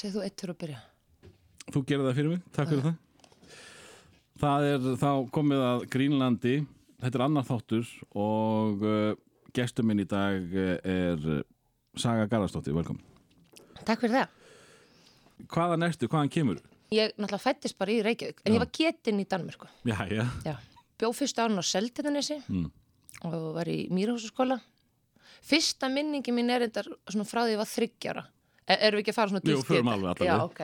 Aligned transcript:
segð 0.00 0.16
þú 0.18 0.24
eittur 0.26 0.52
að 0.54 0.60
byrja. 0.64 0.82
Þú 1.70 1.84
gerir 1.86 2.06
það 2.08 2.18
fyrir 2.18 2.32
mig, 2.34 2.42
takk 2.56 2.72
fyrir 2.72 2.86
það. 2.88 2.98
Það 4.40 4.66
er 4.72 4.86
þá 5.00 5.10
komið 5.36 5.64
að 5.68 5.82
Grínlandi 5.92 6.54
Þetta 7.00 7.16
er 7.16 7.24
annar 7.24 7.46
þáttur 7.48 7.90
og 8.20 8.82
uh, 8.84 9.12
gestur 9.56 9.86
minn 9.88 10.02
í 10.02 10.08
dag 10.08 10.50
uh, 10.52 10.74
er 10.84 11.22
Saga 11.98 12.26
Garðarsdóttir, 12.28 12.74
velkomin. 12.76 13.00
Takk 13.88 14.02
fyrir 14.04 14.18
það. 14.18 14.34
Hvaðan 15.50 15.86
ertu, 15.86 16.08
hvaðan 16.12 16.32
kemur? 16.32 16.58
Ég 16.92 17.14
náttúrulega 17.16 17.40
fættist 17.40 17.78
bara 17.80 17.94
í 17.94 18.02
Reykjavík. 18.04 18.42
En 18.44 18.52
Já. 18.52 18.56
ég 18.58 18.62
var 18.62 18.72
getinn 18.76 19.22
í 19.22 19.26
Danmörku. 19.30 19.70
Já, 19.88 19.96
já, 20.12 20.26
Já, 20.44 20.54
bjó 21.00 21.12
fyrsta 21.16 21.46
árun 21.46 21.62
á 21.62 21.64
Seltjarnanesi 21.64 22.42
Mm. 22.50 22.68
og 23.24 23.54
var 23.56 23.70
í 23.72 23.88
Mýrahúsaskóla. 23.88 24.60
Fyrsta 25.40 25.88
minningi 25.88 26.34
mín 26.36 26.52
er 26.52 26.68
þetta 26.68 26.84
frá 27.24 27.46
því 27.46 27.54
ég 27.56 27.62
var 27.62 27.70
þryggjara 27.70 28.26
er, 28.26 28.30
Erum 28.76 28.98
við 29.00 29.02
ekki 29.04 29.12
að 29.14 29.18
fara 29.18 29.32
svona 29.32 29.42
Jú, 29.44 29.56
dýpt 29.56 29.64
í 29.64 29.68
förum 29.70 29.88
þetta? 29.90 29.96
alveg 29.96 30.10
alla 30.10 30.28
Já, 30.30 30.36
ok. 30.44 30.60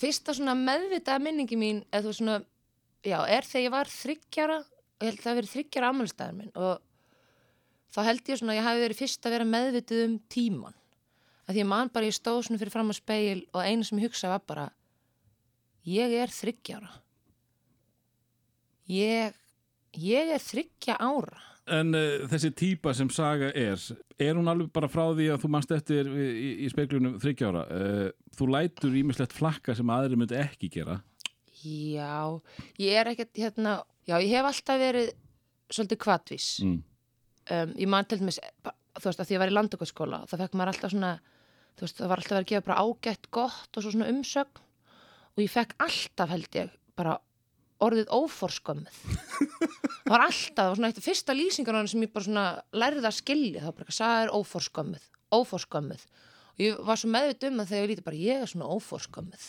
Fyrsta 0.00 0.34
svona 0.36 0.54
meðvitaða 0.56 1.22
minningi 1.26 1.56
mín 1.60 1.80
eða 1.90 2.02
þú 2.04 2.10
veist 2.12 2.22
svona, 2.22 2.36
já, 3.04 3.18
er 3.36 3.48
þegar 3.48 3.64
ég 3.66 3.74
var 3.74 3.90
þryggjara 3.94 4.58
og 4.60 5.04
ég 5.04 5.10
held 5.10 5.18
að 5.20 5.26
það 5.26 5.38
verið 5.40 5.54
þryggjara 5.54 5.90
ammælstæður 5.94 6.36
minn 6.38 6.52
og 6.56 6.86
þá 7.90 8.00
held 8.06 8.30
ég 8.30 8.40
svona 8.40 8.54
að 8.54 8.60
ég 8.60 8.68
hafi 8.68 8.84
verið 8.86 9.00
fyrst 9.02 9.26
að 9.26 9.34
vera 9.36 9.48
meðvituð 9.50 10.02
um 10.06 10.16
tíman 10.30 10.76
að 11.50 11.56
því 11.56 11.62
ég 11.64 11.70
man 11.72 11.90
bara 11.90 12.06
ég 12.06 12.14
stóð 12.16 12.42
svona 12.46 12.60
fyrir 12.62 12.74
fram 12.76 12.92
að 12.92 13.00
speil 13.00 13.40
og 13.50 13.60
einu 13.66 13.84
sem 13.88 13.98
ég 13.98 14.06
hugsaði 14.08 14.32
var 14.36 14.44
bara 14.46 14.66
ég 15.90 16.14
er 16.22 16.30
þryggjara 16.30 16.90
ég 18.90 19.38
ég 20.00 20.32
er 20.36 20.42
þryggja 20.44 20.96
ára 21.02 21.42
En 21.70 21.94
uh, 21.94 22.24
þessi 22.30 22.50
típa 22.56 22.94
sem 22.96 23.10
Saga 23.14 23.52
er 23.54 23.78
er 24.20 24.36
hún 24.36 24.50
alveg 24.50 24.72
bara 24.74 24.90
frá 24.90 25.04
því 25.14 25.30
að 25.32 25.44
þú 25.44 25.52
manst 25.54 25.72
eftir 25.74 26.10
í, 26.10 26.26
í, 26.26 26.50
í 26.66 26.70
speiklunum 26.72 27.18
þryggjára 27.22 27.62
uh, 27.70 28.08
Þú 28.36 28.50
lætur 28.54 28.98
ímislegt 29.00 29.34
flakka 29.36 29.74
sem 29.76 29.90
aðri 29.92 30.18
myndi 30.18 30.38
ekki 30.38 30.70
gera. 30.72 31.00
Já, 31.60 32.40
ég 32.80 32.96
er 32.96 33.10
ekkert 33.10 33.36
hérna, 33.36 33.80
já, 34.08 34.14
ég 34.22 34.30
hef 34.32 34.46
alltaf 34.48 34.78
verið 34.80 35.10
svolítið 35.70 35.98
kvatvís 36.00 36.46
mm. 36.64 36.78
um, 37.54 37.74
ég 37.76 37.90
man 37.90 38.06
til 38.08 38.18
dæmis 38.22 38.40
þú 38.40 39.04
veist, 39.04 39.20
að 39.20 39.28
því 39.28 39.36
ég 39.36 39.42
var 39.42 39.52
í 39.52 39.54
landakotskóla 39.54 40.22
það 40.30 40.42
fekk 40.44 40.56
maður 40.56 40.72
alltaf 40.72 40.94
svona 40.94 41.10
þú 41.80 41.86
veist, 41.86 41.98
það 41.98 42.10
var 42.10 42.20
alltaf 42.20 42.34
verið 42.34 42.44
að 42.44 42.50
gefa 42.50 42.66
bara 42.66 42.84
ágætt 42.84 43.28
gott 43.34 43.76
og 43.76 43.84
svo 43.84 43.94
svona 43.94 44.10
umsögn. 44.12 44.62
Og 45.36 45.42
ég 45.44 45.52
fekk 45.52 45.76
alltaf 45.80 46.32
held 46.34 46.58
ég 46.58 46.72
bara 46.98 47.16
orðið 47.84 48.10
óforskömmið 48.12 48.98
það 50.04 50.12
var 50.12 50.26
alltaf, 50.26 50.58
það 50.58 50.74
svona 50.76 50.90
eitt 50.90 51.00
af 51.00 51.06
fyrsta 51.06 51.36
lýsingar 51.36 51.76
á 51.76 51.80
hann 51.80 51.90
sem 51.90 52.04
ég 52.04 52.12
bara 52.12 52.26
svona 52.26 52.46
lærði 52.74 53.06
að 53.06 53.16
skilja. 53.20 53.62
Það 53.62 53.70
var 53.70 53.78
bara 53.78 53.86
ekki 53.86 53.94
að 53.94 54.00
sagða 54.00 54.24
er 54.24 54.34
óforskömmið 54.36 55.08
óforskömmið 55.30 56.04
og 56.50 56.62
ég 56.64 56.84
var 56.86 57.00
svo 57.00 57.10
meðvit 57.14 57.46
um 57.48 57.58
það 57.60 57.70
þegar 57.70 57.82
ég 57.84 57.90
lítið 57.92 58.06
bara 58.08 58.20
ég 58.20 58.44
er 58.44 58.50
svona 58.50 58.70
óforskömmið 58.74 59.48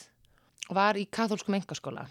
og 0.70 0.78
var 0.78 1.00
í 1.00 1.06
katholskum 1.10 1.58
engaskóla 1.58 2.08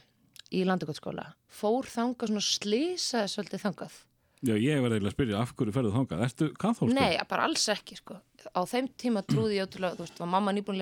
í 0.50 0.64
landakotskóla. 0.66 1.28
Fór 1.46 1.86
þangað 1.86 2.32
svona 2.32 2.42
slísaði 2.42 3.30
svolítið 3.30 3.62
þangað. 3.64 3.98
Já, 4.40 4.54
ég 4.56 4.80
var 4.80 4.94
eiginlega 4.94 5.12
að 5.12 5.14
spyrja 5.14 5.40
af 5.44 5.52
hverju 5.54 5.74
ferðu 5.76 5.92
þangað? 5.94 6.22
Ertu 6.26 6.46
kathólsku? 6.58 6.94
Nei, 6.96 7.12
bara 7.28 7.44
alls 7.46 7.66
ekki 7.70 7.98
sko. 7.98 8.16
Á 8.50 8.60
þeim 8.66 8.88
tíma 8.98 9.22
trúði 9.22 9.58
ég 9.60 9.68
ótrúlega, 9.68 9.98
þú 9.98 10.06
veist, 10.06 10.18
var 10.18 10.30
mamma 10.32 10.54
nýbúin 10.56 10.80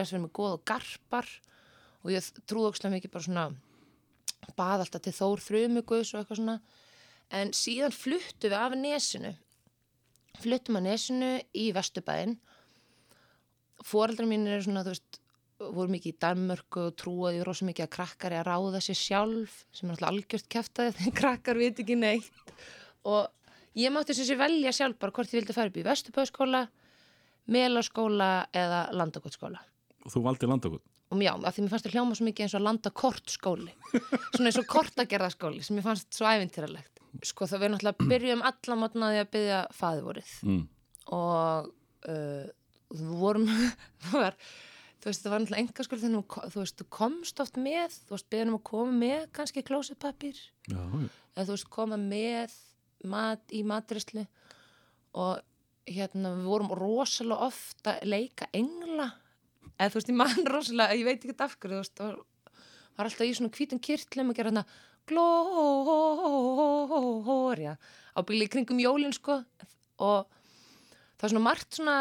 bað 4.58 4.84
alltaf 4.84 5.05
til 5.05 5.14
þór 5.14 5.44
þrjumugus 5.44 6.12
og 6.14 6.20
eitthvað 6.20 6.41
svona. 6.41 6.58
En 7.34 7.53
síðan 7.56 7.94
fluttu 7.94 8.48
við 8.48 8.58
af 8.58 8.77
nesinu. 8.78 9.33
Fluttum 10.39 10.78
að 10.80 10.86
nesinu 10.89 11.30
í 11.56 11.70
Vesturbæinn. 11.77 12.36
Fóreldrar 13.84 14.28
mín 14.30 14.47
eru 14.48 14.64
svona, 14.64 14.84
þú 14.86 14.95
veist 14.95 15.20
voru 15.58 15.91
mikið 15.91 16.12
í 16.14 16.19
Danmörku 16.22 16.84
og 16.86 16.97
trúaði 16.98 17.42
rosa 17.47 17.67
mikið 17.67 17.89
að 17.89 17.95
krakkar 17.97 18.34
er 18.34 18.47
að 18.47 18.53
ráða 18.53 18.83
sér 18.84 18.98
sjálf 18.98 19.62
sem 19.75 19.89
er 19.89 19.97
alltaf 19.97 20.12
algjört 20.12 20.50
kæftæði 20.55 20.95
þegar 20.98 21.17
krakkar 21.23 21.58
veit 21.58 21.83
ekki 21.83 21.97
neitt. 21.98 22.52
Og 23.08 23.27
ég 23.79 23.92
mátti 23.95 24.14
sem 24.14 24.29
sé 24.29 24.39
velja 24.39 24.74
sjálf 24.74 25.01
bara 25.02 25.14
hvort 25.14 25.33
ég 25.34 25.40
vildi 25.40 25.57
fara 25.57 25.73
upp 25.73 25.80
í 25.80 25.86
Vesturbæðskóla 25.86 26.68
Melaskóla 27.48 28.30
eða 28.52 28.80
Landakotskóla 28.92 29.61
Og 30.05 30.13
þú 30.13 30.23
valdi 30.27 30.48
landakot 30.51 30.84
og 31.08 31.23
já, 31.24 31.33
af 31.33 31.57
því 31.57 31.64
mér 31.64 31.73
fannst 31.73 31.86
það 31.89 31.95
hljóma 31.96 32.17
svo 32.19 32.27
mikið 32.29 32.45
eins 32.45 32.55
og 32.58 32.64
landakortskóli 32.67 33.74
svona 33.89 34.51
eins 34.51 34.61
og 34.61 34.69
kortagerðaskóli 34.69 35.64
sem 35.64 35.79
mér 35.79 35.86
fannst 35.86 36.08
svo 36.13 36.29
ævintýralegt. 36.29 37.02
Sko 37.24 37.48
það 37.48 37.63
við 37.63 37.73
náttúrulega 37.73 38.08
byrjum 38.13 38.42
alla 38.51 38.77
mótnaði 38.83 39.20
að 39.23 39.30
byggja 39.33 39.61
faðivorið 39.79 40.33
mm. 40.45 40.64
og 41.17 41.70
uh, 42.13 42.48
við 42.92 43.14
vorum 43.23 43.46
það 44.05 44.19
var, 44.27 44.36
þú 44.98 45.11
veist 45.11 45.24
það 45.24 45.33
var 45.35 45.45
náttúrulega 45.45 45.64
enga 45.64 45.86
skóli 45.86 46.02
þegar 46.05 46.19
þú- 46.19 46.52
þú 46.52 46.63
veist 46.63 46.83
þú 46.83 46.89
komst 46.98 47.45
oft 47.45 47.61
með 47.69 47.96
þú 47.96 48.17
veist 48.17 48.30
beðin 48.35 48.52
um 48.52 48.58
að 48.58 48.67
koma 48.69 48.96
með 49.01 49.23
kannski 49.39 49.64
já. 50.69 50.83
eða 51.33 51.46
þú 51.46 51.55
veist 51.55 51.70
koma 51.73 52.01
með 52.02 52.58
mat 53.08 53.57
í 53.57 53.63
matrislu 53.64 54.27
og 55.17 55.40
hérna 55.89 56.35
við 56.36 56.51
vorum 56.51 56.75
rosalega 56.77 57.48
ofta 57.48 57.96
að 57.96 58.13
leika 58.13 58.51
engla 58.52 59.08
eða 59.78 59.90
þú 59.92 59.96
veist 60.00 60.11
ég 60.12 60.18
man 60.18 60.44
rosalega, 60.52 60.94
ég 60.98 61.05
veit 61.08 61.22
ekki 61.24 61.36
af 61.46 61.55
hverju 61.58 61.74
þú 61.77 61.83
veist, 61.83 61.94
það 61.98 62.08
var, 62.98 63.06
alltaf 63.06 63.27
í 63.28 63.34
svona 63.39 63.55
hvítum 63.55 63.80
kirtlum 63.89 64.30
að 64.33 64.36
gera 64.40 64.50
hérna 64.50 64.64
glória 66.89 67.72
á 68.14 68.20
bíli 68.27 68.48
kringum 68.50 68.80
jólin 68.83 69.12
sko. 69.14 69.34
Og 70.02 70.27
það 71.18 71.22
var 71.24 71.30
svona 71.33 71.44
margt 71.46 71.70
svona 71.78 71.96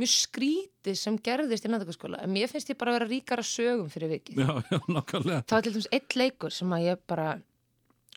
mjög 0.00 0.10
skrítið 0.10 0.96
sem 0.98 1.16
gerðist 1.22 1.66
í 1.68 1.70
næðakaskóla 1.70 2.18
en 2.24 2.32
mér 2.34 2.48
finnst 2.50 2.70
ég 2.72 2.78
bara 2.80 2.90
að 2.92 2.96
vera 2.98 3.10
ríkara 3.12 3.44
sögum 3.46 3.90
fyrir 3.92 4.10
vikið. 4.16 4.40
Já, 4.42 4.48
já, 4.72 4.78
nákvæmlega. 4.90 5.44
Það 5.46 5.54
var 5.56 5.62
til 5.68 5.74
dæmis 5.76 5.90
eitt 5.94 6.12
leikur 6.18 6.52
sem 6.56 6.74
að 6.74 6.86
ég 6.88 6.96
bara 7.12 7.28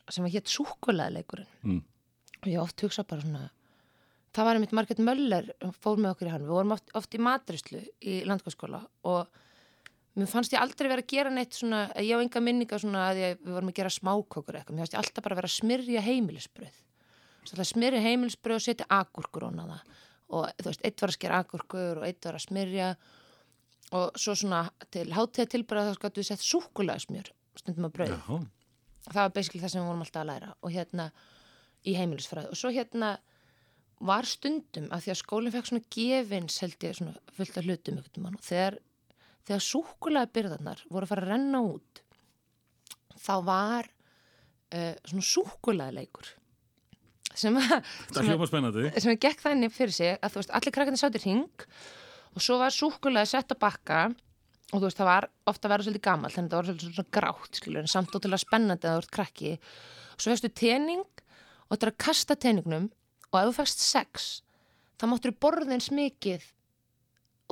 sem 0.10 0.26
að 0.26 0.34
hétt 0.38 0.48
súkulega 0.52 1.14
leikurinn 1.14 1.52
Mm. 1.68 1.82
og 2.42 2.48
ég 2.48 2.60
oft 2.62 2.82
hugsa 2.82 3.04
bara 3.04 3.22
svona 3.22 3.44
það 4.38 4.48
var 4.48 4.60
einmitt 4.60 4.78
Margrét 4.78 5.04
Möller 5.04 5.52
fór 5.82 6.00
með 6.00 6.14
okkur 6.14 6.30
í 6.30 6.34
hann, 6.36 6.48
við 6.48 6.56
vorum 6.56 6.78
oft, 6.78 6.96
oft 6.98 7.18
í 7.18 7.22
matrislu 7.22 7.84
í 8.06 8.20
landskóla 8.30 8.84
og 9.10 9.44
mér 10.18 10.30
fannst 10.30 10.54
ég 10.54 10.62
aldrei 10.62 10.90
vera 10.90 11.04
að 11.04 11.14
gera 11.14 11.34
neitt 11.34 11.58
svona, 11.58 11.88
ég 11.98 12.18
á 12.18 12.22
enga 12.22 12.42
minninga 12.42 12.80
svona 12.82 13.08
að 13.12 13.24
ég, 13.24 13.40
við 13.42 13.58
vorum 13.58 13.72
að 13.74 13.80
gera 13.82 13.94
smákökur 13.94 14.60
eitthvað, 14.60 14.78
mér 14.78 14.86
fannst 14.86 14.98
ég 14.98 15.02
alltaf 15.02 15.26
bara 15.26 15.38
að 15.38 15.42
vera 15.42 15.52
að 15.52 15.58
smyrja 15.58 16.06
heimilisbröð 16.06 16.84
smyrja 17.56 18.02
heimilisbröð 18.04 18.60
og 18.60 18.64
setja 18.64 18.88
agurkur 18.90 19.48
ón 19.48 19.62
á 19.64 19.66
það. 19.66 19.96
Og 20.28 20.50
þú 20.60 20.68
veist, 20.72 20.84
eitt 20.84 21.02
var 21.02 21.12
að 21.12 21.16
skera 21.16 21.40
agurkur 21.40 22.02
og 22.02 22.06
eitt 22.08 22.26
var 22.26 22.36
að 22.36 22.46
smyrja. 22.48 22.90
Og 23.98 24.20
svo 24.20 24.36
svona 24.36 24.66
til 24.92 25.08
hátíða 25.16 25.48
tilbæra 25.54 25.88
þá 25.88 25.96
skattu 25.96 26.22
við 26.22 26.30
sett 26.32 26.44
súkulega 26.44 27.00
smjör 27.00 27.32
stundum 27.58 27.88
að 27.88 27.94
brauð. 27.96 28.12
Já, 28.12 28.40
það 29.08 29.22
var 29.22 29.34
basically 29.38 29.62
það 29.64 29.72
sem 29.72 29.82
við 29.82 29.88
vorum 29.88 30.04
alltaf 30.04 30.22
að 30.22 30.30
læra 30.32 30.50
og 30.60 30.74
hérna 30.76 31.06
í 31.88 31.96
heimilisfræði. 31.96 32.52
Og 32.52 32.60
svo 32.60 32.74
hérna 32.76 33.14
var 34.00 34.28
stundum 34.30 34.90
að 34.94 35.06
því 35.06 35.14
að 35.14 35.22
skólinn 35.22 35.54
fekk 35.56 35.70
svona 35.70 35.92
gefins 35.94 36.60
held 36.64 36.86
ég 36.86 36.98
svona 36.98 37.16
fullt 37.38 37.58
af 37.58 37.68
hlutum 37.68 38.02
ykkur 38.02 38.24
mann 38.24 38.38
og 38.38 38.44
þegar, 38.46 38.80
þegar 39.48 39.64
súkulega 39.68 40.32
byrðarnar 40.38 40.84
voru 40.90 41.08
að 41.08 41.14
fara 41.14 41.26
að 41.26 41.32
renna 41.34 41.62
út 41.66 42.04
þá 43.18 43.34
var 43.48 43.90
uh, 43.90 44.94
svona 45.02 45.30
súkulega 45.32 45.96
leikur 45.98 46.30
sem 47.38 47.58
að 47.58 47.74
sem 49.02 49.14
að 49.14 49.24
gekk 49.26 49.44
þannig 49.44 49.74
fyrir 49.74 49.98
sig 49.98 50.14
að 50.22 50.34
þú 50.34 50.42
veist, 50.42 50.54
allir 50.60 50.78
krakkarnir 50.78 51.02
sátir 51.02 51.26
hring 51.26 51.68
og 52.38 52.44
svo 52.44 52.60
var 52.62 52.74
súkulega 52.74 53.30
sett 53.30 53.54
að 53.54 53.62
bakka 53.66 54.06
og 54.74 54.82
þú 54.82 54.86
veist, 54.88 55.00
það 55.00 55.10
var 55.10 55.30
ofta 55.48 55.68
að 55.68 55.74
vera 55.74 55.86
svolítið 55.86 56.06
gammal 56.08 56.32
þannig 56.34 56.48
að 56.48 56.54
það 56.54 56.60
var 56.60 56.68
svolítið 56.68 56.96
svona 56.98 57.16
grátt, 57.18 57.60
skilur 57.60 57.84
en 57.84 57.92
samt 57.92 58.16
ótrúlega 58.18 58.44
spennandi 58.44 58.84
að 58.84 58.90
það 58.90 58.98
voru 59.00 59.12
krakki. 59.18 59.52
Og 60.12 60.24
svo 60.24 60.34
fegstu 60.34 60.52
tening 60.60 61.04
og 61.06 61.72
þetta 61.72 61.88
er 61.88 61.94
að 61.94 62.02
kasta 62.04 62.38
teningnum 62.44 62.90
og 63.32 63.40
ef 63.40 63.50
þú 63.50 63.56
fegst 63.60 63.84
sex 63.84 64.28
þá 64.98 65.04
máttur 65.12 65.34
þú 65.34 65.42
borða 65.46 65.76
eins 65.76 65.92
mikið 65.94 66.46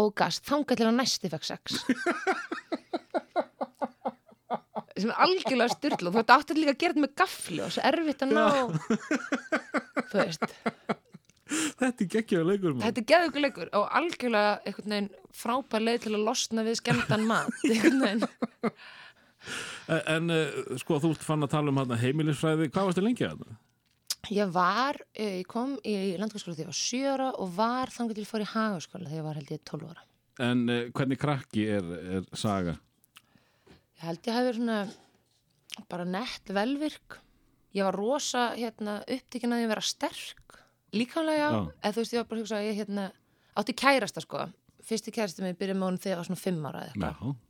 og 0.02 0.12
gast. 0.18 0.44
Að 0.52 0.92
næsti 0.96 1.32
fekk 1.32 1.46
sex. 1.48 1.64
Sem 4.96 5.12
er 5.12 5.18
algjörlega 5.26 5.74
styrla 5.74 6.12
þú 6.12 6.22
ætti 6.22 6.36
áttur 6.36 6.60
líka 6.60 6.72
að 6.72 6.82
gera 6.82 6.94
þetta 6.94 7.04
með 7.04 7.16
gafli 7.20 7.58
og 7.66 7.72
svo 7.76 7.82
erfitt 7.90 8.22
að 8.24 8.30
ná. 8.32 8.46
Þú 10.12 10.20
veist. 10.22 10.46
Þetta 11.46 12.06
er 12.06 12.10
geggjaður 12.14 12.48
leikur 12.50 12.72
maður. 12.72 12.86
Þetta 12.86 13.02
er 13.02 13.08
geðuguleikur 13.12 13.74
og 13.76 13.90
algjörlega 14.00 14.54
einhvern 14.64 14.96
veginn 14.96 15.10
frábær 15.36 15.84
leið 15.84 16.00
til 16.06 16.14
að 16.14 16.24
losna 16.30 16.66
við 16.66 16.80
skemmtan 16.82 17.28
mat. 17.28 17.52
En, 19.86 20.32
uh, 20.34 20.78
sko, 20.82 20.98
þú 20.98 21.12
ert 21.14 21.22
fann 21.22 21.46
að 21.46 21.52
tala 21.52 21.70
um 21.70 21.92
heimilisfræði. 22.02 22.72
Hvað 22.74 22.88
varstu 22.88 23.04
lengi 23.06 23.28
að 23.28 23.44
það? 23.44 23.52
Ég 24.34 24.52
var, 24.54 25.00
eh, 25.14 25.42
ég 25.42 25.48
kom 25.50 25.76
í 25.86 26.16
landskóla 26.18 26.56
þegar 26.56 26.66
ég 26.66 26.72
var 26.72 26.80
7 26.80 27.12
ára 27.12 27.30
og 27.40 27.54
var 27.56 27.94
þannig 27.94 28.16
til 28.16 28.24
ég 28.24 28.32
fór 28.32 28.46
í 28.46 28.50
hagaskóla 28.54 29.10
þegar 29.10 29.20
ég 29.20 29.28
var 29.28 29.40
held 29.40 29.54
ég 29.54 29.64
12 29.64 29.90
ára. 29.92 30.06
En 30.46 30.70
uh, 30.70 30.80
hvernig 30.92 31.20
krakki 31.22 31.68
er, 31.78 31.92
er 32.18 32.26
saga? 32.36 32.76
Ég 33.70 34.04
held 34.08 34.28
ég 34.28 34.36
hafi 34.36 34.50
verið 34.50 34.62
svona 34.62 35.86
bara 35.92 36.06
nett 36.06 36.52
velvirk. 36.56 37.20
Ég 37.76 37.88
var 37.88 37.96
rosa 37.96 38.50
hérna, 38.56 39.00
upptíkin 39.12 39.54
að 39.56 39.66
ég 39.66 39.72
vera 39.72 39.84
sterk. 39.84 40.60
Líkanlega 40.96 41.50
eða 41.84 41.94
þú 41.96 42.02
veist 42.02 42.14
ég 42.14 42.22
var 42.22 42.30
bara 42.30 42.40
að 42.40 42.46
hugsa 42.46 42.60
að 42.60 42.70
ég 42.70 42.80
hérna, 42.82 43.10
átti 43.56 43.76
kærasta 43.76 44.24
sko 44.24 44.46
fyrsti 44.86 45.14
kærasti 45.14 45.44
mig 45.44 45.58
byrjaði 45.60 45.80
með 45.80 45.90
honum 45.90 46.02
þegar 46.02 46.14
ég 46.14 46.22
var 46.22 46.30
svona 46.30 46.44
fimm 46.44 46.68
ára 46.70 46.84
eða 46.86 46.94
eitthvað 46.94 47.42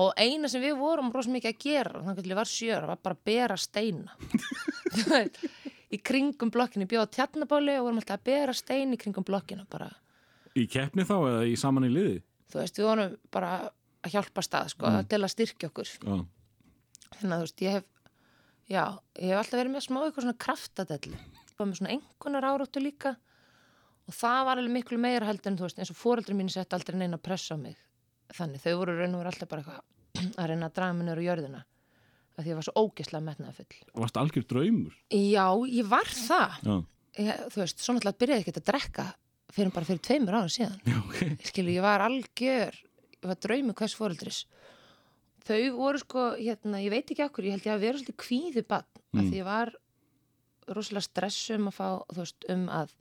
og 0.00 0.20
eina 0.22 0.48
sem 0.50 0.62
við 0.62 0.76
vorum 0.78 1.08
rosa 1.10 1.32
mikið 1.34 1.50
að 1.50 1.62
gera 1.64 2.02
þannig 2.04 2.20
að 2.20 2.28
ég 2.30 2.38
var 2.38 2.50
sjöra, 2.50 2.90
var 2.92 3.00
bara 3.02 3.16
að 3.16 3.24
bera 3.26 3.56
steina 3.58 4.14
Þú 4.94 5.06
veit, 5.10 5.40
í 5.90 5.98
kringum 5.98 6.50
blokkinu, 6.54 6.86
bjóða 6.86 7.10
tjarnabáli 7.16 7.76
og 7.78 7.84
vorum 7.88 7.98
alltaf 8.02 8.20
að 8.20 8.24
bera 8.30 8.52
stein 8.54 8.92
í 8.94 8.98
kringum 9.00 9.24
blokkinu 9.26 9.66
bara, 9.70 9.88
í 10.56 10.66
keppni 10.70 11.02
þá 11.06 11.16
eða 11.18 11.46
í 11.50 11.56
saman 11.58 11.84
í 11.88 11.92
liði? 11.92 12.22
Þú 12.50 12.58
veist, 12.60 12.78
við 12.78 12.84
vorum 12.88 13.16
bara 13.30 13.50
að 14.02 14.10
hjálpa 14.14 14.42
stað, 14.42 14.68
sko, 14.74 14.86
Mm. 14.86 15.08
til 15.08 15.18
að 15.20 15.30
styrkja 15.34 15.68
okkur. 15.70 15.88
Já, 16.00 16.24
þannig 17.20 17.34
að 17.34 17.40
þú 17.40 17.46
veist, 17.46 17.62
ég 17.62 17.72
hef 17.72 17.84
já, 18.70 18.84
ég 19.18 19.28
hef 19.30 19.38
alltaf 19.38 19.58
verið 19.60 19.74
með 19.74 19.84
smá 19.86 19.98
eitthvað 20.06 20.24
svona 20.26 20.38
kraftadellu 20.38 21.18
og 21.60 21.66
með 21.68 21.76
svona 21.80 21.92
engunar 21.92 22.46
áróttu 22.48 22.80
líka 22.80 23.16
og 24.08 24.14
það 24.14 24.44
var 24.46 24.56
alveg 24.58 24.72
miklu 24.72 24.98
meira 24.98 25.26
heldur 25.26 25.50
en 25.52 25.58
þú 25.58 25.66
veist, 25.66 25.78
eins 25.78 25.90
og 25.90 25.96
fóreldri 25.98 26.34
mín 26.34 26.48
sett 26.50 26.72
aldrei 26.72 26.96
neina 26.96 27.18
pressa 27.18 27.54
á 27.54 27.58
mig 27.60 27.76
þannig, 28.32 28.62
þau 28.62 28.78
voru 28.78 28.96
raun 28.96 29.14
og 29.14 29.20
voru 29.20 29.30
alltaf 29.32 29.48
bara 29.48 29.82
að 30.38 30.46
reyna 30.48 30.70
að 30.70 30.74
draga 30.78 30.92
mig 30.94 31.06
nýra 31.06 31.60
á 31.60 31.62
af 32.36 32.44
því 32.44 32.52
ég 32.52 32.60
var 32.60 32.66
svo 32.68 32.84
ógeðslega 32.84 33.26
metnaða 33.26 33.56
full 33.56 34.04
varst 34.04 34.20
algjör 34.20 34.46
draumur? 34.50 34.94
Já, 35.10 35.46
ég 35.70 35.88
var 35.90 36.12
það. 36.14 36.60
Ég, 37.18 37.42
þú 37.50 37.62
veist, 37.64 37.82
svo 37.82 37.96
náttúrulega 37.96 38.22
byrjaði 38.22 38.44
ekki 38.44 38.54
að 38.54 38.68
drekka 38.70 39.08
fyrir 39.50 39.74
bara 39.74 39.88
fyrir 39.88 40.04
tveimur 40.06 40.36
ára 40.38 40.52
síðan. 40.52 40.78
Já, 40.86 40.98
ok. 41.02 41.18
Skilu, 41.50 41.74
ég 41.74 41.84
var 41.84 42.04
algjör 42.06 42.78
ég 43.20 43.28
var 43.28 43.40
draumi 43.40 43.76
hvers 43.76 43.96
fóreldris 43.96 44.40
þau 45.44 45.60
voru 45.76 46.00
sko, 46.00 46.24
hérna, 46.38 46.80
ég 46.82 46.92
veit 46.92 47.10
ekki 47.10 47.24
okkur 47.26 47.48
ég 47.48 47.56
held 47.56 47.68
ég 47.68 47.74
að 47.74 47.84
vera 47.84 48.00
svolítið 48.00 48.18
kvíði 48.24 48.64
bann 48.68 48.86
mm. 48.86 49.20
Mm. 49.20 49.30
því 49.30 49.40
ég 49.40 49.48
var 49.48 49.72
rosalega 50.70 51.06
stressu 51.08 51.56
um 51.58 51.70
að 51.70 51.76
fá, 51.76 51.88
þú 52.12 52.20
veist, 52.22 52.48
um 52.54 52.66
að 52.72 52.96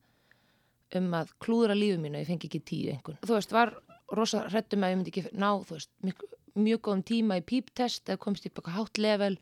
um 1.00 1.12
að 1.14 1.34
klúðra 1.44 1.78
lífu 1.78 2.00
mínu 2.02 2.24
ég 2.24 2.30
fengi 2.32 2.50
ekki 2.50 2.64
tíu 2.66 2.94
einhvern 2.96 3.20
þú 3.22 3.36
veist, 3.36 3.54
var 3.54 3.76
rosa 4.16 4.48
hrettum 4.48 4.84
að 4.84 4.94
ég 4.94 5.00
myndi 5.00 5.14
ekki 5.14 5.34
ná, 5.38 5.52
þú 5.68 5.78
veist, 5.78 5.92
mjög, 6.06 6.24
mjög 6.58 6.84
góðum 6.88 7.06
tíma 7.06 7.40
í 7.40 7.46
píptest 7.46 8.10
eða 8.10 8.22
komst 8.24 8.46
upp 8.48 8.58
eitthvað 8.60 8.78
hátt 8.78 9.02
level 9.02 9.36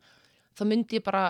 þá 0.58 0.64
myndi 0.68 0.98
ég 0.98 1.04
bara 1.06 1.24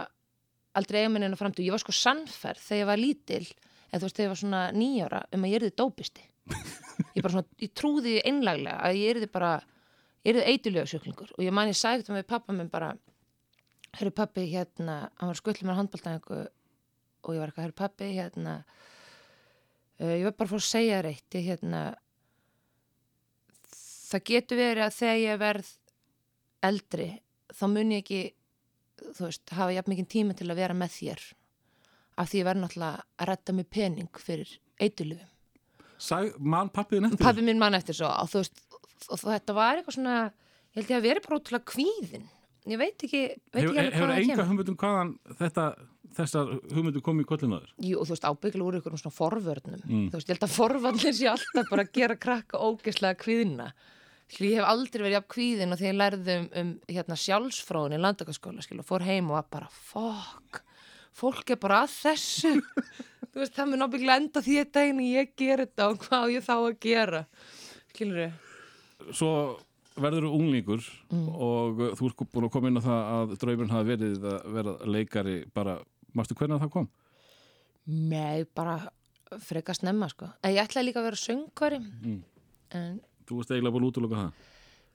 aldrei 0.79 1.03
eiga 1.03 1.13
minna 1.13 1.39
fram 1.39 1.55
til, 1.55 1.67
ég 1.67 1.75
var 1.75 1.83
sko 1.83 1.95
sannferð 1.97 2.63
þegar 2.63 2.81
ég 2.81 2.91
var 2.91 3.01
lítil, 3.01 3.45
eða 3.89 4.01
þú 4.01 4.07
veist, 4.07 4.19
þegar 4.19 4.27
ég 4.27 4.33
var 4.33 4.41
svona 4.43 4.63
nýjára 4.77 5.23
um 5.35 5.45
að 5.45 5.53
ég 5.53 5.61
erði 5.61 5.75
dópisti. 5.83 6.29
Ég 7.15 7.23
svona, 7.23 7.45
ég 7.63 7.71
trúði 7.79 8.17
einlaglega 8.27 8.79
að 8.83 8.97
ég 8.99 9.13
erði 9.13 9.27
bara, 9.31 9.51
ég 10.27 10.33
erði 10.33 10.51
eitulega 10.51 10.89
sjúklingur 10.91 11.29
og 11.37 11.45
ég 11.45 11.53
man 11.55 11.69
ég 11.71 11.77
sagði 11.79 12.03
þetta 12.03 12.15
með 12.17 12.25
pappa 12.33 12.55
minn 12.57 12.71
bara, 12.73 12.89
herru 14.01 14.11
pappi 14.17 14.47
hérna, 14.51 14.97
hann 15.21 15.31
var 15.31 15.39
skullið 15.39 15.69
mér 15.69 15.79
handbóltæðingu 15.79 16.39
og 16.41 17.31
ég 17.37 17.39
var 17.39 17.53
eitthvað, 17.53 17.63
herru 17.69 17.77
pappi 17.79 18.09
hérna 18.17 18.55
uh, 18.65 20.11
ég 20.11 20.27
var 20.27 20.35
bara 20.41 20.51
fór 20.51 20.65
að 20.65 20.67
segja 20.73 20.99
þér 20.99 21.11
eitt 21.13 21.39
ég 21.39 21.47
hérna 21.53 21.83
það 24.09 24.25
getur 24.33 24.61
verið 24.61 24.85
að 24.87 24.97
þegar 24.99 25.21
ég 25.23 25.41
verð 25.43 25.73
eldri 26.69 27.09
þá 27.55 27.65
mun 27.73 27.95
ég 27.95 28.05
ekki 28.05 28.23
þú 29.15 29.29
veist, 29.29 29.45
hafa 29.55 29.75
jafn 29.77 29.93
mikið 29.95 30.09
tíma 30.11 30.37
til 30.39 30.49
að 30.51 30.59
vera 30.59 30.75
með 30.77 30.95
þér. 30.97 31.27
Af 32.19 32.31
því 32.31 32.41
ég 32.41 32.49
verð 32.49 32.63
náttúrulega 32.65 33.05
að 33.23 33.29
redda 33.31 33.55
mig 33.55 33.69
pening 33.71 34.19
fyrir 34.19 34.55
eitulufum 34.83 35.35
Sæ, 35.99 36.17
mann 36.39 36.71
pappiðin 36.71 37.09
eftir 37.09 37.25
Pappi 37.27 37.43
minn 37.47 37.59
mann 37.59 37.75
eftir 37.79 37.97
svo 37.99 38.09
og 38.11 38.31
veist, 38.33 38.61
og 39.11 39.23
þetta 39.23 39.55
var 39.57 39.79
eitthvað 39.79 39.97
svona 39.99 40.17
ég 40.29 40.79
held 40.79 40.93
ég 40.93 40.99
að 40.99 41.07
vera 41.09 41.23
bara 41.25 41.39
ótrúlega 41.41 41.71
kvíðin. 41.73 42.27
Ég 42.69 42.79
veit 42.79 43.05
ekki, 43.07 43.23
veit 43.55 43.63
Hefur, 43.65 43.79
ekki 43.81 43.95
hefur 43.97 44.13
það 44.13 44.21
enga 44.23 44.47
hugmyndum 44.51 44.77
hvaðan 44.79 45.13
þetta, 45.41 45.65
þessar 46.17 46.49
hugmyndum 46.73 47.03
komið 47.05 47.25
í 47.27 47.29
kollinaður? 47.29 47.71
Jú, 47.85 48.01
þú 48.05 48.15
veist, 48.15 48.25
ábyggilega 48.25 48.69
úr 48.71 48.79
ykkur 48.81 48.99
svona 48.99 49.15
forvörnum 49.19 49.83
Mm. 49.85 50.09
þú 50.11 50.17
veist, 50.19 50.29
ég 50.29 50.35
held 50.37 50.47
að 50.49 50.57
forvarnir 50.57 51.15
sé 51.15 51.29
alltaf 51.31 51.71
bara 51.71 51.85
að 51.85 51.93
gera 51.93 52.17
krakka 52.17 52.59
ógeðslega 52.59 53.19
kvíðina 53.23 53.73
Skil, 54.29 54.51
ég 54.51 54.59
hef 54.61 54.67
aldrei 54.69 55.01
verið 55.03 55.15
jafn 55.17 55.29
kvíðin 55.33 55.73
og 55.73 55.79
því 55.81 55.87
ég 55.89 55.95
lærði 55.97 56.35
um, 56.39 56.49
um 56.61 56.73
hérna, 56.93 57.17
sjálfsfróðin 57.17 57.95
í 57.97 58.01
landakaskóla 58.03 58.61
skil, 58.63 58.81
og 58.83 58.85
fór 58.85 59.01
heim 59.07 59.31
og 59.31 59.39
var 59.39 59.47
bara 59.51 59.69
fokk, 59.73 60.59
fólk 61.17 61.51
er 61.55 61.57
bara 61.63 61.79
að 61.87 61.95
þessu 62.03 62.51
þú 63.33 63.41
veist, 63.41 63.55
það 63.57 63.71
mun 63.71 63.87
ábygglega 63.89 64.19
enda 64.21 64.43
því 64.45 64.59
að 64.61 64.73
daginn 64.77 65.01
ég 65.07 65.33
ger 65.39 65.63
þetta 65.65 65.89
og 65.95 66.05
hvað 66.05 66.35
ég 66.35 66.45
þá 66.45 66.53
að 66.59 66.77
gera 66.85 67.23
skilur 67.95 68.21
við 68.27 69.15
Svo 69.17 69.33
verður 69.99 70.27
þú 70.29 70.33
unglingur 70.43 70.85
Mm. 71.09 71.29
og 71.33 71.79
þú 71.97 72.09
ert 72.11 72.19
búin 72.29 72.45
að 72.45 72.53
koma 72.53 72.69
inn 72.69 72.77
á 72.77 72.85
það 72.85 73.07
að 73.17 73.31
draumurinn 73.41 73.73
hafi 73.73 73.89
verið 73.97 74.25
að 74.29 74.49
vera 74.59 74.75
leikari 74.85 75.37
bara, 75.57 75.79
mástu 76.17 76.35
hvernig 76.39 76.61
það 76.63 76.71
kom? 76.73 76.89
Nei, 77.89 78.45
bara 78.57 78.79
freka 79.45 79.75
snemma 79.77 80.09
sko. 80.13 80.29
Ég 80.45 80.59
ætlaði 80.63 80.89
líka 80.89 81.01
að 81.03 81.09
vera 81.11 81.21
söngvari 81.21 81.79
Mm. 81.81 82.23
en 82.73 83.01
Þú 83.29 83.37
veist 83.41 83.51
eiginlega 83.53 83.73
búin 83.75 83.85
að 83.85 83.91
útloka 83.93 84.17
það 84.17 84.33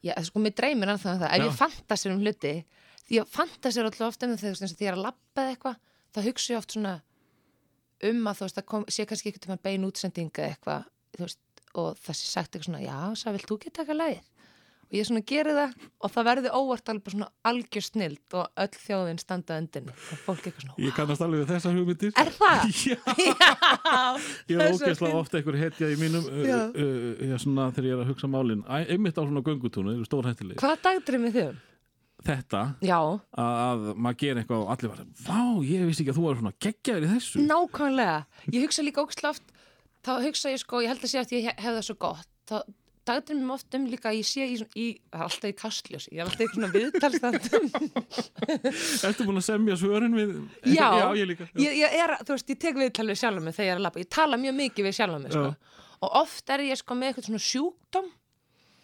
já, 0.03 0.13
sko, 0.25 0.39
mér 0.39 0.53
dreymir 0.57 0.89
ennþá 0.89 1.13
um 1.13 1.19
það 1.21 1.31
ef 1.33 1.39
Já. 1.39 1.45
ég 1.45 1.57
fantasir 1.57 2.11
um 2.11 2.19
hluti 2.21 2.53
því 3.07 3.17
ég 3.19 3.27
fantasir 3.27 3.83
alltaf 3.85 4.07
ofta 4.09 4.25
um 4.25 4.33
það 4.33 4.39
þegar 4.57 4.73
því 4.73 4.85
ég 4.85 4.89
er 4.91 4.97
að 4.97 5.03
labba 5.05 5.41
eða 5.43 5.53
eitthvað, 5.53 5.77
þá 6.13 6.19
hugsa 6.27 6.53
ég 6.53 6.57
oft 6.57 6.71
svona 6.71 7.01
um 8.03 8.23
að 8.27 8.35
þú 8.37 8.43
veist, 8.47 8.55
það 8.57 8.65
kom, 8.65 8.85
sé 8.89 9.05
kannski 9.05 9.31
eitthvað 9.31 9.49
maður 9.53 9.63
bein 9.63 9.85
útsendinga 9.87 10.47
eitthvað 10.49 10.85
þú 11.13 11.19
veist, 11.23 11.39
og 11.75 11.97
þessi 12.03 12.25
sagt 12.29 12.51
eitthvað 12.55 12.65
svona 12.67 12.81
já, 12.83 12.97
svo 13.15 13.31
vilt 13.31 13.47
þú 13.47 13.59
geta 13.63 13.85
lagið 13.93 14.19
og 14.19 14.32
ég 14.93 15.07
svona 15.07 15.23
geri 15.25 15.55
það 15.57 15.73
og 16.03 16.13
það 16.13 16.27
verði 16.29 16.53
óvart 16.53 16.91
alveg 16.91 17.03
bara 17.07 17.15
svona 17.15 17.29
algjör 17.49 17.85
snild 17.87 18.37
og 18.39 18.63
öll 18.63 18.77
þjóðin 18.83 19.21
standa 19.21 19.57
undinni 19.61 19.93
og 19.93 20.21
fólk 20.27 20.47
eitthvað 20.47 20.67
svona, 20.67 20.77
Ég 20.83 20.95
kannast 20.97 21.25
alveg 21.25 21.43
við 21.43 21.51
þessar 21.53 21.77
hugmyndir 21.79 22.15
er 22.23 22.31
það? 22.37 22.63
Já, 22.93 22.97
Já, 23.27 24.01
ég 24.53 24.63
er 24.63 24.73
ógeðslega 24.77 25.19
ofta 25.19 25.39
einhver 25.39 25.59
hetja 25.63 25.91
í 25.91 25.99
mínum 26.01 26.29
uh, 26.29 26.39
Já. 26.45 26.57
uh, 26.69 27.27
uh, 27.27 27.35
svona, 27.41 27.69
þegar 27.73 27.89
ég 27.89 27.97
er 27.97 28.05
að 28.05 28.13
hugsa 28.13 28.31
málin 28.31 28.65
einmitt 28.69 29.17
á 29.17 29.23
svona 29.23 29.45
göngutúnu, 29.45 29.99
stórhættileg 30.07 30.61
Hvað 30.61 30.83
dagdrymið 30.87 31.39
þau? 31.39 31.61
Þetta 32.23 32.61
Já, 32.85 32.99
að, 33.35 33.57
að 33.59 33.81
maður 33.99 34.19
gera 34.21 34.43
eitthvað 34.43 34.61
og 34.63 34.69
allir 34.71 34.91
var 34.93 35.01
Vá, 35.25 35.41
ég 35.67 35.83
vissi 35.89 36.05
ekki 36.05 36.13
að 36.13 36.19
þú 36.19 36.27
var 36.27 36.37
svona 36.39 36.53
geggjaður 36.63 37.07
í 37.07 37.09
þessu 37.11 37.41
nákvæmlega. 37.49 38.19
Ég 38.53 38.63
hugsa 38.63 38.85
líka 38.85 39.03
ógstlega 39.03 39.33
oft, 39.33 39.51
þá 40.05 40.13
hugsa 40.23 40.53
ég 40.53 40.61
sko, 40.61 40.79
ég 40.85 40.93
held 40.93 41.03
að 41.03 41.11
sé 41.11 41.19
að 41.19 41.33
ég 41.35 41.49
hef 41.51 41.67
það 41.67 41.83
svo 41.89 41.97
gott. 42.05 42.29
Þá 42.47 42.55
dagdrymum 43.07 43.51
oft 43.55 43.75
um 43.77 43.85
líka, 43.89 44.11
að 44.11 44.19
ég 44.19 44.27
sé 44.27 44.45
í, 44.47 44.57
í 44.79 44.87
alltaf 45.15 45.49
í 45.49 45.53
kastljósi, 45.59 46.11
ég 46.15 46.23
er 46.23 46.29
alltaf 46.29 46.43
í 46.45 46.49
svona 46.53 46.69
viðtalstandum. 46.73 47.69
Ertu 49.09 49.27
búin 49.27 49.41
að 49.41 49.45
semja 49.47 49.77
svörin 49.79 50.17
við 50.17 50.33
Já. 50.71 50.87
Já, 50.99 51.05
ég 51.19 51.29
líka 51.29 51.47
já. 51.49 51.59
ég, 51.65 51.77
ég 51.83 51.97
er, 52.05 52.15
þú 52.23 52.37
veist, 52.37 52.51
ég 52.53 52.61
tek 52.63 52.79
viðtal 52.79 53.07
við 53.11 53.21
sjálfum 53.21 53.47
mig 53.49 53.57
þegar 53.57 53.69
ég 53.69 53.75
er 53.75 53.81
að 53.81 53.87
labba. 53.87 54.03
Ég 54.03 54.11
tala 54.17 54.39
mjög 54.41 54.57
mikið 54.59 54.89
við 54.89 54.97
sjálfum 54.99 55.25
mig, 55.27 55.35
sko. 55.37 55.79
Og 56.03 56.19
oft 56.23 56.53
er 56.55 56.65
ég 56.67 56.79
sko 56.79 56.99
með 56.99 57.11
eitthvað 57.11 57.29
svona 57.29 57.43
sjúkdóm, 57.47 58.11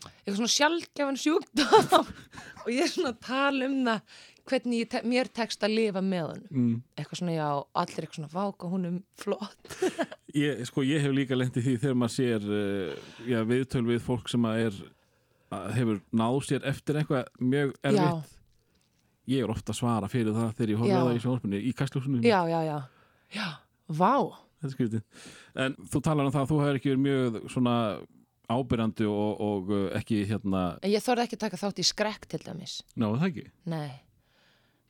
eitthvað 0.10 0.38
svona 0.40 0.56
sjálfgjafan 0.56 1.22
sjúkdóm 1.24 2.12
og 2.64 2.70
ég 2.72 2.86
er 2.86 2.92
svona 2.94 3.16
að 3.16 3.24
tala 3.28 3.68
um 3.68 3.80
það 3.88 4.20
hvernig 4.50 4.88
te 4.92 5.02
mér 5.08 5.30
tekst 5.34 5.64
að 5.66 5.76
lifa 5.78 6.02
með 6.06 6.26
honum. 6.28 6.48
Mm. 6.52 6.78
Eitthvað 6.98 7.22
svona, 7.22 7.36
já, 7.38 7.50
allir 7.84 8.06
eitthvað 8.08 8.20
svona, 8.20 8.32
váka, 8.34 8.72
hún 8.72 8.90
er 8.90 8.98
flott. 9.22 9.78
Ég, 10.40 10.66
sko, 10.70 10.84
ég 10.86 11.02
hef 11.02 11.14
líka 11.16 11.38
lent 11.38 11.56
í 11.58 11.64
því 11.66 11.78
þegar 11.82 11.96
maður 11.98 12.16
sér 12.16 12.44
uh, 12.54 13.14
já, 13.26 13.40
viðtöl 13.50 13.86
við 13.88 14.04
fólk 14.06 14.28
sem 14.30 14.44
að 14.46 14.60
er 14.68 14.76
að 15.50 15.72
hefur 15.74 16.04
náð 16.22 16.38
sér 16.46 16.68
eftir 16.70 17.00
eitthvað 17.00 17.32
mjög 17.42 17.74
erfitt 17.82 18.36
ég 19.30 19.46
er 19.46 19.54
ofta 19.54 19.74
að 19.74 19.80
svara 19.80 20.10
fyrir 20.12 20.36
það 20.36 20.54
þegar 20.58 20.74
ég 20.74 20.82
horfði 20.82 20.94
Já. 20.94 21.00
á 21.00 21.06
það 21.08 21.18
í 21.18 21.24
sjónvarpinu 21.24 21.62
í 21.62 21.74
kastljósunum 21.78 22.26
Já, 22.26 22.40
já, 22.50 22.60
já. 22.66 22.78
Já, 23.36 23.48
vá. 24.00 24.14
En 24.60 25.76
þú 25.88 26.02
talar 26.04 26.28
um 26.28 26.34
það 26.34 26.42
að 26.42 26.52
þú 26.52 26.60
hefur 26.64 26.80
ekki 26.80 26.92
verið 26.94 27.04
mjög 27.06 27.40
svona 27.54 27.76
ábyrjandi 28.50 29.06
og, 29.10 29.42
og 29.46 29.74
uh, 29.74 29.88
ekki 30.00 30.24
hérna, 30.30 30.64
En 30.82 30.94
ég 30.94 31.06
þorði 31.06 31.28
ekki 31.28 31.38
að 31.38 31.44
taka 31.46 31.62
þátt 31.62 31.82
í 31.84 31.88
skrekk 31.90 32.30
til 32.32 32.42
dæmis. 32.46 32.80
ná 32.98 33.10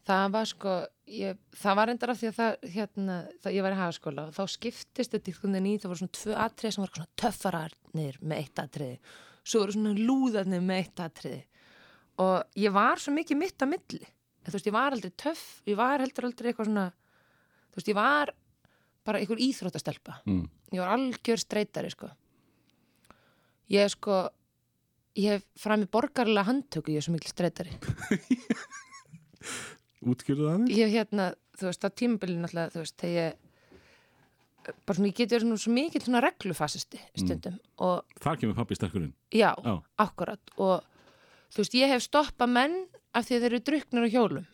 það 0.10 0.34
var 0.34 0.50
sko, 0.50 0.76
ég, 1.14 1.40
það 1.62 1.78
var 1.80 1.92
endar 1.94 2.14
af 2.14 2.20
því 2.20 2.30
að 2.30 2.38
það, 2.40 2.68
hérna, 2.76 3.18
það, 3.44 3.56
ég 3.56 3.66
var 3.66 3.76
í 3.76 3.80
hagaskóla 3.80 4.26
og 4.30 4.36
þá 4.38 4.54
skiptist 4.56 5.14
þetta 5.16 5.32
einhvern 5.32 5.58
veginn 5.58 5.70
í, 5.70 5.74
það 5.82 5.92
voru 5.92 6.02
svona 6.02 6.18
tvö 6.20 6.38
atriði 6.46 6.76
sem 6.76 6.84
voru 6.84 6.98
svona 6.98 7.22
töffararnir 7.24 8.20
með 8.24 8.42
eitt 8.44 8.62
atriði. 8.64 8.98
Svo 9.44 9.64
voru 9.64 9.76
svona 9.76 9.94
lúðarnir 9.98 10.64
með 10.66 10.82
eitt 10.84 11.04
atriði. 11.06 11.42
Og 12.26 12.60
ég 12.60 12.76
var 12.76 13.02
svo 13.02 13.14
mikið 13.16 13.40
mitt 13.40 13.66
að 13.66 13.72
milli. 13.76 14.10
Þú 14.50 14.56
veist, 14.56 14.70
ég 14.70 14.76
var 14.76 14.96
aldrei 14.96 15.14
töff, 15.20 15.46
ég 15.70 15.78
var 15.80 16.02
heldur 16.04 16.30
aldrei 16.30 16.50
eitthvað 16.50 16.70
svona, 16.72 16.88
þú 17.70 17.80
veist, 17.80 17.92
ég 17.92 18.00
var 18.00 18.34
bara 19.08 19.22
einhver 19.22 19.44
íþróttastelpa. 19.46 20.20
mm. 20.26 20.48
Ég 20.74 20.84
var 20.84 20.92
algjör 20.94 21.42
streytari, 21.42 21.90
sko. 21.90 22.12
Ég 23.74 23.90
sko, 23.90 24.20
ég 25.18 25.38
hef 25.38 25.48
fram 25.58 25.86
í 25.86 25.90
borgarlega 25.90 26.46
handtöku, 26.46 26.94
ég 26.94 27.02
er 27.02 27.06
svo 27.08 27.16
mikil 27.16 27.32
streytari. 27.32 27.74
Útskýrðu 30.00 30.46
það 30.46 30.54
aðeins? 30.54 30.74
Ég 30.78 30.88
hef 30.88 30.96
hérna, 30.96 31.30
þú 31.60 31.68
veist, 31.70 31.86
á 31.86 31.90
tímabilið 32.02 32.42
náttúrulega, 32.44 32.74
þú 32.76 32.84
veist, 32.84 32.96
þegar 33.02 33.16
ég, 33.20 33.40
bara 34.86 34.98
svona, 34.98 35.10
ég 35.10 35.18
geti 35.18 35.34
verið 35.36 35.46
svona 35.48 35.62
svo 35.64 35.74
mikil 35.76 36.02
svona 36.04 36.22
reglufasisti 36.24 37.00
stundum 37.18 37.58
og 37.86 38.20
Þar 38.22 38.40
kemur 38.42 38.58
pappi 38.60 38.78
sterkurinn 38.78 39.14
já, 39.34 39.52
Já. 39.56 39.74
akkurat 40.04 40.54
og 40.58 40.84
þú 41.50 41.64
veist, 41.64 41.78
ég 41.80 41.94
hef 41.94 42.06
stoppað 42.06 42.54
menn 42.54 42.78
af 43.18 43.26
því 43.26 43.38
að 43.38 43.44
þeir 43.46 43.50
eru 43.50 43.62
druknir 43.70 44.06
á 44.06 44.14
hjólum 44.14 44.46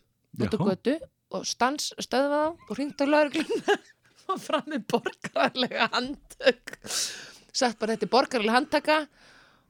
út 0.45 0.55
á 0.55 0.59
götu 0.69 0.95
og 1.35 1.45
stans 1.49 1.89
stöðvað 1.99 2.45
á 2.47 2.49
og 2.55 2.73
hringt 2.77 3.01
á 3.01 3.05
laurugluna 3.09 3.77
og 4.31 4.41
fram 4.47 4.69
með 4.71 4.85
borgarlega 4.93 5.89
handtök 5.93 6.75
sagt 7.55 7.79
bara 7.81 7.95
þetta 7.95 8.07
er 8.07 8.13
borgarlega 8.15 8.55
handtaka 8.55 8.99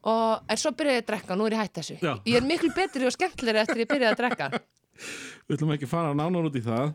og, 0.05 0.46
en 0.46 0.60
svo 0.62 0.72
byrjaði 0.77 1.00
ég 1.00 1.05
að 1.05 1.10
drekka, 1.10 1.38
nú 1.39 1.48
er 1.50 1.58
ég 1.58 1.63
hætt 1.63 1.79
þessu 1.79 1.98
Já. 2.03 2.13
ég 2.27 2.38
er 2.38 2.46
miklu 2.46 2.70
betri 2.75 3.08
og 3.08 3.15
skemmtilegri 3.15 3.63
eftir 3.63 3.82
ég 3.86 3.89
byrjaði 3.89 4.13
að 4.13 4.22
drekka 4.22 4.51
Við 5.46 5.58
ætlum 5.58 5.74
ekki 5.75 5.88
að 5.88 5.92
fara 5.92 6.14
nánar 6.18 6.48
út 6.50 6.56
í 6.58 6.62
það. 6.66 6.94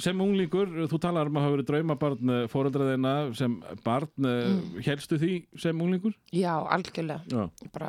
Sem 0.00 0.20
unglingur, 0.22 0.68
þú 0.88 0.98
talar 1.02 1.26
um 1.28 1.38
að 1.40 1.42
hafa 1.46 1.54
verið 1.56 1.68
draumabarn 1.72 2.34
fóreldraðina 2.52 3.14
sem 3.36 3.56
barn, 3.84 4.10
mm. 4.22 4.76
helstu 4.86 5.18
því 5.18 5.32
sem 5.58 5.80
unglingur? 5.82 6.14
já, 6.32 6.52
algjörlega, 6.70 7.24
Já. 7.26 7.48
bara 7.74 7.88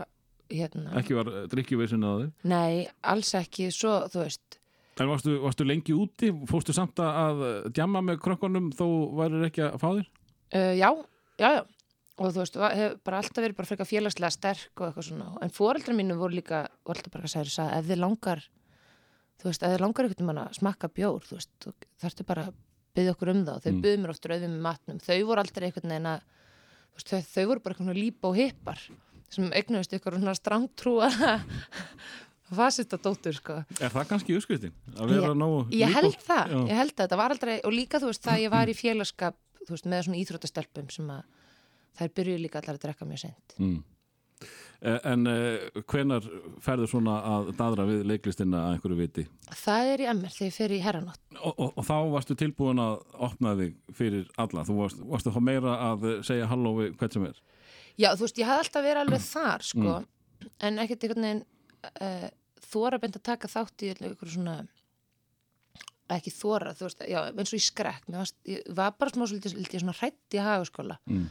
hérna, 0.49 0.95
Ekki 0.97 1.13
var 1.19 1.29
drikkjuveisin 1.51 2.07
að 2.09 2.23
þig. 2.23 2.31
nei, 2.49 2.87
alls 3.13 3.29
ekki 3.37 3.69
svo, 3.75 3.99
þú 4.11 4.23
veist 4.25 4.57
En 4.99 5.07
varstu, 5.07 5.37
varstu 5.41 5.63
lengi 5.65 5.93
úti? 5.95 6.27
Fórstu 6.49 6.73
samt 6.75 6.99
að 6.99 7.39
djamma 7.73 8.01
með 8.03 8.17
krökkunum 8.25 8.67
þó 8.75 8.85
varir 9.17 9.45
ekki 9.47 9.63
að 9.69 9.77
fá 9.81 9.87
þér? 9.93 10.09
uh, 10.57 10.73
já, 10.81 10.89
já, 11.39 11.51
já 11.53 11.61
og 12.21 12.33
þú 12.35 12.41
veist, 12.41 12.57
va- 12.59 12.73
hef 12.75 12.97
bara 13.07 13.21
alltaf 13.21 13.39
verið 13.45 13.55
bara 13.61 13.69
frekar 13.69 13.87
félagslega 13.89 14.33
sterk 14.35 14.81
og 14.81 14.89
eitthvað 14.89 15.07
svona, 15.07 15.29
en 15.41 15.53
foreldrar 15.53 15.95
mínu 15.97 16.17
voru 16.19 16.35
líka, 16.41 16.65
voru 16.85 16.97
alltaf 16.99 17.13
bara 17.15 17.29
að 17.29 17.33
segja, 17.37 17.53
sagði, 17.55 17.77
ef 17.79 17.87
þið 17.93 18.01
langar 18.03 18.43
þú 19.41 19.49
veist, 19.49 19.63
ef 19.65 19.71
þið 19.73 19.81
langar 19.83 20.05
einhvern 20.07 20.27
mann 20.29 20.41
að 20.45 20.53
smakka 20.59 20.87
bjór, 20.93 21.23
þú 21.25 21.37
veist, 21.39 21.51
þú 21.65 21.73
þarftu 22.03 22.25
bara 22.29 22.43
að 22.47 22.53
byggja 22.95 23.13
okkur 23.15 23.29
um 23.33 23.45
það 23.47 23.61
þau 23.63 23.71
Mm. 23.71 23.75
mm. 23.77 23.81
byggðu 23.85 24.01
mér 24.03 24.13
oft 24.13 24.25
rauðum 24.29 24.51
með 24.55 24.61
matnum, 24.67 24.99
þau 24.99 25.19
voru 25.29 25.41
aldrei 25.45 25.65
einhvern 25.69 25.89
veginn 25.95 26.09
að, 26.11 26.21
þau, 27.01 27.21
þau 27.33 27.45
voru 27.51 27.63
bara 27.65 27.75
veginn 27.79 27.93
lípa 27.97 28.27
og 28.31 28.35
hippar 28.37 28.81
sem 29.31 29.51
eignuðist 29.55 29.93
ykkur 29.95 30.17
svona 30.19 30.33
strángtrúa 30.35 31.07
fasista 32.51 32.97
dóttur, 32.99 33.33
sko 33.37 33.61
Er 33.79 33.93
það 33.93 34.07
kannski? 34.09 34.35
Að 34.97 35.37
nógu 35.39 35.61
Ég 35.71 35.87
lík 35.87 35.95
held 35.95 36.09
og- 36.11 36.25
það, 36.25 36.51
Já. 36.51 36.59
ég 36.67 36.75
held 36.81 36.95
það, 36.97 37.07
það 37.13 37.21
var 37.21 37.31
aldrei 37.37 37.55
og 37.63 37.71
líka 37.73 38.01
þú 38.03 38.09
veist 38.11 38.25
það 38.27 38.41
ég 38.43 38.51
var 38.51 38.67
í 38.67 38.75
félagskap 38.75 39.37
þú 39.61 39.69
veist 39.71 39.87
með 39.87 40.03
svona 40.07 40.19
íþróttastelpum 40.19 40.89
sem 40.91 41.07
að 41.15 41.23
þær 42.01 42.11
byrjuðu 42.17 42.41
líka 42.43 42.59
allar 42.59 42.75
að 42.75 42.83
drekka 42.87 43.07
mjög 43.07 43.19
sent 43.23 43.55
Mm. 43.57 43.79
Eh, 44.81 44.97
En 45.11 45.27
uh, 45.29 45.81
hvenar 45.91 46.25
ferður 46.65 46.89
svona 46.89 47.19
að 47.35 47.51
dadra 47.59 47.83
við 47.85 47.99
leiklistina 48.09 48.63
að 48.65 48.75
einhverju 48.77 48.97
viti? 48.97 49.25
Það 49.61 49.89
er 49.91 50.01
í 50.01 50.07
MR 50.09 50.33
þegar 50.33 50.47
ég 50.49 50.55
fer 50.55 50.73
í 50.73 50.79
herranótt 50.81 51.35
Og, 51.37 51.53
og, 51.53 51.67
og 51.77 51.85
þá 51.85 51.93
varstu 52.15 52.37
tilbúin 52.39 52.81
að 52.81 52.95
opna 53.27 53.53
þig 53.59 53.75
fyrir 53.99 54.25
alla. 54.41 54.63
Þú 54.65 54.79
varst, 54.79 55.03
varstu 55.13 55.33
þá 55.35 55.39
meira 55.51 55.75
að 55.91 56.07
eh, 56.09 56.17
segja 56.25 56.49
halló 56.49 56.73
við 56.79 56.95
hvert 56.97 57.13
sem 57.17 57.27
er. 57.29 57.37
Já, 58.01 58.09
þú 58.17 58.25
veist, 58.25 58.41
ég 58.41 58.49
hafði 58.49 58.65
alltaf 58.65 58.87
verið 58.89 59.03
alveg 59.05 59.25
þar 59.35 59.67
sko, 59.69 59.95
en 60.65 60.81
ekkert 60.85 61.05
einhvern 61.05 61.27
veginn 61.29 61.43
uh, 62.01 62.29
þóra 62.71 62.99
beint 63.03 63.19
að 63.21 63.27
taka 63.29 63.51
þátt 63.51 63.85
í 63.85 63.91
einhverju 63.93 64.33
svona 64.39 64.57
ekki 66.11 66.31
þóra, 66.35 66.73
þú 66.75 66.87
veist, 66.89 67.03
já, 67.07 67.19
eins 67.31 67.53
og 67.53 67.59
í 67.61 67.63
skrekk 67.63 68.09
mér 68.11 68.19
varst, 68.25 68.35
ég 68.49 68.65
var 68.75 68.97
bara 68.99 69.13
smá 69.13 69.23
svolítið, 69.29 69.53
svolítið 69.53 69.83
svona 69.85 69.95
hrætt 70.01 70.35
í 70.35 70.41
hagaskóla 70.43 70.97
Mm. 71.07 71.29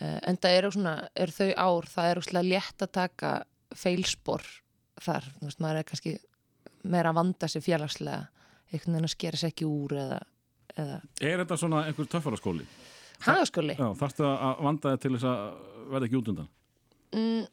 Uh, 0.00 0.18
en 0.28 0.36
það 0.42 0.56
eru 0.60 0.70
svona, 0.74 0.94
er 1.16 1.32
þau 1.34 1.50
ár 1.56 1.88
það 1.92 2.10
er 2.10 2.20
úrslega 2.22 2.48
létt 2.50 2.82
að 2.86 2.92
taka 3.00 3.32
feilspor 3.76 4.42
þar, 5.02 5.26
þú 5.38 5.48
veist, 5.50 5.60
maður 5.60 5.80
er 5.82 5.88
kannski 5.90 6.16
meira 6.86 7.10
að 7.12 7.18
vanda 7.20 7.48
sig 7.50 7.64
félagslega 7.66 8.26
einhvern 8.72 8.94
veginn 8.96 9.08
að 9.08 9.14
skera 9.16 9.40
sér 9.40 9.52
ekki 9.52 9.66
úr 9.68 9.96
eða, 10.00 10.20
eða 10.76 11.00
Er 11.20 11.40
þetta 11.42 11.58
svona 11.60 11.84
einhver 11.88 12.08
töffaraskóli? 12.12 12.66
hagaskóli 13.26 13.76
Já, 13.78 13.86
þarftu 13.96 14.26
að 14.28 14.62
vanda 14.66 14.92
þig 14.94 15.02
til 15.06 15.12
þess 15.16 15.28
að 15.30 15.42
verða 15.92 16.08
ekki 16.10 16.18
út 16.20 16.30
undan? 16.32 16.48
mm, 17.16 17.44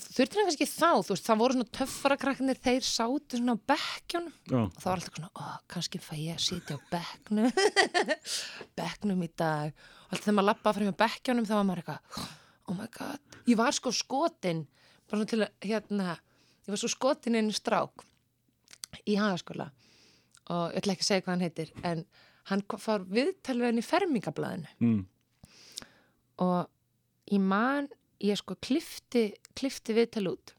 þurfti 0.00 0.38
hann 0.38 0.48
kannski 0.48 0.66
þá 0.68 0.88
þú 1.04 1.14
veist, 1.14 1.26
það 1.26 1.40
voru 1.40 1.56
svona 1.56 1.74
töffara 1.76 2.16
krakkanir 2.20 2.60
þeir 2.60 2.86
sátu 2.86 3.38
svona 3.38 3.56
á 3.56 3.64
bekkjónum 3.72 4.56
og 4.60 4.76
það 4.76 4.86
var 4.86 5.00
alltaf 5.00 5.18
svona, 5.18 5.30
ó, 5.34 5.44
kannski 5.70 6.00
fæ 6.02 6.12
ég 6.18 6.38
að 6.38 6.44
sitja 6.46 6.76
á 6.76 6.80
bekknum. 6.90 7.50
Bekknum 8.80 9.24
í 9.26 9.30
dag. 9.40 9.74
Og 9.74 10.14
alltaf 10.14 10.26
þegar 10.26 10.38
maður 10.38 10.48
lappaði 10.50 10.88
frá 10.90 10.98
bekkjónum 11.04 11.48
þá 11.48 11.54
var 11.56 11.68
maður 11.68 11.82
eitthvað, 11.82 12.24
oh 12.70 12.78
my 12.78 12.88
god. 12.96 13.38
Ég 13.50 13.60
var 13.60 13.76
sko 13.76 13.94
skotin 13.94 14.64
bara 15.10 15.20
svona 15.20 15.30
til 15.32 15.42
að, 15.44 15.54
hérna, 15.66 16.16
ég 16.66 16.74
var 16.74 16.82
svo 16.82 16.90
skotin 16.92 17.38
inn 17.40 17.52
í 17.52 17.56
strák 17.56 18.04
í 19.06 19.16
hagaskóla. 19.20 19.70
Og 20.50 20.66
ég 20.74 20.82
ætla 20.82 20.96
ekki 20.96 21.06
að 21.06 21.12
segja 21.12 21.24
hvað 21.24 21.34
hann 21.36 21.46
heitir 21.46 21.72
en 21.86 22.04
hann 22.50 22.66
fór 22.82 23.06
viðtalveðin 23.10 23.80
í 23.80 23.86
fermingablaðinu 23.86 24.70
mm. 24.82 25.00
og 26.42 26.70
ég 27.30 27.42
man 27.44 27.86
ég 28.20 28.38
sko 28.40 28.56
klifti, 28.60 29.30
klifti 29.60 29.96
viðtal 29.96 30.26
út. 30.32 30.54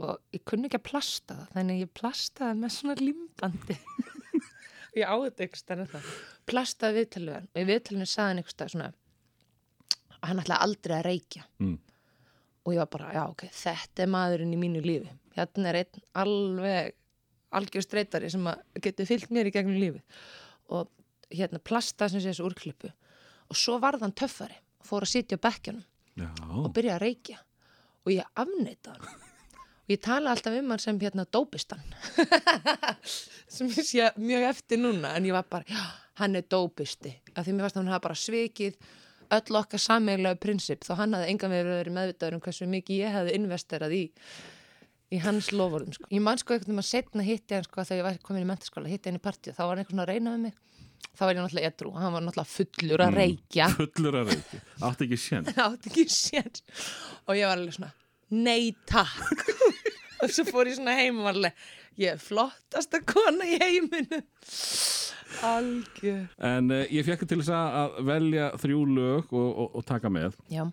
Og 0.00 0.16
ég 0.34 0.42
kunni 0.48 0.68
ekki 0.68 0.80
að 0.80 0.88
plasta 0.88 1.36
það 1.36 1.54
þannig 1.56 1.76
að 1.76 1.84
ég 1.84 1.92
plastaði 2.00 2.58
með 2.60 2.74
svona 2.76 2.96
limbandi. 3.00 3.76
Ég 4.98 5.06
á 5.06 5.14
þetta 5.14 5.46
ykkur 5.46 5.60
stærn 5.60 5.86
það. 5.86 6.06
Plastaði 6.50 6.96
viðtalið 6.98 7.34
hann. 7.36 7.44
Og 7.52 7.60
í 7.60 7.66
viðtalinu 7.68 8.06
saði 8.10 8.32
hann 8.32 8.42
ykkur 8.42 8.54
stærn 8.56 8.72
svona 8.72 8.88
að 8.90 10.24
hann 10.26 10.42
ætlaði 10.42 10.66
aldrei 10.66 10.94
að 10.96 11.06
reykja. 11.06 11.44
Mm. 11.62 11.76
og 12.60 12.74
ég 12.74 12.80
var 12.82 12.88
bara, 12.92 13.12
já 13.16 13.20
ok, 13.24 13.42
þetta 13.56 14.02
er 14.04 14.10
maðurinn 14.12 14.50
í 14.52 14.58
mínu 14.60 14.80
lífi. 14.84 15.12
Hérna 15.32 15.70
er 15.70 15.78
einn 15.80 16.02
alveg 16.20 16.96
algjör 17.56 17.86
streytari 17.86 18.28
sem 18.30 18.44
að 18.50 18.82
getur 18.84 19.08
fyllt 19.08 19.30
mér 19.32 19.48
í 19.48 19.52
gegnum 19.54 19.78
lífið. 19.80 20.18
Og 20.76 20.90
hérna 21.30 21.62
plastaði 21.62 22.16
sem 22.16 22.24
sé 22.24 22.32
þessu 22.32 22.48
úrklippu 22.48 22.90
og 23.50 23.58
svo 23.58 23.78
varð 23.82 24.04
hann 24.04 24.16
töffari 24.16 24.58
og 24.80 24.88
fór 24.88 25.06
að 25.06 25.12
sitja 25.14 25.38
á 25.38 25.44
bekkjunum 25.46 25.86
Já, 26.20 26.28
og 26.50 26.70
byrja 26.74 26.96
að 26.96 27.04
reykja 27.04 27.38
og 28.06 28.12
ég 28.14 28.26
afneita 28.44 28.94
hann 28.94 29.08
og 29.10 29.94
ég 29.94 30.02
tala 30.04 30.34
alltaf 30.34 30.56
um 30.60 30.70
hann 30.74 30.82
sem 30.82 31.00
hérna 31.00 31.26
dópistan 31.26 31.82
sem 33.56 33.68
ég 33.68 33.86
sé 33.86 34.12
mjög 34.16 34.48
eftir 34.52 34.82
núna 34.82 35.16
en 35.16 35.28
ég 35.28 35.36
var 35.36 35.48
bara, 35.50 35.64
já, 35.68 35.82
hann 36.22 36.36
er 36.36 36.46
dópisti 36.46 37.16
af 37.34 37.46
því 37.46 37.56
mér 37.56 37.68
varst 37.68 37.78
að 37.78 37.84
hann 37.84 37.94
hafa 37.94 38.08
bara 38.08 38.22
svikið 38.22 38.78
öll 39.30 39.60
okkar 39.62 39.82
sammeiglega 39.82 40.40
prinsip 40.42 40.86
þó 40.86 40.96
hann 41.02 41.14
hafði 41.14 41.34
enga 41.34 41.52
verið 41.52 41.92
meðvitaður 41.94 42.38
um 42.38 42.46
hversu 42.46 42.70
mikið 42.70 43.04
ég 43.04 43.14
hefði 43.18 43.36
investerað 43.38 43.98
í 43.98 44.06
í 45.10 45.18
hans 45.24 45.50
lofurðum 45.54 45.94
sko. 45.94 46.08
Ég 46.14 46.22
man 46.22 46.38
sko 46.38 46.54
einhvern 46.54 46.70
veginn 46.70 46.84
að 46.84 46.88
setna 46.88 47.26
hitti 47.26 47.56
hann 47.56 47.66
sko 47.66 47.82
þegar 47.82 48.00
ég 48.00 48.06
var 48.06 48.18
komin 48.26 48.44
í 48.44 48.50
mentaskóla, 48.50 48.90
hitti 48.90 49.10
hann 49.10 49.18
í 49.18 49.22
partíu, 49.22 49.54
þá 49.56 49.62
var 49.64 49.72
hann 49.72 49.82
einhvern 49.82 50.02
veginn 50.02 50.04
að 50.04 50.12
reyna 50.12 50.34
með 50.34 50.44
mig. 50.46 50.79
Þá 51.16 51.22
var 51.26 51.34
ég 51.34 51.40
náttúrulega 51.42 51.70
edru, 51.72 51.92
hann 52.00 52.14
var 52.14 52.24
náttúrulega 52.24 52.52
fullur 52.54 53.04
að 53.04 53.18
reykja. 53.20 53.66
Fullur 53.80 54.20
að 54.20 54.32
reykja. 54.32 54.62
Átti 54.88 55.08
ekki 55.08 55.20
sén. 55.20 55.50
átti 55.66 55.92
ekki 55.92 56.06
sér 56.14 56.48
og 57.26 57.36
ég 57.36 57.50
var 57.50 57.58
alveg 57.58 57.76
svona 57.76 57.92
nei 58.30 58.72
takk. 58.88 59.46
Og 60.20 60.28
svo 60.28 60.44
fór 60.44 60.68
ég 60.68 60.76
svona 60.76 60.92
heim 60.98 61.20
og 61.22 61.30
var 61.30 61.38
alveg 61.38 61.68
ég 62.00 62.14
er 62.14 62.20
flottasta 62.20 63.00
kona 63.08 63.46
í 63.48 63.56
heiminu 63.60 64.20
algjör. 65.46 66.26
En 66.44 66.70
uh, 66.72 66.84
ég 66.92 67.06
fekk 67.06 67.24
til 67.28 67.40
þess 67.40 67.52
að 67.54 67.78
að 67.80 67.96
velja 68.08 68.50
þrjú 68.60 68.84
lög 68.90 69.32
og, 69.32 69.48
og, 69.48 69.74
og 69.80 69.86
taka 69.88 70.10
með. 70.12 70.36
Já, 70.52 70.64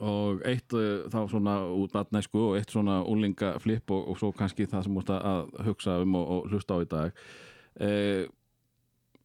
og 0.00 0.42
eitt 0.48 0.72
uh, 0.76 1.04
þá 1.12 1.18
svona 1.30 1.56
út 1.76 1.92
batnæsku 1.92 2.40
og 2.40 2.58
eitt 2.58 2.72
svona 2.72 3.00
úlinga 3.08 3.56
flip 3.62 3.92
og, 3.92 4.12
og 4.12 4.20
svo 4.20 4.32
kannski 4.36 4.68
það 4.70 4.86
sem 4.86 4.94
múst 4.96 5.12
að 5.12 5.50
hugsa 5.66 5.98
um 6.04 6.16
og, 6.20 6.30
og 6.36 6.52
hlusta 6.52 6.78
á 6.78 6.84
í 6.84 6.88
dag. 6.92 7.26
Uh, 7.76 8.22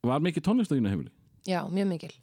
Var 0.04 0.24
mikið 0.24 0.46
tónlist 0.46 0.72
á 0.72 0.76
þínu 0.78 0.92
heimili? 0.92 1.12
já, 1.48 1.64
mjög 1.72 1.88
mikil 1.88 2.14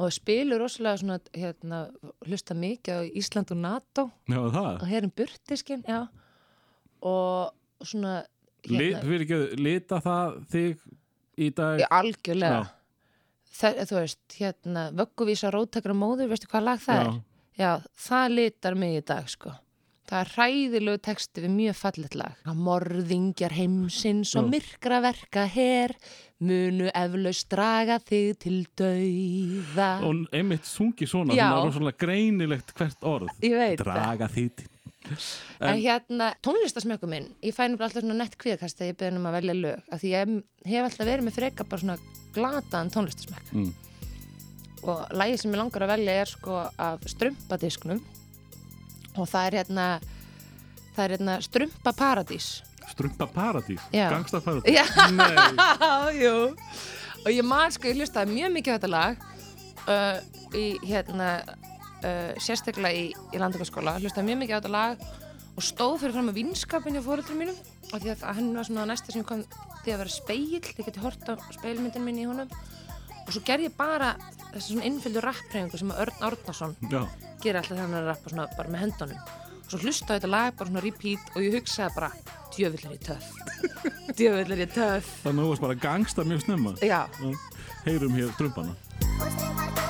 og 0.00 0.12
spilur 0.16 0.62
rosalega 0.62 0.96
svona 0.96 1.18
hérna, 1.36 1.80
hlusta 2.24 2.54
mikið 2.56 2.94
á 2.96 3.00
Ísland 3.20 3.52
og 3.52 3.58
NATO 3.60 4.06
Já, 4.30 4.40
það 4.40 4.74
og 4.80 4.86
herin 4.88 5.12
burtiskin, 5.12 5.84
já 5.84 6.06
og 7.00 7.52
svona 7.84 8.22
Lit, 8.68 8.80
hérna, 8.80 9.00
fyrir 9.04 9.24
ekki, 9.24 9.40
lita 9.60 10.00
það 10.04 10.38
þig 10.52 10.84
í 11.40 11.48
dag 11.56 11.80
já, 11.80 11.88
algjörlega 12.00 12.60
Já. 12.60 12.76
Það, 13.60 13.80
þú 13.90 13.96
veist, 13.98 14.20
hérna, 14.38 14.82
vögguvísa 14.96 15.50
róttakra 15.52 15.92
móður, 15.96 16.30
veistu 16.30 16.48
hvað 16.48 16.62
lag 16.64 16.80
það 16.80 17.00
er? 17.02 17.16
Já, 17.60 17.70
það 18.06 18.26
litar 18.38 18.76
mig 18.78 18.94
í 18.96 19.02
dag, 19.04 19.26
sko. 19.28 19.52
Það 20.10 20.20
er 20.24 20.30
hræðilegu 20.34 21.00
texti 21.06 21.42
við 21.44 21.52
mjög 21.54 21.76
fallet 21.78 22.14
lag. 22.18 22.38
Morðingjar 22.58 23.52
heimsins 23.54 24.32
og 24.34 24.48
Já. 24.48 24.50
myrkra 24.56 24.98
verka 25.04 25.44
her, 25.46 25.94
munu 26.42 26.88
eflaust 26.90 27.46
draga 27.52 28.00
þig 28.02 28.32
til 28.42 28.56
dauða. 28.80 29.90
og 30.02 30.26
einmitt 30.34 30.66
sungi 30.66 31.06
svona 31.06 31.36
Já. 31.36 31.46
svona 31.46 31.64
rosalega 31.68 32.00
greinilegt 32.02 32.74
hvert 32.74 33.06
orð 33.06 33.30
Ég 33.44 33.54
veit 33.54 33.78
það. 33.78 33.86
draga 33.86 34.28
því 34.34 34.46
til 34.58 34.68
En 35.60 35.78
hérna, 35.80 36.34
tónlistasmökkum 36.44 37.08
minn, 37.08 37.30
ég 37.42 37.54
fæ 37.56 37.62
nefnilega 37.64 37.86
alltaf 37.86 38.02
svona 38.02 38.18
nett 38.20 38.36
kviðkast 38.36 38.76
þegar 38.78 38.90
ég 38.92 38.98
beðin 39.00 39.16
um 39.16 39.28
að 39.30 39.36
velja 39.38 39.54
lög. 39.56 39.82
Af 39.90 40.02
því 40.02 40.10
ég 40.12 40.34
hef 40.66 40.84
alltaf 40.90 41.06
verið 41.08 41.24
með 41.24 41.38
freka 41.38 41.64
bara 41.64 41.80
svona 41.80 41.96
glataðan 42.34 42.92
tónlistasmökk. 42.94 43.52
mm. 43.54 43.72
og 44.82 45.00
lagið 45.12 45.40
sem 45.40 45.52
ég 45.54 45.60
langar 45.60 45.82
að 45.86 45.92
velja 45.94 46.12
er 46.20 46.26
sko 46.26 46.58
af 46.78 47.00
strumpadisknum 47.06 48.02
og 49.16 49.28
það 49.30 49.46
er 49.46 49.58
hérna 49.60 49.86
það 50.96 51.04
er 51.04 51.14
hérna 51.16 51.38
strumpa 51.44 51.94
paradís 51.96 52.48
strumpa 52.90 53.26
paradís, 53.30 53.82
gangsta 53.94 54.40
paradís 54.42 54.74
Já. 54.74 54.84
Nei, 55.14 56.16
jú. 56.24 56.34
Og 57.20 57.30
ég 57.30 57.44
man 57.46 57.70
sko, 57.72 57.86
ég 57.90 58.00
hlustaði 58.00 58.34
mjög 58.34 58.54
mikið 58.56 58.72
á 58.72 58.76
þetta 58.76 58.90
lag 58.90 59.24
uh, 59.86 60.16
í 60.56 60.66
hérna 60.88 61.28
uh, 61.46 62.32
sérstaklega 62.40 62.96
í, 62.96 63.10
í 63.30 63.40
landakaskóla 63.42 63.98
hlustaði 64.00 64.30
mjög 64.30 64.40
mikið 64.42 64.56
á 64.56 64.58
þetta 64.58 64.74
lag 64.74 65.04
og 65.54 65.66
stóð 65.66 65.96
fyrir 66.02 66.16
fram 66.16 66.30
að 66.32 66.40
vinskapin 66.40 66.96
hjá 66.96 67.04
fóreldrum 67.04 67.42
mínum 67.42 67.58
og 67.90 67.96
því 68.02 68.12
að 68.14 68.26
hann 68.38 68.52
var 68.56 68.68
svona 68.68 68.86
næsta 68.90 69.14
sem 69.14 69.26
kom 69.26 69.42
því 69.84 69.94
að 69.94 70.02
vera 70.02 70.14
speill, 70.14 70.60
þið 70.64 70.86
geti 70.86 71.02
hort 71.02 71.30
á 71.30 71.34
speilmyndin 71.56 72.04
minni 72.06 72.24
í 72.24 72.30
honum 72.30 72.50
og 73.30 73.36
svo 73.36 73.44
gerði 73.46 73.68
ég 73.68 73.76
bara 73.78 74.14
þessi 74.50 74.72
svona 74.72 74.88
innfylgdu 74.88 75.22
rappreyfingu 75.22 75.78
sem 75.78 75.92
Örn 75.94 76.24
Árnason 76.26 76.74
já, 76.90 77.04
gera 77.44 77.62
alltaf 77.62 77.78
þannig 77.78 77.98
að 78.00 78.08
rappa 78.10 78.32
svona 78.32 78.46
bara 78.56 78.72
með 78.74 78.82
hendunum 78.88 79.20
og 79.60 79.68
svo 79.70 79.80
hlusta 79.84 80.16
þetta 80.16 80.30
lag 80.32 80.56
bara 80.58 80.72
svona 80.72 80.82
repeat 80.82 81.30
og 81.36 81.46
ég 81.46 81.54
hugsaði 81.60 81.94
bara 81.94 82.10
djöfull 82.56 82.88
er 82.88 82.96
ég 82.96 83.04
töff. 83.06 83.28
Djöfull 84.18 84.56
er 84.56 84.64
ég 84.64 84.74
töff. 84.74 85.12
Þannig 85.22 85.38
að 85.38 85.44
þú 85.44 85.52
varst 85.52 85.66
bara 85.68 85.78
gangsta 85.86 86.26
mjög 86.26 86.42
snemma. 86.48 86.74
Já. 86.82 87.04
Heyrum 87.86 88.18
hér 88.18 88.34
strumpana 88.34 89.89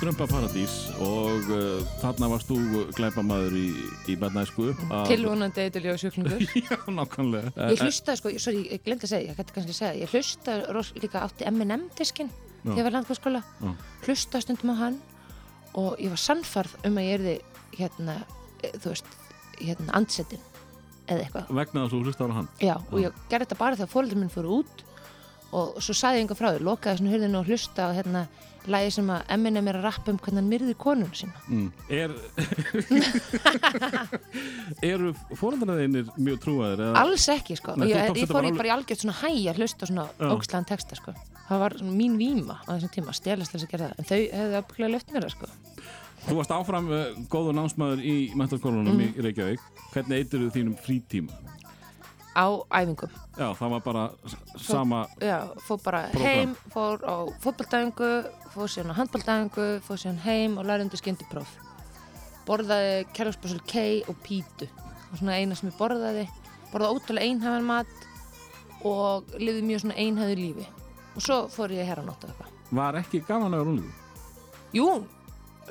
Strömpa 0.00 0.24
Paradís 0.30 0.72
og 1.04 1.44
uh, 1.52 1.80
þarna 2.00 2.30
varst 2.32 2.48
þú 2.48 2.86
glæpamaður 2.96 3.52
í, 3.58 3.64
í 4.08 4.14
barnæsku. 4.16 4.70
Að- 4.88 5.10
tilvonandi 5.10 5.66
eitthvað 5.66 5.98
sjúklingur 6.00 6.44
Já, 6.70 6.78
nákvæmlega. 6.88 7.50
Ég 7.74 7.82
hlustaði 7.84 8.20
sko, 8.22 8.32
sorry, 8.40 8.62
ég 8.72 8.80
glemdi 8.86 9.04
að 9.04 9.12
segja 9.12 9.28
ég 9.34 9.36
gæti 9.42 9.56
kannski 9.58 9.74
að 9.74 9.78
segja, 9.82 9.98
ég 10.00 10.14
hlustaði 10.14 10.72
ros- 10.72 10.92
líka 11.04 11.20
átti 11.26 11.44
M&M 11.50 11.84
diskin 12.00 12.32
þegar 12.62 12.80
ég 12.80 12.88
var 12.88 12.96
landkvæðskóla 12.96 13.42
Já. 13.44 13.70
hlustaði 14.06 14.46
stundum 14.46 14.72
á 14.72 14.76
hann 14.80 14.96
og 15.84 16.00
ég 16.00 16.14
var 16.16 16.22
sannfarð 16.24 16.78
um 16.88 16.96
að 17.00 17.08
ég 17.10 17.18
erði 17.20 17.36
hérna, 17.82 18.16
eh, 18.64 18.72
þú 18.80 18.94
veist 18.94 19.14
hérna 19.60 19.98
andsetin 20.00 20.40
eða 21.10 21.26
eitthvað. 21.26 21.52
Vegna 21.60 21.84
þess 21.84 21.92
að 21.92 21.98
þú 21.98 22.04
hlustar 22.08 22.32
á 22.32 22.34
hann? 22.40 22.48
Já, 22.64 22.76
og 22.88 22.96
ég 23.04 23.20
gerði 23.28 23.50
þetta 23.50 23.60
bara 23.66 23.76
þegar 23.76 23.92
fóröldur 23.98 24.22
minn 24.24 24.32
fóru 24.32 24.62
út 24.62 24.86
og 25.52 25.76
svo 25.82 25.92
saði 25.98 26.22
ég 26.22 26.24
enga 26.24 26.38
frá 26.40 26.54
því, 26.54 26.64
lokaði 26.64 27.02
svona 27.02 27.12
hurðinu 27.18 27.40
og 27.44 27.48
hlusta 27.52 27.90
á 27.90 27.96
hérna 28.00 28.24
lægi 28.74 28.90
sem 28.96 29.08
að 29.14 29.22
Eminem 29.36 29.68
er 29.70 29.78
að 29.80 29.86
rappa 29.88 30.10
um 30.12 30.18
hvernig 30.18 30.40
hann 30.40 30.50
myrði 30.50 30.74
konuna 30.80 31.14
sína. 31.16 31.34
mm. 31.48 31.68
Er 31.90 32.10
Eru 34.90 35.12
fóreldraðinir 35.38 36.08
mjög 36.20 36.38
trúaðir? 36.44 36.82
Eða? 36.86 36.94
Alls 37.02 37.26
ekki, 37.34 37.56
sko. 37.58 37.74
Nei, 37.80 37.88
ég, 37.90 37.96
ég 38.16 38.28
fór 38.30 38.36
bara 38.36 38.46
í 38.46 38.50
alveg- 38.50 38.60
bara 38.60 38.70
í 38.70 38.74
algjört 38.76 39.02
svona 39.04 39.16
hæ 39.20 39.30
að 39.52 39.60
hlusta 39.60 39.86
á 39.86 39.90
svona 39.90 40.06
Já. 40.18 40.28
ógstlæðan 40.34 40.68
texta, 40.70 40.98
sko. 40.98 41.14
Það 41.48 41.62
var 41.64 41.76
svona 41.80 41.96
mín 41.98 42.16
víma 42.20 42.56
á 42.64 42.70
þessum 42.76 42.92
tíma, 42.94 43.14
þess 43.56 43.66
að 43.66 43.72
gera 43.74 43.88
það. 43.88 43.94
En 43.98 44.08
þau 44.10 44.20
hefðu 44.40 44.60
ábygglega 44.60 44.92
löft 44.94 45.12
mér 45.14 45.26
það, 45.26 45.34
sko. 45.36 45.46
Þú 46.20 46.34
varst 46.36 46.52
áfram 46.52 46.90
uh, 46.92 47.04
góður 47.32 47.54
námsmaður 47.56 48.02
í 48.04 48.16
mentaskólanum 48.36 48.92
Mhm. 48.92 49.14
í 49.16 49.22
Reykjavík 49.24 49.60
Hvernig 49.94 50.18
þú 50.44 50.50
þínum 50.52 50.76
frítíma? 50.84 51.32
Á 52.36 52.46
æfingum. 52.70 53.10
Já, 53.36 53.48
það 53.58 53.70
var 53.74 53.80
bara 53.82 54.04
sama 54.56 55.00
Já, 55.20 55.50
fór 55.66 55.80
bara 55.82 56.02
Prógram. 56.12 56.22
heim, 56.26 56.52
fór 56.70 57.02
á 57.02 57.16
fótballtæfingu, 57.42 58.10
fór 58.54 58.70
síðan 58.70 58.92
á 58.94 58.98
handballtæfingu, 59.00 59.66
fór 59.82 59.98
síðan 59.98 60.20
heim 60.24 60.58
og 60.58 60.68
lærði 60.68 60.86
undir 60.86 61.00
skyndipróf. 61.02 61.50
Borðaði 62.46 63.06
kærlóksbássul 63.14 63.60
kei 63.66 64.02
og 64.08 64.16
pítu. 64.24 64.68
Var 65.10 65.18
svona 65.18 65.36
eina 65.40 65.58
sem 65.58 65.70
ég 65.72 65.76
borðaði. 65.78 66.28
Borðaði 66.72 67.00
ótrúlega 67.00 67.26
einhæfan 67.26 67.66
mat 67.66 68.06
og 68.86 69.26
lifði 69.38 69.66
mjög 69.66 69.82
svona 69.84 69.98
einhæðu 70.00 70.36
lífi. 70.38 70.66
Og 71.16 71.22
svo 71.26 71.40
fór 71.50 71.74
ég 71.74 71.82
að 71.84 71.90
herra 71.90 72.06
nótt 72.06 72.24
og 72.24 72.30
eitthvað. 72.30 72.54
Var 72.78 73.00
ekki 73.02 73.24
gaman 73.26 73.54
að 73.54 73.58
vera 73.64 73.72
unlingu? 73.74 73.92
Jú, 74.78 74.86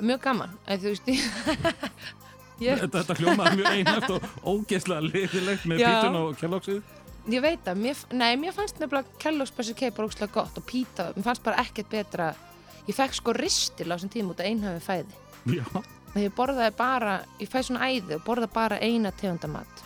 mjög 0.04 0.20
gaman. 0.28 0.52
Eða, 0.68 0.82
þú 0.84 0.92
veist, 0.92 1.08
ég, 1.16 2.19
Þetta, 2.60 3.00
þetta 3.00 3.18
hljómaði 3.20 3.60
mjög 3.60 3.76
einhæft 3.76 4.14
og 4.14 4.24
ógeðslega 4.44 5.06
liðilegt 5.06 5.68
með 5.70 5.84
pítun 5.86 6.18
og 6.20 6.34
kjallóksið 6.40 6.80
ég 7.28 7.42
veit 7.44 7.68
að, 7.68 7.80
mér, 7.84 7.98
nei, 8.16 8.32
mér 8.40 8.54
fannst 8.56 8.78
nefnilega 8.80 9.18
kærlóksbássul 9.20 9.76
kei 9.78 9.90
bara 9.94 10.08
ótrúlega 10.08 10.34
gott 10.34 10.58
og 10.58 10.66
píta, 10.66 11.10
mér 11.16 11.26
fannst 11.26 11.44
bara 11.44 11.60
ekkert 11.64 11.90
betra. 11.92 12.30
Ég 12.88 12.96
fekk 12.96 13.18
sko 13.18 13.34
ristil 13.36 13.90
á 13.90 13.94
þessum 13.94 14.12
tíma 14.12 14.32
út 14.32 14.40
af 14.40 14.48
einhæfu 14.48 14.82
fæði. 14.86 15.18
Já, 15.56 15.66
að 16.14 16.24
ég 16.24 16.34
borðaði 16.36 16.74
bara, 16.78 17.18
ég 17.40 17.50
fæ 17.52 17.60
svona 17.66 17.90
æði 17.90 18.16
og 18.16 18.24
borða 18.26 18.50
bara 18.52 18.80
eina 18.82 19.12
tegundamat 19.12 19.84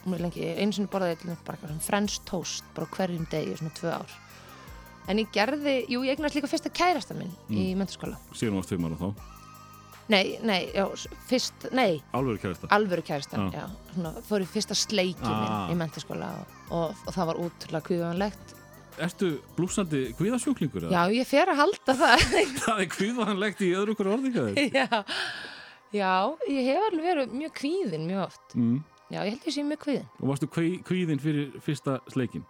og 0.00 0.08
mér 0.08 0.24
lengi, 0.24 0.46
einu 0.56 0.72
sinni 0.72 0.90
borðaði 0.90 1.18
ég 1.28 1.44
bara 1.46 1.60
svona 1.60 1.84
French 1.84 2.24
toast, 2.28 2.64
bara 2.76 2.88
hverjum 2.96 3.28
degi 3.30 3.58
svona 3.60 3.76
tvö 3.76 3.92
ár. 4.00 4.16
En 5.10 5.20
ég 5.20 5.30
gerði, 5.34 5.76
jú 5.90 6.02
ég 6.06 6.16
eignast 6.16 6.36
líka 6.36 6.50
fyrsta 6.50 6.72
kærasta 6.72 7.16
minn 7.16 7.32
í 7.50 7.70
mentaskóla 7.78 8.18
síðan 8.36 8.60
varst 8.60 8.70
tveimara 8.72 8.98
þá 9.00 9.29
nei, 10.10 10.38
nei, 10.46 10.60
já, 10.74 10.84
fyrst, 11.30 11.68
nei 11.76 12.00
Álveru 12.16 12.38
kærasta 12.42 12.70
alvöru 12.74 13.02
kærasta, 13.06 13.38
Já. 13.38 13.60
já, 13.62 13.66
svona 13.94 14.12
fór 14.26 14.44
í 14.44 14.48
fyrsta 14.50 14.74
sleiki 14.78 15.22
Ah. 15.26 15.66
minn 15.68 15.76
í 15.76 15.80
mentaskóla 15.80 16.30
og, 16.40 16.56
og, 16.70 17.04
og 17.06 17.14
það 17.16 17.30
var 17.30 17.40
útrúlega 17.46 17.86
kvíðanlegt 17.88 18.56
Ertu 19.00 19.28
blúsandi 19.56 20.00
kvíðasjúklingur? 20.18 20.88
já, 20.92 21.02
ég 21.14 21.26
fer 21.30 21.48
að 21.52 21.60
halda 21.62 21.94
það 22.02 22.24
Það 22.66 22.80
er 22.84 22.88
kvíðanlegt 22.96 23.62
í 23.64 23.70
öðru 23.78 23.94
hverju 23.96 24.14
orðingaður 24.18 24.62
já, 24.74 25.04
já, 25.94 26.12
ég 26.50 26.70
hef 26.70 26.86
alveg 26.90 27.06
verið 27.10 27.34
mjög 27.40 27.54
kvíðin 27.62 28.06
mjög 28.10 28.24
oft 28.26 28.56
mm. 28.58 28.78
já, 29.14 29.20
ég 29.24 29.30
held 29.36 29.46
ég 29.48 29.56
sé 29.56 29.64
mjög 29.66 29.84
kvíðin 29.86 30.08
Og 30.20 30.32
varstu 30.34 30.50
kví, 30.52 30.72
kvíðin 30.86 31.22
fyrir 31.22 31.54
fyrsta 31.64 32.00
sleikin? 32.12 32.44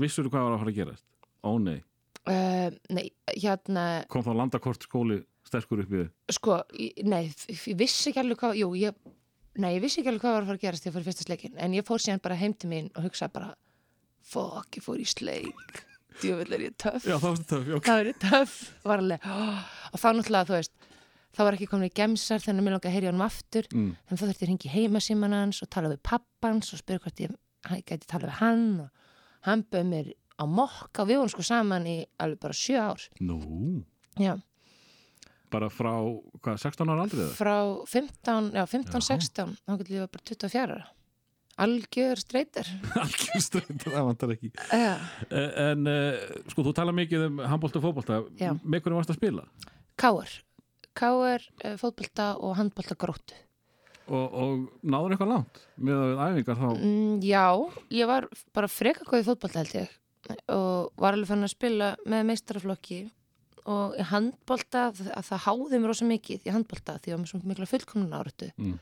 Vissur 0.00 0.26
hvað 0.26 0.48
var 0.48 0.56
að 0.56 0.62
fara 0.64 0.72
að 0.74 0.78
gerast? 0.82 1.04
Ó 1.44 1.52
nei, 1.60 1.80
Uh, 2.24 2.70
nei, 2.88 3.10
hérna, 3.36 3.82
kom 4.08 4.22
þá 4.24 4.30
landakort 4.32 4.80
skóli 4.86 5.18
sterkur 5.54 5.84
upp 5.84 5.94
í 5.94 6.02
þið 6.02 6.36
sko, 6.36 6.60
nei, 7.08 7.22
ég 7.54 7.78
vissi 7.80 8.10
ekki 8.10 8.22
alveg 8.22 8.40
hvað, 8.42 8.60
jú, 8.60 8.70
ég, 8.78 9.00
nei, 9.62 9.70
ég 9.76 9.82
vissi 9.84 10.02
ekki 10.02 10.12
alveg 10.12 10.26
hvað 10.26 10.36
var 10.36 10.44
að 10.44 10.50
fara 10.50 10.60
að 10.60 10.66
gerast 10.66 10.86
þegar 10.86 10.90
ég 10.90 10.96
fór 10.96 11.04
í 11.04 11.08
fyrsta 11.10 11.28
sleikin, 11.28 11.58
en 11.58 11.76
ég 11.78 11.88
fór 11.88 12.04
síðan 12.04 12.24
bara 12.24 12.38
heim 12.40 12.56
til 12.58 12.70
mín 12.72 12.90
og 12.94 13.06
hugsaði 13.08 13.36
bara, 13.38 13.52
fuck, 14.24 14.78
ég 14.78 14.86
fór 14.86 15.02
í 15.02 15.06
sleik, 15.08 15.84
djöfull 16.22 16.56
er 16.56 16.66
ég 16.68 16.74
töff, 16.80 17.06
Já, 17.06 17.16
það 17.16 17.30
varstu 17.30 17.46
töf, 17.50 17.70
já, 17.70 17.78
það 18.82 18.90
var 18.90 19.04
alveg, 19.04 19.30
oh, 19.30 19.62
og 19.90 20.02
þá 20.02 20.08
náttúrulega, 20.18 20.50
þú 20.50 20.58
veist, 20.58 20.90
þá 21.34 21.42
var 21.42 21.56
ekki 21.56 21.70
komin 21.70 21.90
í 21.90 21.94
gemsar 21.94 22.42
þannig 22.42 22.62
að 22.62 22.66
mér 22.66 22.76
langaði 22.76 22.90
að 22.90 22.96
heyri 22.96 23.10
honum 23.10 23.24
aftur, 23.26 23.68
mm. 23.72 23.88
þannig 24.06 24.20
þá 24.20 24.24
þurfti 24.24 24.34
ég 24.34 24.44
að 24.44 24.50
hringi 24.52 24.74
heimasíman 24.74 25.34
hans 25.34 25.62
og 25.64 25.70
tala 25.74 25.90
við 25.90 26.02
pappans 26.06 26.74
og 26.74 26.80
spyrja 26.80 27.02
hvort 27.04 27.22
ég 27.24 27.34
gæti 27.88 28.10
tala 28.10 28.28
við 28.28 28.38
hann 28.38 28.66
og 28.84 29.08
hann 29.48 29.64
bauð 29.66 29.88
mér 29.90 30.12
á 30.38 30.44
mokka 30.50 31.02
og 31.02 31.10
við 31.10 31.20
vorum 31.20 31.32
sko 31.32 31.46
saman 31.46 31.88
í 31.90 31.96
alveg 32.22 32.40
bara 32.42 32.58
sjö 32.58 32.78
ár, 32.82 33.06
Nú, 33.22 33.38
já. 34.20 34.36
Bara 35.52 35.68
frá, 35.72 35.92
hvað, 36.42 36.60
16 36.62 36.90
ára 36.92 37.04
aldrei 37.04 37.22
það? 37.24 37.32
frá 37.38 37.56
15, 37.92 38.50
já 38.56 38.64
15, 38.66 39.00
Já. 39.00 39.08
16 39.14 39.56
þá 39.64 39.72
getur 39.80 39.96
ég 39.98 40.12
bara 40.14 40.24
24 40.30 40.64
ára 40.78 40.86
algjör 41.64 42.18
streytir 42.18 42.66
Algjör 43.04 43.42
strönd, 43.44 43.84
það 43.84 44.06
vantar 44.08 44.32
ekki 44.34 44.50
ja. 44.74 44.96
Eh, 45.28 45.60
En, 45.68 45.86
uh, 45.86 46.40
sko, 46.50 46.64
þú 46.66 46.72
tala 46.74 46.94
mikið 46.96 47.28
um 47.28 47.42
handbólta 47.46 47.78
og 47.78 47.84
fótbólta 47.86 48.20
Já. 48.40 48.50
Með 48.64 48.82
hvernig 48.82 48.98
varst 48.98 49.12
að 49.14 49.20
spila? 49.20 49.44
Káar 50.00 50.32
Káar, 50.98 51.44
uh, 51.62 51.76
fótbolta 51.78 52.32
og 52.42 52.56
handbolta 52.58 52.96
gróttu 52.98 53.38
Og, 54.04 54.34
og 54.36 54.64
náður 54.84 55.14
eitthvað 55.14 55.30
langt 55.30 55.60
með 55.80 56.00
að 56.02 56.18
æfingar 56.26 56.58
þá 56.58 56.66
mm, 56.74 57.12
já, 57.24 57.44
ég 57.96 58.10
var 58.10 58.26
bara 58.52 58.68
freka 58.68 59.06
góð 59.08 59.22
í 59.22 59.28
fótbolta 59.30 59.62
held 59.62 59.78
ég 59.78 59.94
og 60.52 60.90
var 61.00 61.14
alveg 61.16 61.28
fann 61.30 61.44
að 61.46 61.52
spila 61.54 61.88
með 62.08 62.26
meistaraflokki 62.30 62.98
og 63.66 63.94
í 63.96 64.04
handbolta 64.10 64.88
að 64.92 65.24
það 65.30 65.44
háði 65.46 65.78
mér 65.80 65.88
rosa 65.92 66.04
mikið 66.08 66.44
í 66.44 66.52
handbolta 66.52 66.98
því 67.00 67.14
að 67.14 67.20
mér 67.22 67.30
svona 67.32 67.48
mikla 67.52 67.68
fullkomnun 67.70 68.12
áratu 68.18 68.50
Mm. 68.58 68.78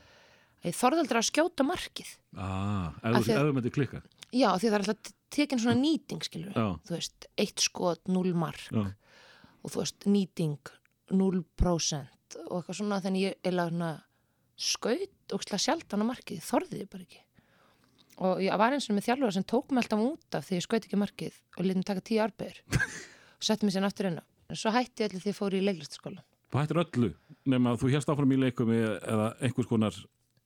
ég 0.65 0.75
þorði 0.75 0.99
aldrei 1.03 1.19
að 1.19 1.29
skjóta 1.31 1.63
markið. 1.67 2.09
Ah, 2.37 2.91
Ef 3.03 3.25
því 3.25 3.33
að- 3.33 3.39
já, 4.33 4.49
því 4.57 4.67
það 4.69 4.73
er 4.73 4.83
alltaf 4.83 5.13
tekin 5.29 5.59
svona 5.59 5.81
nýting 5.81 6.23
skilur 6.23 6.53
Já, 6.53 6.79
þú 6.87 6.95
veist, 6.97 7.25
eitt 7.37 7.59
skot, 7.59 8.01
null 8.07 8.33
mark. 8.33 8.59
Já, 8.71 8.93
og 9.63 9.71
þú 9.71 9.79
veist, 9.83 9.99
nýting 10.05 10.57
0% 11.11 12.37
og 12.49 12.63
eitthvað 12.63 12.77
svona 12.79 13.01
þannig 13.03 13.23
ég 13.27 13.35
er 13.43 13.51
svona 13.71 13.91
skaut 14.57 15.33
og 15.33 15.39
sjaldan 15.63 16.03
á 16.03 16.11
markið, 16.11 16.41
þorðið 16.45 16.81
ég 16.83 16.89
bara 16.89 17.03
ekki. 17.07 17.21
Og 18.23 18.37
ég 18.45 18.57
var 18.61 18.71
eins 18.75 18.89
og 18.89 18.95
með 18.97 19.07
þjálfur 19.07 19.33
sem 19.33 19.43
tók 19.49 19.71
mig 19.73 19.83
alltaf 19.83 19.99
út 20.05 20.37
af 20.37 20.45
því 20.47 20.57
ég 20.59 20.65
skaut 20.67 20.85
ekki 20.85 20.99
markið 21.01 21.33
og 21.57 21.65
mig 21.65 21.83
taka 21.87 22.01
tíu 22.05 22.21
arbegur 22.21 22.59
og 22.69 23.41
setti 23.47 23.65
mig 23.65 23.73
sérna 23.73 23.89
aftur 23.89 24.09
inn 24.11 24.19
á 24.21 24.25
en 24.53 24.59
svo 24.61 24.73
hætti 24.75 25.07
allir 25.07 25.23
því 25.23 25.33
ég 25.33 25.37
fór 25.39 25.57
í 25.57 25.63
leiklistaskóla 25.65 26.23
Þú 26.53 26.61
hættir 26.61 26.79
öllu 26.83 27.11
nema 27.49 27.73
þú 27.81 27.89
hérst 27.95 28.11
áfram 28.13 28.33
í 28.35 28.39
leikum 28.43 28.71
eða 28.77 29.31
einhvers 29.41 29.69
konar 29.69 29.95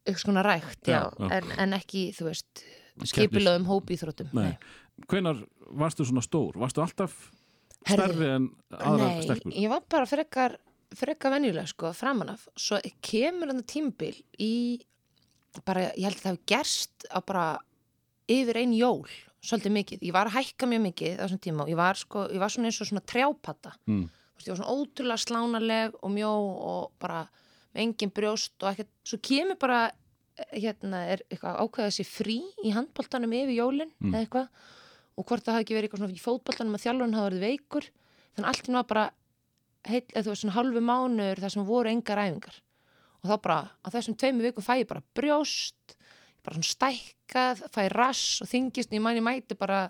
eitthvað 0.08 0.24
svona 0.24 0.44
rækt, 0.48 0.88
já, 0.88 1.02
Já. 1.12 1.32
En, 1.36 1.50
en 1.60 1.76
ekki, 1.76 2.08
þú 2.16 2.30
veist 2.30 2.64
skipilöðum 3.12 3.68
hópíþróttum 3.68 4.32
Nei. 4.38 4.54
Hvenar 5.12 5.44
varstu 5.78 6.08
svona 6.08 6.24
stór? 6.26 6.56
Varstu 6.58 6.82
alltaf 6.82 7.18
stærri 7.88 8.32
en 8.38 8.48
aðra 8.74 9.12
Nei, 9.12 9.26
stelpur? 9.26 9.54
ég 9.54 9.72
var 9.72 9.84
bara 9.92 10.10
frekar 10.10 10.58
frekar 10.98 11.34
venjuleg 11.36 11.68
sko, 11.68 11.92
framan 11.96 12.32
af 12.38 12.48
svo 12.56 12.80
kemur 13.04 13.52
hann 13.52 13.66
tímbil 13.68 14.16
í 14.40 14.80
bara, 15.68 15.90
ég 15.98 16.08
held 16.08 16.20
að 16.20 16.24
það 16.24 16.32
hefur 16.32 16.44
gerst 16.54 17.08
á 17.12 17.20
bara 17.20 17.46
yfir 18.32 18.62
ein 18.62 18.76
jól 18.78 19.08
svolítið 19.44 19.74
mikið, 19.78 20.00
ég 20.08 20.14
var 20.16 20.28
að 20.30 20.38
hækka 20.40 20.68
mjög 20.68 20.82
mikið 20.88 21.18
þessum 21.22 21.40
tíma 21.44 21.64
og 21.64 21.70
ég 21.72 21.78
var 21.80 21.96
sko, 22.00 22.28
ég 22.34 22.40
var 22.42 22.50
svona 22.54 22.70
eins 22.72 22.82
og 22.82 22.88
svona 22.92 23.06
trjápata, 23.06 23.74
Mm. 23.88 24.10
Ég 24.38 24.52
var 24.54 24.58
svona 24.60 24.74
ótrúlega 24.74 25.18
slánaleg 25.18 25.94
og 26.04 26.12
mjó 26.14 26.30
og 26.32 26.92
bara 27.02 27.24
með 27.74 27.82
engin 27.84 28.12
brjóst 28.14 28.54
og 28.64 28.70
ekkert, 28.72 28.90
svo 29.04 29.18
kemur 29.18 29.58
bara 29.60 29.92
eh, 30.38 30.60
hérna 30.62 31.00
er 31.10 31.24
eitthvað 31.30 31.58
ákveðað 31.66 31.96
sér 31.98 32.06
frí 32.06 32.36
í 32.64 32.72
handboltanum 32.72 33.34
yfir 33.34 33.56
jólin 33.58 33.92
Mm. 34.00 34.14
eða 34.14 34.22
eitthvað. 34.26 34.48
Og 35.18 35.26
hvort 35.26 35.44
það 35.44 35.54
hafi 35.58 35.64
ekki 35.66 35.74
verið 35.76 35.90
eitthvað 35.90 36.04
svona 36.04 36.14
í 36.14 36.22
fótboltanum 36.22 36.76
að 36.78 36.84
þjálfurinn 36.86 37.16
hafa 37.18 37.30
verið 37.32 37.46
veikur. 37.48 37.90
Þannig 38.38 38.48
allt 38.52 38.68
nú 38.70 38.74
var 38.78 38.84
bara 38.94 39.06
heil, 39.88 40.02
eða 40.14 40.24
þú 40.24 40.30
veist 40.30 40.42
svona 40.46 40.54
halvu 40.60 40.82
mánuður 40.86 41.40
þar 41.42 41.50
sem 41.56 41.66
voru 41.66 41.90
engar 41.90 42.18
æfingar. 42.22 42.62
Og 43.24 43.30
þá 43.32 43.42
bara 43.42 43.60
á 43.82 43.88
þessum 43.90 44.16
tveimu 44.22 44.42
vikum 44.46 44.64
fæ 44.64 44.74
ég 44.84 44.88
bara 44.88 45.02
brjóst 45.18 45.97
bara 46.48 46.58
svona 46.58 46.72
stækkað, 46.72 47.62
fæ 47.76 47.82
rass 47.94 48.42
og 48.44 48.50
þingist 48.52 48.96
ég 48.96 49.04
mæni 49.04 49.24
mæti 49.26 49.58
bara 49.60 49.84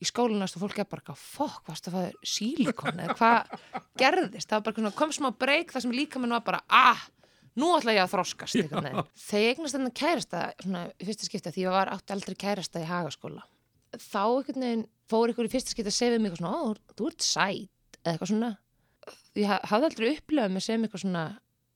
í 0.00 0.06
skólanast 0.08 0.56
og 0.56 0.62
fólk 0.64 0.78
er 0.80 0.88
bara, 0.88 1.14
fokk, 1.20 1.62
varst 1.68 1.88
að 1.90 1.96
fæða 1.98 2.28
sílikon 2.34 3.00
eða 3.04 3.16
hvað 3.18 3.50
gerðist? 4.00 4.48
Það 4.48 4.56
var 4.56 4.66
bara 4.70 4.78
svona, 4.80 4.92
kom 4.96 5.12
smá 5.12 5.28
breyk 5.36 5.74
þar 5.74 5.84
sem 5.84 5.92
líka 5.92 6.22
minn 6.22 6.32
var 6.32 6.44
bara, 6.46 6.62
ah, 6.72 7.02
nú 7.60 7.68
ætla 7.76 7.92
ég 7.98 8.06
að 8.06 8.12
veginn. 8.88 9.04
þegar 9.26 9.44
ég 9.44 9.52
eignast 9.52 9.76
þennan 9.76 9.94
kærasta 10.00 10.40
svona 10.62 10.84
í 10.96 11.08
fyrsta 11.10 11.28
skipta 11.28 11.52
því 11.52 11.66
ég 11.66 11.74
var 11.76 11.92
átti 11.92 12.14
aldrei 12.16 12.36
kærasta 12.40 12.80
í 12.80 12.88
hagaskóla 12.88 13.44
þá 13.90 14.22
einhvern 14.24 14.64
veginn 14.64 14.86
fór 15.10 15.32
ykkur 15.34 15.48
í 15.50 15.52
fyrsta 15.52 15.74
skipta 15.74 15.90
að 15.92 15.98
segja 15.98 16.18
mig 16.22 16.30
eitthvað 16.30 16.44
svona, 16.46 16.56
ó, 16.56 16.96
þú 16.96 17.08
ert 17.10 17.26
sæt 17.26 18.00
eða 18.00 18.12
eitthvað 18.14 18.30
svona. 18.32 18.50
Ég 19.36 19.46
ha- 19.50 19.60
hafði 19.68 19.88
aldrei 19.90 20.10
upplifað 20.14 20.52
mig 20.54 20.62
sem 20.64 20.84
eitthvað 20.86 21.02
svona 21.04 21.24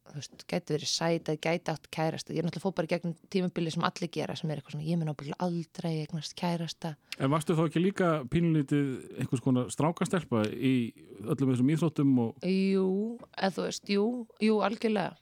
þú 0.04 0.14
veist, 0.20 0.44
gæti 0.50 0.74
verið 0.74 0.90
sæt 0.90 1.28
eða 1.32 1.40
gæti 1.46 1.72
átt 1.72 1.86
kærasta 1.94 2.34
ég 2.34 2.38
er 2.42 2.46
náttúrulega 2.46 2.64
fór 2.66 2.74
bara 2.76 2.90
gegnum 2.90 3.14
tímabili 3.32 3.70
sem 3.72 3.84
allir 3.88 4.10
gera 4.12 4.36
sem 4.36 4.50
er 4.50 4.60
eitthvað 4.60 4.74
svona, 4.76 4.86
ég 4.88 4.98
mun 5.00 5.12
ábyggla 5.14 5.38
aldrei 5.46 5.92
eignast 6.04 6.34
kærasta 6.36 6.94
En 7.18 7.30
varstu 7.30 7.54
þá 7.56 7.62
ekki 7.68 7.80
líka 7.82 8.08
pínlítið 8.28 9.20
einhvers 9.22 9.40
konar 9.44 9.70
strákastelpa 9.72 10.44
í 10.50 10.92
öllum 11.24 11.52
þessum 11.54 11.70
íþróttum 11.76 12.12
og 12.24 12.44
Jú, 12.44 13.18
eða 13.38 13.52
þú 13.56 13.66
veist, 13.68 13.88
jú, 13.88 14.04
jú, 14.42 14.56
algjörlega. 14.66 15.14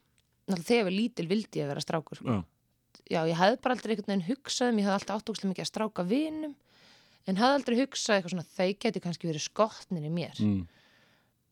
Náttúrulega 0.49 0.69
þegar 0.69 0.81
ég 0.81 0.89
var 0.89 0.97
lítil 0.99 1.29
vildi 1.31 1.61
ég 1.63 1.69
vera 1.71 1.81
strákur. 1.85 2.17
sko. 2.19 2.27
já, 2.27 2.43
Já, 3.13 3.21
ég 3.29 3.37
hefði 3.37 3.61
bara 3.63 3.75
aldrei 3.77 3.93
einhvern 3.95 4.13
veginn 4.13 4.29
hugsað, 4.31 4.69
um- 4.73 4.79
ég 4.79 4.85
hefði 4.87 4.99
alltaf 4.99 5.21
áttókslega 5.23 5.51
mikið 5.53 5.65
að 5.65 5.71
stráka 5.71 6.05
vinum, 6.09 6.55
en 7.27 7.37
hefði 7.37 7.55
aldrei 7.59 7.77
hugsað 7.83 8.17
eitthvað 8.17 8.31
svona, 8.33 8.47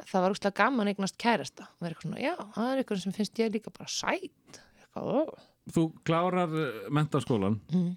Það 0.06 0.22
var 0.24 0.30
úrslega 0.34 0.54
gaman 0.56 0.88
eignast 0.92 1.16
kærasta. 1.20 1.66
Og 1.76 1.84
vera 1.84 1.94
eitthvað 1.94 2.06
svona, 2.08 2.20
já, 2.22 2.34
það 2.56 2.72
er 2.72 2.82
eitthvað 2.82 3.02
sem 3.02 3.12
finnst 3.16 3.38
ég 3.42 3.52
líka 3.54 3.70
bara 3.76 3.88
sæt. 3.88 4.60
Eitthvað. 4.80 5.32
Þú 5.74 5.84
klárar 6.04 6.54
mentaskólan 6.90 7.60
Mm. 7.72 7.96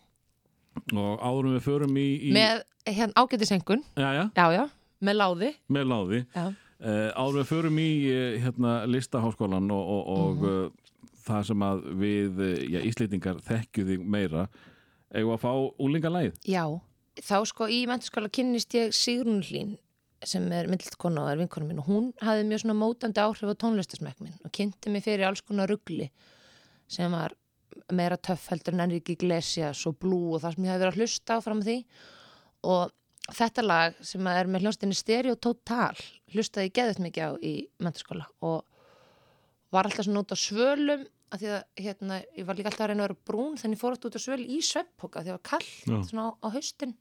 og 0.97 1.19
áðurum 1.21 1.53
við 1.57 1.63
förum 1.67 1.97
í, 1.97 2.07
í 2.29 2.31
Með 2.33 2.63
hérna 2.89 3.13
ágætisengun, 3.15 3.83
já, 3.95 4.09
já, 4.17 4.23
já, 4.35 4.45
já, 4.57 4.63
með 5.01 5.15
láði. 5.21 5.49
með 5.69 5.85
láði 5.87 6.19
uh, 6.35 7.09
áður 7.15 7.37
við 7.39 7.47
förum 7.51 7.77
í 7.79 7.89
hérna, 8.43 8.71
listaháskólan 8.89 9.69
og, 9.71 9.83
og, 9.95 10.07
og 10.07 10.35
Mhm. 10.35 10.45
uh, 10.45 10.71
það 11.23 11.45
sem 11.47 11.59
að 11.63 11.83
við 12.01 12.41
já, 12.73 12.79
Íslendingar 12.89 13.37
þekkju 13.45 13.85
þig 13.87 14.01
meira 14.05 14.47
eigum 15.13 15.35
að 15.37 15.43
fá 15.45 15.51
úlingalæð 15.79 16.33
já. 16.45 16.65
Þá 17.21 17.45
sko 17.45 17.67
í 17.69 17.85
mentaskóla 17.87 18.27
kynnist 18.33 18.73
ég 18.73 18.89
Sigrun 18.93 19.43
Hlín 19.45 19.77
sem 20.29 20.45
er 20.55 20.69
myndlilt 20.71 20.97
kona 21.01 21.25
og 21.25 21.33
er 21.33 21.41
vinkona 21.41 21.67
mín 21.67 21.81
og 21.83 21.89
hún 21.89 22.09
hafði 22.23 22.47
mjög 22.49 22.63
svona 22.63 22.79
mótandi 22.79 23.23
áhrif 23.23 23.53
á 23.53 23.61
tónlistasmekk 23.63 24.23
minn 24.23 24.35
og 24.43 24.53
kynnti 24.55 24.91
mig 24.93 25.05
fyrir 25.05 25.27
alls 25.27 25.43
konar 25.45 25.71
ruggli 25.71 26.09
sem 26.91 27.11
var 27.11 27.35
meira 27.93 28.17
töff 28.17 28.49
heldur 28.51 28.75
en 28.75 28.83
Enrique 28.85 29.15
Iglesias 29.15 29.85
og 29.89 29.97
Blue 30.01 30.35
og 30.35 30.43
það 30.43 30.55
sem 30.55 30.67
ég 30.67 30.73
hafði 30.73 30.85
verið 30.85 30.93
að 30.93 31.01
hlusta 31.01 31.37
á 31.37 31.39
fram 31.43 31.63
því. 31.65 31.77
Og 32.73 32.93
þetta 33.31 33.65
lag 33.65 33.97
sem 34.05 34.29
er 34.29 34.51
með 34.51 34.65
hljónstinni 34.65 34.97
Stereo 34.97 35.39
Total 35.39 35.95
hlustaði 36.33 36.69
ég 36.69 36.77
geðið 36.77 37.01
mikið 37.07 37.23
á 37.23 37.31
í 37.39 37.53
mentaskóla 37.83 38.27
og 38.43 38.63
var 39.73 39.89
alltaf 39.89 40.07
svona 40.07 40.23
út 40.23 40.35
á 40.35 40.37
svölum 40.37 41.05
að 41.33 41.41
því 41.41 41.51
að 41.55 41.63
hérna, 41.81 42.19
ég 42.37 42.45
var 42.45 42.57
líka 42.59 42.69
alltaf 42.69 42.85
að 42.85 42.91
reyna 42.91 43.05
að 43.05 43.07
vera 43.07 43.27
brún 43.31 43.55
þannig 43.57 43.79
fór 43.81 43.95
alltaf 43.95 44.11
út 44.11 44.17
á 44.19 44.25
svöl 44.25 44.43
í 44.43 44.59
sveppoka 44.61 45.23
því 45.23 45.31
að 45.31 45.31
það 45.31 45.39
var 45.39 45.45
kallt 45.49 46.09
svona 46.09 46.25
á, 46.29 46.31
á 46.45 46.47
haustin 46.53 46.97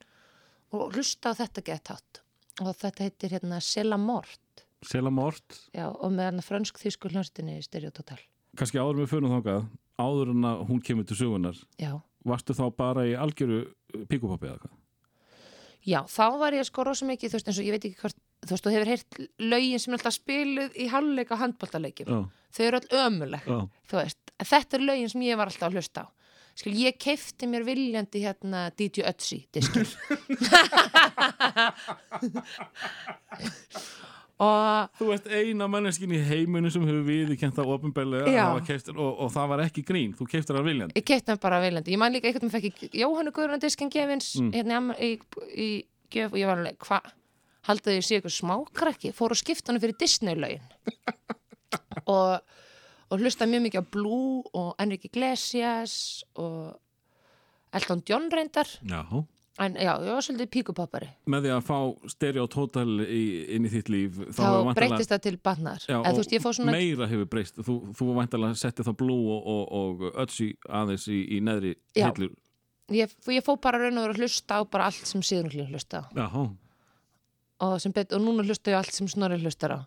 og 0.72 0.94
hlusta 0.94 1.34
á 1.34 1.38
þetta 1.42 1.66
gett 1.66 1.92
hátt 1.92 2.21
og 2.60 2.74
þetta 2.76 3.06
heitir 3.06 3.32
hérna 3.38 3.60
Sela 3.64 3.96
Mort. 3.96 4.40
Selamort, 4.82 5.60
já, 5.70 5.86
og 5.88 6.10
með 6.10 6.26
hérna 6.26 6.42
frönsk 6.42 6.80
þýsku 6.82 7.12
hljónstinni 7.12 7.60
Stereo 7.62 7.92
Total 7.94 8.18
kannski 8.58 8.80
áður 8.82 9.02
við 9.02 9.12
förum 9.12 9.30
þangað 9.32 9.66
áður 10.02 10.32
en 10.34 10.46
að 10.48 10.62
hún 10.68 10.80
kemur 10.84 11.06
til 11.08 11.16
sögunar 11.16 11.58
já, 11.80 11.92
varstu 12.26 12.56
þá 12.58 12.64
bara 12.76 13.04
í 13.08 13.14
algjöru 13.14 13.62
píkupoppi 14.10 14.50
eða 14.50 14.58
hvað? 14.64 14.72
já, 15.86 16.00
þá 16.10 16.24
var 16.42 16.56
ég 16.58 16.66
sko 16.68 16.84
rosa 16.88 17.06
mikið 17.08 17.30
þú 17.32 17.38
veist 17.38 17.48
eins 17.52 17.60
og 17.62 17.68
ég 17.68 17.76
veit 17.76 17.86
ekki 17.88 18.00
hvort 18.02 18.18
þú 18.42 18.50
veist, 18.56 18.66
þú 18.66 18.74
hefur 18.74 18.90
heyrt 18.92 19.20
lögin 19.54 19.82
sem 19.82 19.94
er 19.94 20.00
alltaf 20.00 20.16
spiluð 20.18 20.76
í 20.82 20.88
halvleika 20.92 21.38
handbóltaleikjum 21.40 22.26
þau 22.52 22.64
eru 22.66 22.82
öll 22.82 23.06
ömuleg 23.06 23.46
þú 23.88 24.00
veist, 24.02 24.34
þetta 24.42 24.78
er 24.80 24.86
lögin 24.90 25.14
sem 25.14 25.24
ég 25.30 25.38
var 25.40 25.46
alltaf 25.52 25.70
að 25.70 25.78
hlusta 25.78 26.04
á 26.04 26.06
skil, 26.58 26.74
ég 26.84 26.98
keifti 27.00 27.46
mér 27.50 27.64
viljandi 27.66 28.22
hérna 28.24 28.66
DJ 28.76 29.04
Ötzi 29.08 29.38
diskil 29.54 29.86
og 34.42 34.90
Þú 34.98 35.08
ert 35.14 35.26
eina 35.30 35.68
manneskin 35.70 36.12
í 36.16 36.18
heiminu 36.26 36.70
sem 36.72 36.82
hefur 36.86 37.04
viðurkent 37.06 37.54
það 37.58 37.70
ofinbeglega 37.76 38.46
og, 38.50 39.10
og 39.22 39.28
það 39.34 39.50
var 39.52 39.62
ekki 39.66 39.84
grín, 39.86 40.14
þú 40.18 40.26
keiftir 40.32 40.56
það 40.58 40.66
viljandi. 40.70 40.96
Ég 40.98 41.06
keifti 41.06 41.30
hann 41.30 41.42
bara 41.42 41.60
viljandi. 41.62 41.92
Ég 41.94 42.00
man 42.02 42.14
líka 42.14 42.26
eitthvað 42.30 42.48
með 42.48 42.56
fekk 42.56 42.96
Jóhannu 43.02 43.34
Guðrún 43.36 43.62
diskin 43.62 43.92
gefins 43.92 44.32
Mm. 44.42 44.50
hérna 44.56 44.80
í 44.98 45.12
í, 45.12 45.18
í 45.62 45.68
gjöf 46.12 46.32
og 46.34 46.38
ég 46.40 46.48
var 46.48 46.58
alveg, 46.58 46.76
hvað 46.82 47.12
haldið 47.68 47.98
ég 47.98 48.06
sé 48.06 48.16
eitthvað 48.18 48.34
smákrakki? 48.40 49.12
Fór 49.14 49.30
og 49.34 49.38
skipta 49.38 49.70
hann 49.72 49.80
fyrir 49.82 49.96
Disney 50.00 50.34
lögin 50.34 50.66
og, 52.06 52.40
og 53.12 53.20
hlusta 53.20 53.46
mjög 53.48 53.66
mikið 53.66 53.84
á 53.84 53.90
Blue 53.92 54.42
og 54.56 54.72
Enrique 54.80 55.10
Iglesias 55.10 55.94
og 56.40 56.72
Elton 57.72 58.02
John 58.08 58.30
reyndar. 58.32 58.68
Já, 58.84 59.04
en 59.60 59.74
já, 59.76 59.92
ég 60.00 60.08
var 60.16 60.24
svolítið 60.24 60.48
píkupappari 60.48 61.08
með 61.28 61.44
því 61.44 61.50
að 61.52 61.66
fá 61.66 61.78
stereo 62.08 62.46
total 62.48 62.86
í, 63.04 63.22
inn 63.52 63.66
í 63.68 63.72
þitt 63.72 63.90
líf 63.92 64.14
þá 64.32 64.40
væntanlega- 64.40 64.76
breytist 64.78 65.12
það 65.12 65.22
til 65.26 65.34
batnar 65.44 65.84
Já, 65.84 65.98
og 66.00 66.20
veist, 66.22 66.32
svona 66.56 66.72
meira 66.72 67.08
hefur 67.10 67.28
breyst. 67.28 67.60
Þú, 67.60 67.74
þú 67.98 68.08
væntalega 68.16 68.56
settið 68.56 68.88
þá 68.88 68.92
blú 69.02 69.18
og, 69.34 69.50
og, 69.54 69.62
og 69.76 70.16
ötsi 70.24 70.54
aðeins 70.68 71.04
í, 71.12 71.20
í 71.36 71.40
neðri 71.44 71.74
hillur 71.98 72.32
ég, 72.96 73.12
ég 73.28 73.44
fór 73.44 73.60
bara 73.60 73.80
raun 73.82 74.00
og 74.00 74.08
verið 74.08 74.16
að 74.16 74.24
hlusta 74.24 74.56
á 74.56 74.60
bara 74.64 74.88
allt 74.88 75.06
sem 75.08 75.24
síðan 75.24 75.52
hlusta 75.68 76.00
á. 76.00 76.04
Já, 76.16 76.28
og, 77.62 77.76
og 77.76 78.20
núna 78.24 78.44
hlusta 78.46 78.72
ég 78.72 78.80
allt 78.80 78.96
sem 78.96 79.08
snorri 79.08 79.38
hlustar 79.42 79.76
á. 79.76 79.80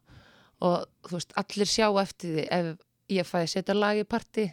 Og 0.63 0.85
þú 1.09 1.17
veist, 1.17 1.33
allir 1.35 1.67
sjá 1.67 1.89
eftir 2.01 2.37
því 2.37 2.45
ef 2.53 2.69
ég 3.11 3.27
fæði 3.27 3.51
setja 3.51 3.75
lag 3.77 3.99
í 3.99 4.05
partí. 4.07 4.49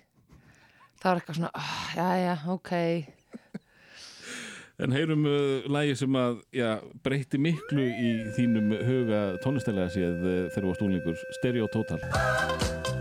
Það 1.03 1.09
var 1.09 1.21
eitthvað 1.21 1.39
svona 1.41 1.53
oh, 1.59 1.75
já, 1.97 2.09
já, 2.21 2.35
ok. 2.53 2.73
En 4.83 4.95
heyrum 4.97 5.27
uh, 5.29 5.67
lægi 5.71 5.99
sem 6.01 6.17
að 6.19 6.41
já, 6.57 6.71
breytti 7.05 7.39
miklu 7.39 7.85
í 7.87 8.15
þínum 8.39 8.73
huga 8.87 9.21
tónlistælega 9.45 9.93
séð 9.95 10.25
uh, 10.25 10.41
þegar 10.55 10.65
þú 10.65 10.73
varst 10.73 10.87
úlingur 10.89 11.23
stereo 11.39 11.69
total 11.71 12.92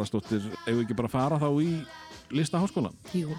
Saga 0.00 0.20
Garðarsdóttir. 0.20 0.46
Ef 0.66 0.74
við 0.76 0.84
ekki 0.84 0.96
bara 0.96 1.10
fara 1.10 1.38
þá 1.40 1.48
í 1.60 1.72
listaháskóla? 2.32 2.90
Jú. 3.12 3.34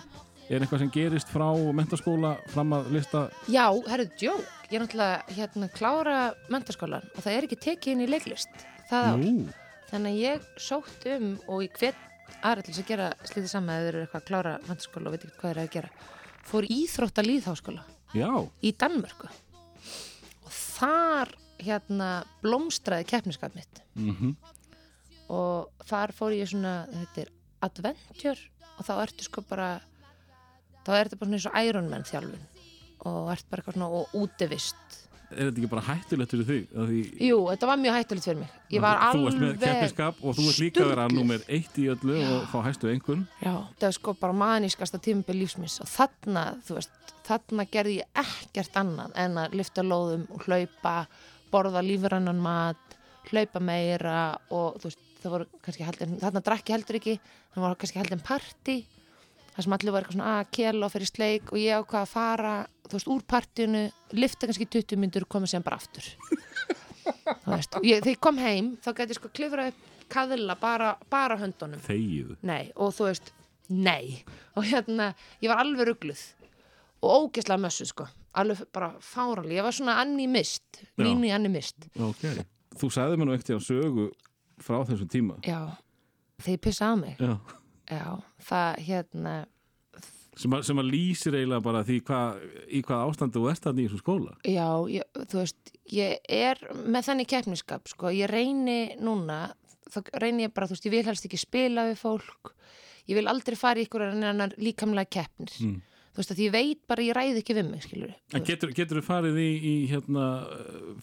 Er 0.52 0.62
eitthvað 0.62 0.82
sem 0.84 0.92
gerist 0.92 1.30
frá 1.32 1.48
mentaskóla 1.74 2.36
fram 2.52 2.74
að 2.76 2.92
lista? 2.92 3.30
Já, 3.48 3.66
herru, 3.88 4.06
djók. 4.20 4.46
Ég 4.70 4.78
er 4.78 4.84
náttúrulega 4.86 5.36
hérna 5.38 5.70
klára 5.72 6.18
mentaskólan 6.52 7.06
og 7.16 7.24
það 7.24 7.38
er 7.38 7.48
ekki 7.48 7.60
tekið 7.66 7.94
inn 7.94 8.04
í 8.06 8.10
leiklist. 8.12 8.66
Það 8.90 9.10
ár. 9.10 9.18
Nú, 9.24 9.58
Þannig 9.92 10.12
að 10.14 10.22
ég 10.22 10.46
sótt 10.64 11.06
um 11.12 11.26
og 11.52 11.64
ég 11.66 11.74
hvet 11.80 11.98
aðra 12.42 12.64
til 12.64 12.72
þess 12.74 12.84
að 12.84 12.88
gera 12.92 13.08
slítið 13.28 13.50
saman 13.52 13.74
eða 13.76 13.84
þeir 13.84 13.92
eru 13.96 14.04
eitthvað 14.06 14.22
að 14.22 14.28
klára 14.30 14.54
mentaskóla 14.70 15.10
og 15.10 15.16
veit 15.16 15.26
ekki 15.26 15.40
hvað 15.42 15.52
eru 15.52 15.64
að 15.66 15.74
gera. 15.74 15.90
Fór 16.48 16.68
í 16.68 16.78
Íþrótta 16.86 17.26
líðháskóla 17.26 17.84
já, 18.16 18.30
í 18.64 18.72
Danmörku. 18.80 19.28
Og 20.48 20.52
þar 20.56 21.34
hérna 21.62 22.10
blómstraði 22.44 23.08
keppniskap 23.12 23.56
mitt. 23.56 23.84
mhm, 23.96 24.36
og 25.32 25.86
þar 25.88 26.14
fór 26.16 26.36
ég 26.36 26.50
svona 26.52 26.82
þetta 26.92 27.24
er 27.26 27.32
adventure. 27.68 28.50
Og 28.78 28.88
þá 28.88 28.94
ertu 29.04 29.28
sko 29.28 29.44
bara 29.48 29.76
þá 30.86 30.92
er 30.98 31.10
þetta 31.10 31.22
bara 31.22 31.30
svona 31.30 31.38
eins 31.40 31.48
og 31.52 31.62
Ironman 31.70 32.10
þjálfun. 32.10 32.50
Og 33.10 33.32
ert 33.34 33.48
bara 33.50 33.64
eitthvað 33.64 33.78
svona 33.78 33.90
og 34.02 34.18
útivist. 34.18 35.00
Er 35.32 35.48
þetta 35.48 35.62
ekki 35.62 35.70
bara 35.72 35.84
hættulegt 35.88 36.34
fyrir 36.34 36.48
þig? 36.48 36.64
Því 36.76 37.28
Jú, 37.30 37.38
þetta 37.48 37.68
var 37.70 37.80
mjög 37.80 37.98
hættulegt 37.98 38.28
fyrir 38.28 38.40
mig. 38.42 38.56
Ég 38.74 38.84
var 38.84 38.98
þú 39.00 39.22
ert 39.30 39.38
með 39.40 39.48
alveg 39.48 39.62
keppniskap 39.64 40.18
og 40.20 40.36
þú 40.38 40.48
ert 40.50 40.60
líka 40.60 40.82
að 40.84 40.90
vera 40.92 41.06
nummer 41.14 41.46
eitt 41.48 41.78
í 41.80 41.86
öllu 41.94 42.18
og 42.26 42.42
fá 42.52 42.58
hæstu 42.66 42.90
einhvern. 42.92 43.22
Já, 43.40 43.54
þetta 43.70 43.88
var 43.88 43.96
sko 43.96 44.16
bara 44.20 44.38
manískasta 44.42 45.00
tímabil 45.06 45.40
lífsmins 45.40 45.78
og 45.84 45.88
þarna, 45.92 46.44
þú 46.68 46.78
veist, 46.82 47.14
þarna 47.30 47.68
gerði 47.72 48.02
ég 48.02 48.24
ekkert 48.26 48.82
annað 48.82 49.16
en 49.24 49.40
að 49.40 49.56
lyfta 49.62 49.86
lóðum 49.88 50.28
og 50.36 50.50
hlaupa, 50.50 50.96
borða 51.54 51.86
lífrannan 51.86 52.44
mat, 52.44 52.98
hlaupa 53.32 53.64
meira 53.64 54.20
og 54.52 54.82
þú 54.82 54.92
veist, 54.92 55.08
það 55.22 55.36
voru 55.36 55.48
kannski 55.66 55.86
haldin, 55.88 56.18
þarna 56.22 56.42
drakk 56.46 56.70
ég 56.72 56.76
heldur 56.78 57.00
ekki, 57.00 57.16
það 57.54 57.66
voru 57.66 57.80
kannski 57.84 58.02
haldin 58.02 58.24
party, 58.26 58.78
það 59.56 59.66
sem 59.68 59.76
allir 59.78 59.96
var 59.96 60.04
eitthvað 60.06 60.18
svona 60.18 60.34
að 60.40 60.52
kela 60.58 60.88
og 60.88 60.94
fyrir 60.96 61.12
sleik 61.12 61.52
og 61.54 61.60
ég 61.62 61.82
ákvað 61.82 62.02
að 62.06 62.12
fara, 62.16 62.54
þú 62.88 62.98
veist, 62.98 63.12
úr 63.16 63.26
partíinu, 63.36 63.84
lyfta 64.18 64.50
kannski 64.50 64.68
20 64.78 65.02
myndur 65.02 65.28
og 65.28 65.32
koma 65.36 65.50
sem 65.52 65.64
bara 65.66 65.80
aftur. 65.82 66.08
þú 67.46 67.54
veist, 67.56 67.78
og 67.78 67.86
ég, 67.88 68.02
þegar 68.02 68.14
ég 68.16 68.22
kom 68.28 68.42
heim, 68.42 68.74
þá 68.84 68.92
gæti 68.98 69.16
ég 69.16 69.20
sko 69.22 69.32
klifra 69.34 69.68
upp 69.72 69.88
kaðla 70.12 70.58
bara, 70.60 70.96
bara 71.10 71.38
höndunum 71.40 71.80
Þegið. 71.86 72.34
nei, 72.44 72.72
og 72.76 72.92
þú 72.98 73.08
veist, 73.08 73.32
nei 73.72 74.24
og 74.60 74.66
hérna, 74.68 75.14
ég 75.44 75.52
var 75.52 75.62
alveg 75.64 75.88
ruggluð 75.88 76.24
og 77.02 77.30
ógeðslega 77.32 77.64
mössu, 77.64 77.88
sko 77.88 78.08
alveg 78.38 78.66
bara 78.76 78.92
fáralig, 79.04 79.58
ég 79.60 79.66
var 79.66 79.76
svona 79.76 79.98
Anni 80.02 80.28
Mist 80.32 80.82
Já. 80.84 81.04
Nínu 81.04 81.32
Anni 81.36 81.52
Mist 81.52 81.88
Ok. 82.00 82.22
Þú 82.80 82.88
sagði 82.94 83.18
mér 83.20 83.28
nú 83.28 83.34
ekkert 83.36 83.56
á 83.60 83.64
sögu 83.64 84.10
frá 84.66 84.82
þessum 84.88 85.10
tíma. 85.12 85.38
já, 85.46 85.60
ég 86.48 86.62
pissa 86.62 86.92
á 86.92 86.96
mig 86.98 87.18
Já. 87.20 87.38
já, 87.92 88.06
það 88.50 88.86
hérna 88.88 89.36
Sem 90.42 90.54
að, 90.56 90.62
sem 90.64 90.80
að 90.80 90.88
lýsir 90.88 91.36
eiginlega 91.36 91.62
bara 91.66 91.82
því 91.84 91.98
hvað, 92.08 92.38
í 92.72 92.80
hvað 92.88 93.02
ástandu 93.10 93.42
þú 93.44 93.50
ert 93.52 93.66
þannig 93.66 93.84
í 93.84 93.88
þessum 93.90 94.00
skóla. 94.02 94.36
já, 94.48 94.68
ég, 94.90 95.04
þú 95.28 95.42
veist, 95.42 95.74
ég 95.92 96.32
er 96.32 96.62
með 96.88 97.10
þannig 97.10 97.28
keppniskap, 97.34 97.92
sko, 97.92 98.14
ég 98.16 98.32
reyni 98.32 98.78
núna, 99.04 99.42
þá 99.92 100.00
reyni 100.24 100.48
ég 100.48 100.54
bara 100.56 100.70
þú 100.72 100.78
veist, 100.78 100.88
ég 100.88 100.96
vil 100.96 101.04
helst 101.10 101.28
ekki 101.28 101.38
spila 101.42 101.84
við 101.92 102.00
fólk 102.00 102.54
ég 103.12 103.18
vil 103.20 103.28
aldrei 103.28 103.58
fara 103.60 103.82
í 103.82 103.86
ykkur 103.90 104.08
annar 104.08 104.56
líkamlega 104.58 105.12
keppnir 105.20 105.52
Mm. 105.60 105.82
Þú 106.12 106.22
veist, 106.22 106.32
að 106.34 106.42
ég 106.44 106.54
veit 106.54 106.80
bara, 106.92 107.04
ég 107.06 107.16
ræði 107.16 107.42
ekki 107.42 107.56
við 107.56 107.68
mig, 107.70 107.84
skilur 107.86 108.14
En 108.36 108.46
getur, 108.46 108.74
þú 108.76 109.04
farið 109.06 109.40
í, 109.42 109.50
í 109.64 109.74
hérna, 109.92 110.28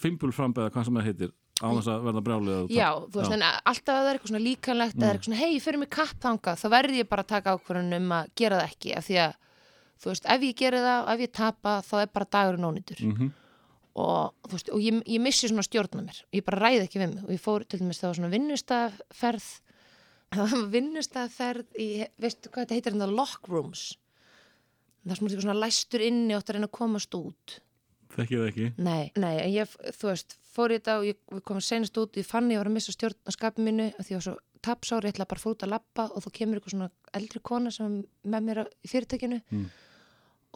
fimbulframb 0.02 0.58
eða 0.60 0.72
hvað 0.74 0.88
sem 0.88 0.98
það 0.98 1.08
heitir 1.08 1.34
á 1.58 1.68
þess 1.74 1.90
að 1.90 2.06
verða 2.06 2.22
brjálið? 2.26 2.72
Já, 2.74 2.88
þú 3.08 3.20
veist, 3.20 3.34
en 3.34 3.44
alltaf 3.48 3.92
að 3.94 3.98
það 3.98 4.08
er 4.08 4.18
eitthvað 4.18 4.32
svona 4.32 4.44
líkanlegt 4.44 4.98
eða 4.98 5.10
eitthvað 5.10 5.28
svona, 5.28 5.40
hei, 5.40 5.60
fyrir 5.64 5.82
mig 5.82 5.90
kapp 5.96 6.22
þangað 6.22 6.62
þá 6.62 6.66
verði 6.76 7.00
ég 7.00 7.10
bara 7.10 7.24
að 7.24 7.32
taka 7.32 7.54
ákvörðun 7.56 7.98
um 7.98 8.16
að 8.18 8.32
gera 8.38 8.60
það 8.60 8.72
ekki 8.72 8.94
af 8.98 9.06
því 9.08 9.20
að, 9.24 9.36
þú 9.98 10.10
veist, 10.12 10.28
ef 10.34 10.48
ég 10.48 10.58
geri 10.62 10.82
það 10.84 11.12
ef 11.14 11.22
ég 11.24 11.36
tapa, 11.40 11.76
þá 11.88 11.94
er 12.02 12.10
bara 12.14 12.32
dagurinn 12.36 12.68
ónýtur. 12.68 13.04
Mhm. 13.08 13.30
og, 13.98 14.34
þú 14.46 14.54
veist, 14.54 14.68
og 14.70 14.82
ég, 14.84 15.00
ég 15.10 15.22
missi 15.24 15.48
svona 15.50 15.66
stjórna 15.66 16.04
mér 16.04 16.20
ég 16.36 16.44
bara 16.46 16.60
ræði 16.62 16.84
ekki 16.84 17.00
við 17.00 17.16
mig. 17.16 17.24
Og 17.24 17.32
ég 17.34 17.42
fór 17.42 17.64
til 17.66 17.80
dæmis 17.80 17.98
það 17.98 18.12
var 18.12 18.18
svona 18.20 18.30
vinnustafferð 18.36 19.48
það 20.36 20.44
var 20.52 20.68
vinnustafferð 20.76 21.80
í, 21.80 21.88
veistu 22.20 22.52
hvað 22.52 22.62
þetta 22.62 22.76
heitir 22.78 22.94
hérna 22.94 23.10
lock 23.10 23.48
rooms 23.50 23.96
það 25.08 25.32
er 25.38 25.40
svona 25.46 25.58
læstur 25.62 26.04
inni 26.04 26.34
og 26.34 26.42
átt 26.42 26.50
að 26.52 26.58
reyna 26.58 26.68
að 26.70 26.76
komast 26.78 27.14
út 27.18 27.58
Þekkið 28.08 28.38
það 28.40 28.46
ekki? 28.48 28.66
Nei, 28.80 29.12
nei, 29.20 29.34
en 29.44 29.50
ég, 29.52 29.72
þú 29.98 30.06
veist, 30.08 30.32
fór 30.56 30.72
ég 30.72 30.80
þetta 30.80 30.94
og 30.98 31.04
ég 31.10 31.18
við 31.36 31.42
komum 31.44 31.60
senast 31.62 31.98
út, 32.00 32.16
ég 32.16 32.24
fann 32.26 32.48
ég 32.50 32.56
var 32.58 32.70
að 32.70 32.76
missa 32.78 32.94
stjórn 32.94 33.18
á 33.28 33.30
skapið 33.36 33.66
mínu 33.66 33.88
og 33.92 34.00
því 34.06 34.14
ég 34.14 34.18
var 34.18 34.24
svo 34.24 34.36
tapsári, 34.64 35.06
ég 35.10 35.12
ætla 35.14 35.26
bara 35.28 35.38
að 35.38 35.44
fór 35.44 35.54
út 35.54 35.64
að 35.66 35.72
labba 35.74 36.06
og 36.16 36.24
þá 36.24 36.28
kemur 36.38 36.56
eitthvað 36.58 36.72
svona 36.74 36.88
eldri 37.20 37.42
kona 37.44 37.70
sem 37.70 37.98
er 38.00 38.32
með 38.32 38.46
mér 38.48 38.60
á- 38.64 38.72
í 38.82 38.88
fyrirtækinu 38.90 39.38
Mm. 39.52 39.66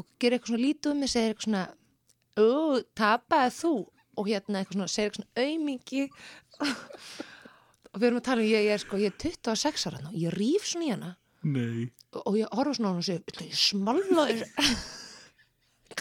og 0.01 0.07
gerir 0.19 0.39
eitthvað 0.39 0.53
svona 0.55 0.65
lítið 0.65 0.91
um 0.95 0.99
mig, 1.05 1.11
segir 1.13 1.35
eitthvað 1.35 1.47
svona, 1.47 1.65
ú, 2.41 2.83
tapaði 2.97 3.53
þú 3.61 3.73
og 4.17 4.27
hérna 4.33 4.63
eitthvað 4.65 4.79
svona, 4.81 4.89
segir 4.97 5.11
eitthvað 5.11 5.23
svona 5.23 5.45
aumingi 5.45 6.03
og 7.93 8.01
við 8.01 8.07
erum 8.09 8.21
að 8.23 8.27
tala 8.31 8.41
um, 8.43 8.49
ég, 8.49 8.65
ég 8.67 8.75
er 8.75 8.83
sko, 8.83 8.97
ég 9.01 9.13
er 9.13 9.19
26 9.21 9.87
ára 9.93 10.01
og 10.09 10.17
ég 10.19 10.33
rýf 10.35 10.67
svona 10.73 10.87
í 10.89 10.93
hana 10.97 11.13
Nei. 11.43 11.91
og 12.23 12.37
ég 12.39 12.51
horfa 12.55 12.77
svona 12.77 12.93
á 12.93 12.95
hana 12.95 13.03
og 13.03 13.43
ég 13.43 13.57
smallaður 13.59 14.45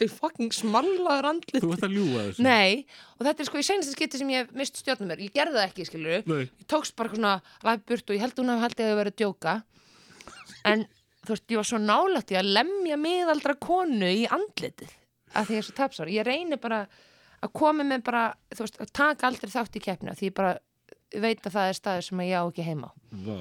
ég 0.02 0.14
fucking 0.14 0.54
smallaður 0.56 1.28
andlit 1.32 1.64
Þú 1.64 1.74
ert 1.76 1.86
að 1.86 1.96
ljúga 1.98 2.24
þessu? 2.28 2.46
Nei, 2.46 2.86
og 3.18 3.26
þetta 3.28 3.44
er 3.44 3.50
sko 3.50 3.60
í 3.62 3.66
senasta 3.68 3.96
skipti 3.96 4.22
sem 4.22 4.32
ég 4.34 4.46
hef 4.46 4.56
mist 4.58 4.80
stjórnum 4.80 5.12
mér. 5.12 5.22
Ég 5.26 5.36
gerði 5.36 5.58
það 5.58 5.68
ekki, 5.68 5.86
skilur 5.90 6.30
Nei. 6.32 6.46
Ég 6.48 6.70
tókst 6.72 6.96
bara 6.98 7.12
svona 7.14 7.34
ræð 7.66 7.84
burt 7.92 8.10
og 8.10 8.18
ég 8.18 8.24
held 8.24 8.42
hún 8.42 8.54
að 8.54 8.64
haldið 8.66 8.86
að 8.86 8.92
það 8.92 9.00
verið 9.02 9.14
að 9.14 9.22
djóka. 9.22 9.56
En 10.72 10.86
þú 11.22 11.34
veist, 11.36 11.46
ég 11.52 11.62
var 11.62 11.70
svo 11.70 11.82
nálægt 11.82 12.34
í 12.34 12.40
að 12.40 12.52
lemja 12.58 13.00
miðaldra 13.02 13.58
konu 13.62 14.10
í 14.10 14.26
andlitið 14.32 14.96
að 15.32 15.48
því 15.48 15.58
ég 15.58 15.64
er 15.64 15.68
svo 15.68 15.78
tapsár. 15.78 16.12
Ég 16.12 16.28
reyni 16.28 16.60
bara 16.62 16.84
að 17.42 17.54
koma 17.58 17.86
með 17.88 18.06
bara, 18.08 18.26
þú 18.54 18.66
veist, 18.66 18.80
að 18.82 18.94
taka 18.98 19.30
aldrei 19.30 19.54
þátt 19.54 19.78
í 19.78 19.84
keppna 19.84 20.16
því 20.18 20.32
ég 20.32 20.38
bara 20.38 20.56
veit 21.12 21.44
að 21.46 21.56
það 21.58 21.70
er 21.70 21.78
staður 21.78 22.08
sem 22.08 22.24
ég 22.26 22.40
á 22.40 22.44
ekki 22.46 22.66
heima. 22.66 22.92
Vá. 23.26 23.38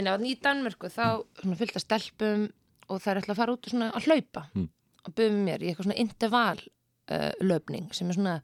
En 0.00 0.08
á 0.08 0.14
í 0.24 0.34
Danmörku 0.40 0.88
þá 0.92 1.22
fylgta 1.58 1.82
stelpum 1.82 2.46
og 2.88 3.00
það 3.02 3.10
er 3.12 3.20
ætla 3.22 3.34
að 3.34 3.40
fara 3.42 3.56
út 3.56 3.68
að 3.72 4.06
hlaupa 4.08 4.46
Mm. 4.54 4.68
og 5.06 5.14
buðum 5.18 5.44
mér 5.46 5.62
í 5.62 5.68
eitthvað 5.70 5.86
svona 5.88 6.00
interval 6.02 6.58
uh, 7.10 7.32
löpning 7.40 7.88
sem 7.94 8.08
er 8.10 8.16
svona 8.18 8.36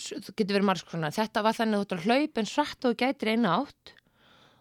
þú 0.00 0.32
getur 0.38 0.56
verið 0.56 0.68
marg 0.68 0.82
svona 0.86 1.10
þetta 1.14 1.42
var 1.44 1.56
þannig 1.58 1.76
að 1.76 1.80
þú 1.82 1.86
ætlar 1.86 2.00
að 2.00 2.08
hlaupa 2.08 2.40
en 2.42 2.50
svart 2.50 2.84
og 2.88 2.96
gætir 3.00 3.30
eina 3.34 3.54
átt 3.60 3.92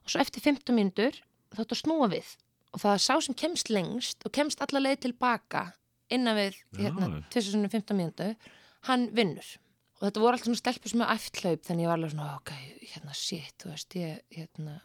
og 0.03 0.09
svo 0.13 0.21
eftir 0.23 0.41
15 0.45 0.75
mínútur 0.75 1.19
þá 1.53 1.61
ætlar 1.63 1.77
að 1.77 1.81
snúa 1.83 2.09
við 2.11 2.29
og 2.73 2.81
það 2.83 2.93
er 2.95 3.03
sá 3.05 3.13
sem 3.25 3.37
kemst 3.37 3.69
lengst 3.73 4.25
og 4.25 4.33
kemst 4.35 4.61
alla 4.65 4.81
leið 4.83 4.99
tilbaka 5.07 5.63
innan 6.09 6.37
við 6.37 6.57
hérna, 6.77 7.09
2015 7.33 7.97
mínútu 7.97 8.31
hann 8.89 9.09
vinnur. 9.13 9.45
Og 9.99 10.05
þetta 10.07 10.21
voru 10.23 10.37
alltaf 10.37 10.47
svona 10.47 10.59
stelpur 10.61 10.89
sem 10.93 11.01
er 11.03 11.09
æft 11.13 11.39
hlaup 11.43 11.65
þannig 11.67 11.83
ég 11.85 11.89
var 11.91 11.97
alveg 11.99 12.13
svona 12.13 12.35
ok, 12.37 12.51
hérna 12.93 13.15
shit, 13.17 13.55
þú 13.61 13.71
veist 13.73 13.95
ég, 13.99 14.21
hérna 14.37 14.75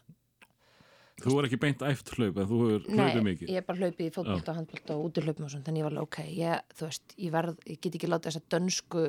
Þú 1.24 1.36
er 1.40 1.46
ekki 1.48 1.58
beint 1.62 1.82
æft 1.88 2.10
hlaup 2.18 2.38
en 2.42 2.48
þú 2.50 2.58
hefur 2.64 2.88
Nei, 2.90 2.98
hlaupið 3.04 3.22
mikið. 3.28 3.50
ég 3.54 3.60
er 3.62 3.66
bara 3.68 3.80
hlaupið 3.80 4.06
í 4.06 4.12
fótbolta, 4.12 4.54
handbolta 4.58 4.96
og 4.98 5.06
útihlaupum 5.08 5.46
og 5.46 5.52
svona, 5.54 5.64
þannig 5.68 5.80
ég 5.80 5.86
var 5.86 5.94
alveg, 5.94 6.08
ok, 6.08 6.18
ég, 6.36 6.64
þú 6.76 6.88
veist, 6.90 7.14
ég 7.24 7.32
verð, 7.32 7.62
ég 7.70 7.80
get 7.80 7.96
ekki 7.98 8.10
látið 8.10 8.28
þessar 8.30 8.44
dönsku 8.54 9.04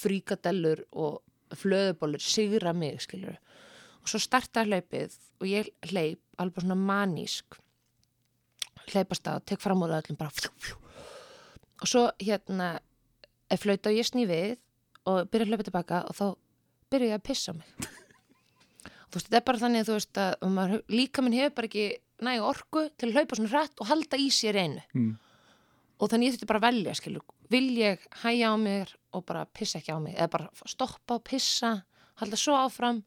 fríkadellur 0.00 0.84
og 0.92 1.20
flöðubólur 1.54 2.24
sigra 2.24 2.72
mig, 2.76 3.02
skilur. 3.04 3.36
Og 4.02 4.10
svo 4.10 4.20
startaði 4.22 4.72
hlaupið 4.72 5.18
og 5.40 5.46
ég 5.50 5.68
hleyp 5.90 6.40
alveg 6.42 6.64
svona 6.64 6.78
manísk, 6.80 7.58
hleypast 8.90 9.28
að, 9.30 9.44
tek 9.52 9.62
fram 9.62 9.84
úr 9.84 9.94
öllum 9.98 10.18
bara 10.20 10.32
fjú, 10.34 10.50
fjú. 10.60 10.80
Og 11.84 11.90
svo 11.90 12.06
hérna, 12.22 12.78
er 13.52 13.60
flauta 13.60 13.92
og 13.92 13.98
ég 14.00 14.08
sný 14.08 14.24
við 14.28 14.56
og 15.04 15.28
byrja 15.28 15.46
að 15.46 15.52
hlaupa 15.52 15.68
tilbaka 15.68 16.00
og 16.08 16.16
þá 16.16 16.24
byrja 16.94 17.12
ég 17.12 17.18
að 17.20 17.26
pissa 17.28 17.52
mig 17.56 17.90
þú 19.14 19.20
veist, 19.20 19.28
þetta 19.30 19.40
er 19.40 19.46
bara 19.48 19.62
þannig 19.62 19.86
þú 19.88 19.96
veist 19.98 20.20
að 20.24 20.48
maður, 20.58 20.82
líka 20.90 21.22
minn 21.24 21.36
hefur 21.38 21.54
bara 21.60 21.70
ekki 21.70 21.86
nægu 22.24 22.48
orku 22.48 22.82
til 22.98 23.08
að 23.08 23.16
hlaupa 23.20 23.38
svona 23.38 23.52
hrætt 23.54 23.80
og 23.84 23.90
halda 23.92 24.20
í 24.20 24.28
sér 24.34 24.58
einu 24.60 24.82
Mm. 24.94 25.14
og 26.00 26.10
þannig 26.10 26.26
ég 26.28 26.34
þurfti 26.36 26.50
bara 26.50 26.60
að 26.62 26.66
velja 26.68 26.94
skilur, 26.98 27.24
vil 27.50 27.66
ég 27.78 28.04
hæja 28.24 28.50
á 28.50 28.56
mér 28.58 28.94
og 29.14 29.24
bara 29.26 29.44
pissa 29.46 29.78
ekki 29.78 29.94
á 29.94 29.98
mig 30.02 30.14
eða 30.18 30.30
bara 30.34 30.48
stoppa 30.66 31.18
og 31.18 31.24
pissa 31.26 31.76
halda 32.20 32.36
svo 32.38 32.54
áfram 32.58 33.02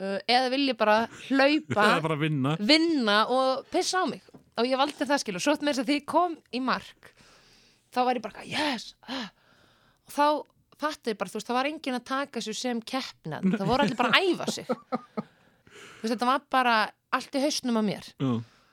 eða 0.00 0.50
vil 0.54 0.68
ég 0.70 0.78
bara 0.80 1.02
hlaupa 1.28 1.88
bara 2.06 2.16
vinna. 2.16 2.54
vinna 2.60 3.18
og 3.28 3.66
pissa 3.72 4.00
á 4.00 4.06
mig 4.08 4.22
og 4.56 4.66
ég 4.66 4.78
valdi 4.80 5.06
það 5.06 5.20
skilur, 5.22 5.42
svo 5.42 5.54
með 5.60 5.74
þess 5.74 5.82
að 5.84 5.90
því 5.90 5.98
kom 6.08 6.36
í 6.56 6.60
mark 6.64 7.12
þá 7.90 8.00
var 8.06 8.18
ég 8.18 8.24
bara, 8.24 8.44
yes 8.46 8.94
ah. 9.08 9.28
og 10.06 10.14
þá 10.14 10.26
fattir 10.80 11.18
bara, 11.20 11.30
þú 11.32 11.38
veist, 11.38 11.48
það 11.50 11.58
var 11.58 11.68
enginn 11.70 11.98
að 11.98 12.06
taka 12.10 12.38
þessu 12.40 12.54
sem 12.58 12.80
keppnað, 12.92 13.50
það 13.56 13.68
voru 13.70 13.84
allir 13.86 13.98
bara 13.98 14.12
að 14.16 14.30
æfa 14.30 14.46
sig. 14.54 14.70
Þú 16.00 16.06
veist, 16.06 16.14
þetta 16.14 16.28
var 16.30 16.44
bara 16.56 16.74
allt 17.12 17.36
í 17.36 17.42
hausnum 17.44 17.76
á 17.76 17.82
mér. 17.84 18.06
Já. 18.16 18.30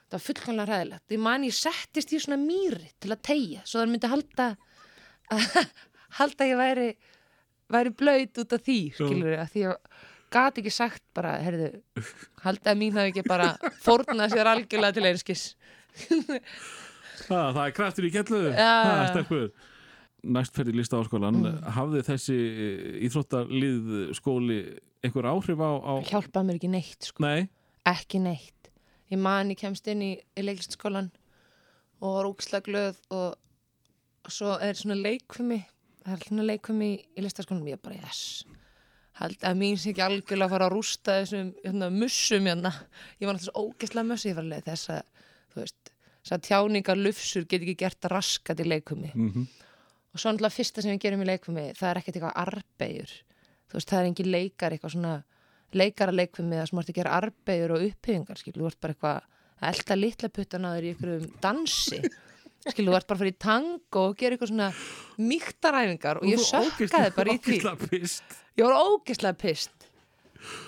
það 0.08 0.16
var 0.16 0.24
fullkomlega 0.24 0.72
ræðilegt 0.72 1.14
ég 1.18 1.20
man 1.20 1.44
ég 1.44 1.56
settist 1.58 2.14
í 2.16 2.20
svona 2.24 2.38
mýri 2.40 2.94
til 3.04 3.12
að 3.12 3.24
tegja 3.28 3.64
svo 3.68 3.82
það 3.82 3.90
myndi 3.92 4.12
halda 4.14 4.46
halda 6.22 6.46
að 6.46 6.52
ég 6.54 6.62
væri 6.62 6.86
væri 7.76 7.92
blöyt 8.00 8.40
út 8.40 8.56
af 8.56 8.64
því 8.64 8.78
skilur 8.96 9.34
ég, 9.34 9.50
því 9.52 9.66
ég 9.66 9.98
gat 10.32 10.60
ekki 10.62 10.72
sagt 10.72 11.04
bara, 11.16 11.34
heyrðu, 11.44 11.68
halda 12.46 12.72
að 12.72 12.80
mín 12.80 12.96
hafi 12.96 13.12
ekki 13.12 13.26
bara 13.28 13.50
fórnað 13.84 14.34
sér 14.34 14.50
algjörlega 14.52 14.96
til 14.98 15.06
einskis. 15.08 15.44
Ha, 17.28 17.40
það 17.56 17.62
er 17.64 17.76
kraftur 17.76 18.08
í 18.08 18.12
kellu 18.14 18.42
Já. 18.52 18.72
Ha, 18.88 18.96
stelpur 19.12 19.48
Næst 20.28 20.56
ferði 20.58 20.76
lista 20.76 21.00
áskólan 21.00 21.40
Mm. 21.40 21.62
hafði 21.78 22.04
þessi 22.08 22.38
íþróttarlið 23.08 24.14
skóli 24.18 24.60
einhver 25.06 25.30
áhrif 25.30 25.62
á, 25.62 25.72
á... 25.80 25.94
hjálpaði 26.10 26.48
mér 26.48 26.60
ekki 26.60 26.72
neitt 26.74 27.10
sko. 27.10 27.24
Nei, 27.24 27.48
ekki 27.88 28.20
neitt. 28.20 28.72
Ég 29.12 29.22
man 29.24 29.54
ég 29.54 29.60
kemst 29.62 29.88
inn 29.88 30.04
í, 30.04 30.12
í 30.20 30.44
leiklistskólan 30.44 31.12
og 32.02 32.18
var 32.18 32.30
úkslega 32.30 32.66
glöð 32.68 33.00
og 33.16 34.32
svo 34.32 34.58
er 34.60 34.76
svona 34.76 34.98
leikfumi 35.00 35.62
það 36.08 36.16
er 36.16 36.24
svona 36.30 36.46
leikfumi 36.48 36.88
í, 36.94 36.98
í 37.18 37.26
listaskólanum 37.26 37.70
ég 37.72 37.82
bara 37.84 38.00
yes. 38.00 38.24
Held 39.18 39.44
að 39.50 39.56
mín 39.58 39.78
sé 39.82 39.92
ekki 39.92 40.04
algjörlega 40.06 40.46
að 40.46 40.54
fara 40.54 40.66
að 40.68 40.74
rústa 40.76 41.16
þessum 41.24 41.48
hérna, 41.64 41.88
mussum 41.90 42.46
hérna. 42.46 42.72
Ég 43.18 43.26
var 43.26 43.38
náttúrulega 43.38 43.48
svo 43.48 43.64
ógeðslega 43.66 44.10
mussi 44.12 44.30
ég 44.30 44.38
var 44.38 44.46
alveg 44.46 44.68
þess 44.68 44.92
að 44.94 45.08
þú 45.54 45.62
veist, 45.64 45.92
þess 46.22 46.36
að 46.36 46.44
tjáningar 46.50 47.02
lufsur 47.02 47.48
get 47.50 47.64
ekki 47.66 47.78
gert 47.82 48.08
að 48.08 48.14
raskat 48.14 48.62
í 48.62 48.68
leikfumi 48.68 49.14
mm 49.14 49.48
og 50.18 50.22
svo 50.22 50.34
náttúrulega 50.34 50.58
fyrsta 50.58 50.82
sem 50.82 50.96
við 50.96 51.04
gerum 51.06 51.24
í 51.24 51.30
leikfumi 51.30 51.66
það 51.78 51.90
er 51.92 52.00
ekkert 52.02 52.16
eitthvað 52.18 52.38
arbegjur 52.42 53.12
þú 53.70 53.78
veist, 53.78 53.90
það 53.92 54.00
er 54.00 54.08
engin 54.10 54.32
leikar 54.34 54.74
eitthvað 54.74 54.94
svona 54.96 55.16
leikara 55.78 56.16
leikfumi 56.16 56.58
það 56.58 56.70
sem 56.70 56.80
ert 56.82 56.92
að 56.92 56.98
gera 56.98 57.18
arbegjur 57.22 57.74
og 57.76 57.84
upphýfingar 57.88 58.40
skil, 58.42 58.56
þú 58.56 58.70
ert 58.72 58.80
bara 58.82 58.96
eitthvað 58.96 59.20
að 59.58 59.70
elta 59.72 59.98
litla 59.98 60.32
puttan 60.34 60.66
á 60.66 60.70
þér 60.74 60.88
í 60.88 60.94
einhverjum 60.94 61.28
dansi 61.44 62.00
skil, 62.72 62.88
þú 62.88 62.96
ert 62.98 63.10
bara 63.10 63.18
að 63.18 63.22
fara 63.22 63.34
í 63.34 63.38
tango 63.46 64.06
og 64.08 64.18
gera 64.18 64.38
eitthvað 64.38 64.54
svona 64.54 64.70
mýktaræfingar 65.22 66.22
og 66.22 66.32
ég 66.32 66.44
sökkaði 66.48 67.14
bara 67.18 67.36
í 67.36 67.42
því. 67.44 67.60
ég 68.58 68.66
var 68.66 68.78
ógeðslega 68.88 69.38
pist 69.44 69.90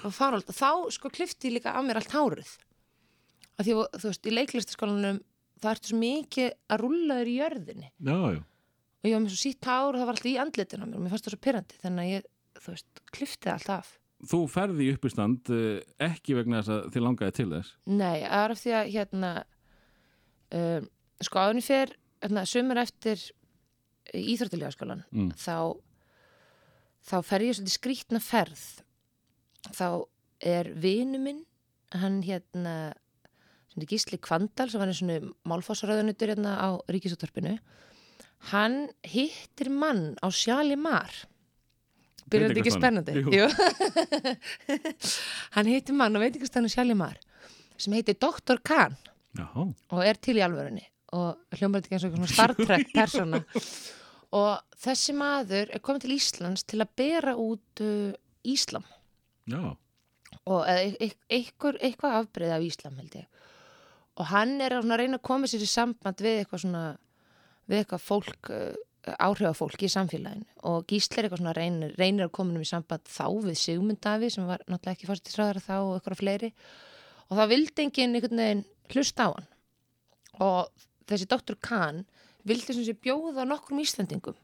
og 0.03 0.13
farald, 0.13 0.49
þá 0.49 0.91
sko 0.93 1.11
klifti 1.13 1.49
ég 1.49 1.57
líka 1.57 1.73
af 1.77 1.85
mér 1.85 2.01
allt 2.01 2.11
hárið. 2.11 2.49
Að 3.59 3.67
því, 3.67 3.75
þú 4.01 4.09
veist, 4.09 4.25
í 4.25 4.33
leiklistaskólanum 4.33 5.19
það 5.61 5.75
ertu 5.75 5.91
svo 5.91 5.99
mikið 6.01 6.49
að 6.49 6.81
rúlla 6.81 7.19
þér 7.19 7.29
í 7.29 7.35
jörðinni. 7.37 7.91
Já, 7.99 8.17
já 8.33 8.41
og 8.99 9.07
ég 9.09 9.15
var 9.15 9.23
með 9.23 9.33
svo 9.33 9.39
sítt 9.43 9.65
hár 9.69 9.93
og 9.93 9.99
það 9.99 10.05
var 10.09 10.15
alltaf 10.17 10.29
í 10.31 10.35
andlitin 10.43 10.83
á 10.83 10.85
mér 10.89 10.99
og 10.99 11.03
mér 11.05 11.13
fannst 11.13 11.27
það 11.29 11.35
svo 11.35 11.41
pyrrandi 11.45 11.79
þannig 11.83 12.03
að 12.05 12.13
ég, 12.13 12.29
þú 12.59 12.73
veist, 12.73 13.01
kliftið 13.15 13.51
allt 13.53 13.73
af. 13.77 13.91
Þú 14.29 14.39
ferði 14.51 14.85
í 14.85 14.93
uppistand 14.97 15.51
eh, 15.55 15.81
ekki 16.09 16.35
vegna 16.35 16.59
þess 16.59 16.73
að 16.75 16.89
þið 16.95 17.05
langaði 17.05 17.35
til 17.37 17.49
þess? 17.53 17.75
Nei, 17.87 18.17
það 18.25 18.43
er 18.43 18.53
af 18.55 18.59
því 18.63 18.73
að 18.79 18.89
hérna 18.95 19.29
um, 20.59 20.89
sko 21.23 21.43
áðunni 21.43 21.63
fer 21.63 21.93
hérna, 22.23 22.43
sumur 22.49 22.81
eftir 22.83 23.23
íþróttilega 24.15 25.03
Mm. 25.13 25.31
þá 25.37 25.77
þá 27.09 27.17
fer 27.23 27.45
ég 27.45 27.55
svolítið 27.55 27.75
skrítna 27.77 28.19
ferð. 28.19 28.63
Þá 29.75 29.87
er 30.39 30.71
vinu 30.73 31.19
minn 31.21 31.45
hann 31.95 32.21
hérna 32.23 32.93
sem 33.69 33.83
er 33.83 33.89
Gísli 33.89 34.19
Kvandal 34.21 34.69
sem 34.69 34.81
var 34.81 34.89
einu 34.89 34.97
svona 34.97 35.33
málfossaröðunutur 35.47 36.33
hérna 36.33 36.57
á 36.57 36.69
Ríkisúttorpinu 36.89 37.57
hann 38.51 38.89
hittir 39.03 39.69
mann 39.69 40.15
á 40.23 40.27
Sjali 40.31 40.77
Mar. 40.79 41.11
Byrjar 42.29 42.53
þetta 42.53 42.61
ekki 42.61 42.73
spennandi? 42.75 43.13
Hann 45.55 45.69
hittir 45.69 45.97
mann 45.97 46.15
á 46.15 46.19
veitingastannu 46.21 46.69
Sjali 46.71 46.95
Mar 46.97 47.17
sem 47.79 47.95
heitir 47.95 48.17
Dr. 48.19 48.59
Khan. 48.63 48.97
Já, 49.37 49.47
og 49.55 49.99
er 50.03 50.17
til 50.19 50.37
í 50.39 50.43
alvörunni 50.43 50.83
og 51.15 51.57
hljómar 51.57 51.81
þetta 51.81 51.87
ekki 51.87 51.97
eins 51.97 52.05
og 52.05 52.15
svona 52.15 52.31
Star 52.35 52.53
Trek 52.57 52.93
persóna. 52.93 53.41
Og 54.37 54.79
þessi 54.83 55.15
maður 55.17 55.71
er 55.73 55.81
komið 55.81 56.05
til 56.05 56.15
Íslands 56.17 56.65
til 56.69 56.81
að 56.83 56.93
bera 57.01 57.35
út 57.39 57.81
uh, 57.81 58.11
Íslam. 58.45 58.85
Já. 59.49 59.73
Og 60.49 60.65
e- 60.69 60.97
e- 61.01 61.15
eitthvað 61.33 62.19
afbreyð 62.21 62.55
af 62.57 62.65
Íslam 62.67 62.99
held 63.01 63.15
ég. 63.23 63.29
Og 64.19 64.29
hann 64.29 64.59
er 64.61 64.75
að 64.77 64.91
reyna 64.99 65.17
að 65.17 65.25
koma 65.29 65.49
sér 65.49 65.63
í 65.65 65.69
samband 65.69 66.21
við 66.21 66.43
eitthvað 66.43 66.65
svona 66.65 66.83
við 67.69 67.83
eitthvað 67.83 68.05
fólk 68.05 68.51
uh, 68.55 68.73
áhrifafólk 69.21 69.85
í 69.85 69.91
samfélaginu. 69.91 70.47
Og 70.69 70.85
Gísli 70.89 71.19
er 71.19 71.27
eitthvað 71.27 71.43
svona 71.43 71.55
reynir, 71.57 71.93
reynir 71.99 72.27
að 72.27 72.35
koma 72.35 72.55
um 72.55 72.65
í 72.65 72.69
samband 72.69 73.05
þá 73.09 73.25
við 73.45 73.59
Sigmund 73.61 74.01
Davi 74.03 74.31
sem 74.33 74.49
var 74.49 74.63
náttúrulega 74.65 74.97
ekki 74.97 75.09
fórstisræðara 75.09 75.63
þá 75.65 75.75
og 75.77 75.93
eitthvað 75.97 76.21
fleiri. 76.23 76.51
Og 77.29 77.39
það 77.39 77.51
vildi 77.53 77.85
enginn 77.85 78.17
einhvern 78.17 78.43
veginn 78.43 78.65
hlusta 78.93 79.29
á 79.29 79.29
hann. 79.31 79.49
Og 80.39 80.85
þessi 81.09 81.29
doktor 81.29 81.57
Kahn 81.61 82.03
vildi 82.47 82.75
sem 82.75 82.85
sé 82.87 82.95
bjóða 82.97 83.45
nokkrum 83.47 83.81
Íslandingum 83.83 84.37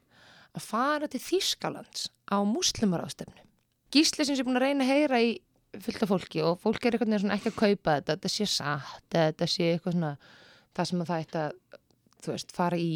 að 0.55 0.63
fara 0.63 1.09
til 1.11 1.21
Þýskalands 1.23 2.07
á 2.31 2.39
muslimarástefnu 2.47 3.43
Gísli 3.93 4.25
sem 4.27 4.37
sé 4.37 4.45
búin 4.45 4.59
að 4.59 4.67
reyna 4.69 4.85
að 4.85 4.91
heyra 4.91 5.21
í 5.23 5.35
fullt 5.83 6.03
af 6.05 6.11
fólki 6.11 6.41
og 6.43 6.59
fólk 6.63 6.87
er 6.87 6.97
svona 6.99 7.35
ekki 7.35 7.51
að 7.51 7.59
kaupa 7.59 7.97
þetta, 7.97 8.15
þetta 8.15 8.31
sé 8.31 8.47
satt, 8.49 9.05
þetta 9.11 9.47
sé 9.51 9.69
eitthvað 9.73 9.97
svona 9.97 10.11
það 10.75 10.89
sem 10.89 11.01
að 11.01 11.09
það 11.11 11.23
ætti 11.25 11.41
að 11.41 11.57
þú 12.25 12.35
veist, 12.35 12.53
fara 12.55 12.79
í 12.79 12.95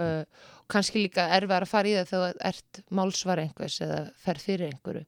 uh, 0.00 0.22
kannski 0.70 1.04
líka 1.04 1.28
erfið 1.36 1.56
að 1.56 1.70
fara 1.70 1.90
í 1.90 1.96
það 1.98 2.10
þegar 2.12 2.36
þú 2.36 2.46
ert 2.50 2.80
málsvar 3.00 3.42
einhvers 3.44 3.80
eða 3.84 4.00
fer 4.24 4.40
fyrir 4.42 4.70
einhverju. 4.70 5.04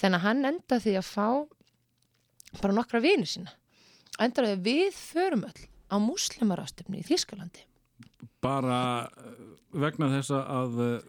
Þannig 0.00 0.18
að 0.18 0.26
hann 0.26 0.48
enda 0.50 0.80
því 0.82 0.96
að 0.98 1.10
fá 1.10 1.28
bara 2.60 2.76
nokkra 2.76 3.02
vini 3.04 3.28
sína. 3.28 3.54
Endar 4.22 4.48
því 4.48 4.56
að 4.56 4.66
við 4.68 4.98
förum 4.98 5.46
öll 5.48 5.64
á 5.90 5.96
muslimarástöfni 6.02 7.02
í 7.02 7.06
Þýskalandi. 7.06 7.64
Bara 8.42 8.80
eh, 9.18 9.42
vegna 9.84 10.10
þess 10.12 10.34
að 10.34 10.80
eh, 10.84 11.08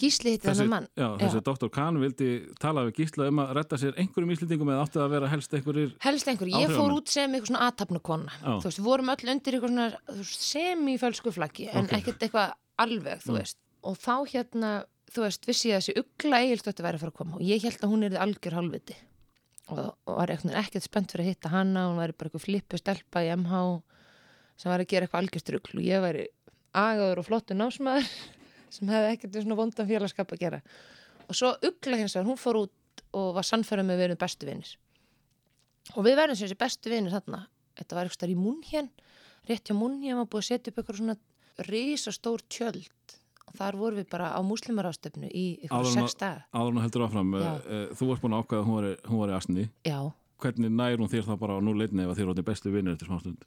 Gísli 0.00 0.30
hitti 0.36 0.48
þennan 0.48 0.68
mann. 0.72 0.88
já, 0.96 1.06
þessi 1.20 1.42
doktor 1.42 1.70
Kahn 1.70 1.98
vildi 2.00 2.28
tala 2.62 2.84
við 2.86 2.94
Gísla 3.00 3.28
um 3.28 3.38
að 3.44 3.52
retta 3.58 3.76
sér 3.80 3.94
einhverjum 3.96 4.32
íslendingum 4.36 4.68
eða 4.74 4.84
átti 4.86 5.00
að 5.02 5.10
vera 5.16 5.28
helst 5.28 5.52
einhverjir 5.54 5.94
helst 6.06 6.26
einhver, 6.28 6.48
ég 6.52 6.68
fór 6.76 6.92
út 6.96 7.08
sem 7.08 7.32
eitthvað 7.32 7.46
svona 7.52 7.70
aðtapnukonna 7.70 8.32
þú 8.42 8.62
veist, 8.68 8.78
við 8.80 8.84
vorum 8.90 9.08
öll 9.14 9.30
undir 9.34 9.56
eitthvað 9.58 9.72
svona 9.74 10.24
semifölsku 10.40 11.32
flaggi 11.32 11.68
en 11.72 11.84
Ok. 11.84 11.92
ekkert 12.00 12.18
eitthvað 12.28 12.52
alveg, 12.78 13.22
þú 13.24 13.30
Mm. 13.32 13.38
veist. 13.40 13.56
Og 13.84 13.96
þá 13.96 14.14
hérna, 14.28 14.84
þú 15.12 15.22
veist, 15.22 15.46
vissi 15.46 15.68
ég 15.70 15.76
að 15.76 15.82
þessi 15.82 15.98
ugla 16.02 16.36
eigilstötti 16.42 16.82
væri 16.82 16.94
að 16.96 17.00
fara 17.00 17.10
að 17.12 17.18
koma. 17.20 17.34
Og 17.36 17.40
ég 17.42 17.62
held 17.62 17.80
að 17.80 17.90
hún 17.90 18.04
er 18.04 18.18
algjör 18.18 18.52
halvviti 18.52 18.94
og, 19.68 19.94
og 20.06 20.16
var 20.16 20.28
ekkert 20.28 20.82
spennt 20.82 21.10
fyrir 21.12 21.24
að 21.24 21.30
hitta 21.34 21.48
hana. 21.48 21.86
Hún 21.88 21.96
væri 21.98 22.12
bara 22.16 22.28
eitthvað 22.30 22.46
flippu 22.46 22.78
stelpa 22.78 23.22
í 23.24 23.30
MH 23.36 23.82
sem 28.70 28.88
var 28.88 28.96
að 28.96 29.06
hefði 29.06 29.18
ekkert 29.18 29.38
svona 29.42 29.58
vondan 29.60 29.88
félagskap 29.90 30.34
að 30.34 30.42
gera. 30.42 30.62
Og 31.26 31.38
svo 31.38 31.52
ugla 31.66 32.00
hins 32.00 32.16
vegar, 32.16 32.28
hún 32.28 32.40
fór 32.40 32.60
út 32.64 33.04
og 33.16 33.32
var 33.36 33.46
sannfærið 33.46 33.88
með 33.88 34.02
verið 34.02 34.20
bestu 34.20 34.48
vinnir 34.48 34.74
og 35.94 36.02
við 36.06 36.16
verðum 36.18 36.38
sem 36.38 36.48
þessi 36.48 36.58
bestu 36.58 36.90
vinir 36.90 37.14
þarna. 37.14 37.44
Þetta 37.78 37.98
var 37.98 38.08
eitthvað 38.08 38.32
í 38.32 38.38
Múnhjön 38.40 38.88
rétt 39.46 39.70
hjá 39.70 39.76
Múnhjön 39.78 40.18
var 40.18 40.28
búið 40.32 40.42
að 40.42 40.48
setja 40.48 40.72
upp 40.72 40.80
eitthvað 40.80 41.00
svona 41.00 41.16
risastór 41.68 42.42
tjöld. 42.50 43.16
Og 43.46 43.54
þar 43.54 43.78
vorum 43.78 44.00
við 44.00 44.08
bara 44.10 44.32
á 44.34 44.40
múslimarástöfnu 44.42 45.28
í 45.30 45.44
eitthvað 45.62 45.92
sex 45.94 46.16
daga. 46.18 46.42
áður 46.50 46.72
en 46.72 46.78
hún 46.78 46.82
heldur 46.82 47.04
áfram 47.06 47.34
Já. 47.38 47.52
uh, 47.62 47.84
þú 47.94 48.08
varst 48.10 48.24
búin 48.24 48.34
að 48.34 48.42
ákveða 48.42 48.62
að 48.62 48.66
hún 48.66 48.76
var, 48.80 48.88
var 49.20 49.30
í 49.30 49.36
asni. 49.36 49.68
Já, 49.86 49.98
hvernig 50.42 50.74
nær 50.74 50.98
hún 50.98 51.12
þér 51.12 51.28
þá 51.28 51.36
bara 51.44 51.54
á 51.54 51.60
nú 51.62 51.76
leitni 51.78 52.02
ef 52.02 52.10
að 52.10 52.18
þér 52.18 52.32
átti 52.32 52.46
bestu 52.50 52.72
vinnir 52.74 52.96
eftir 52.96 53.12
smástund 53.12 53.46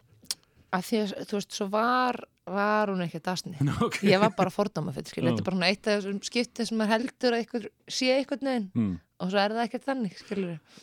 að 0.75 0.85
því 0.87 0.99
að 1.01 1.13
þú 1.29 1.39
veist, 1.39 1.55
svo 1.57 1.67
var 1.73 2.19
var 2.49 2.89
hún 2.91 3.03
ekki 3.05 3.19
að 3.19 3.27
dasni 3.27 3.69
okay. 3.85 4.09
ég 4.09 4.21
var 4.21 4.33
bara 4.37 4.53
fordóma 4.53 4.93
fyrir, 4.95 5.11
skil, 5.11 5.25
þetta 5.27 5.43
er 5.43 5.47
bara 5.49 5.69
eitt 5.69 5.85
af 5.85 5.99
þessum 5.99 6.19
skiptið 6.25 6.69
sem 6.69 6.79
maður 6.79 6.93
heldur 6.95 7.35
að 7.35 7.43
eitthvað 7.43 7.69
sé 7.99 8.09
eitthvað 8.15 8.45
nöðin 8.47 8.67
mm. 8.73 8.95
og 9.19 9.31
svo 9.31 9.41
er 9.43 9.55
það 9.55 9.63
ekkert 9.67 9.87
þannig, 9.89 10.19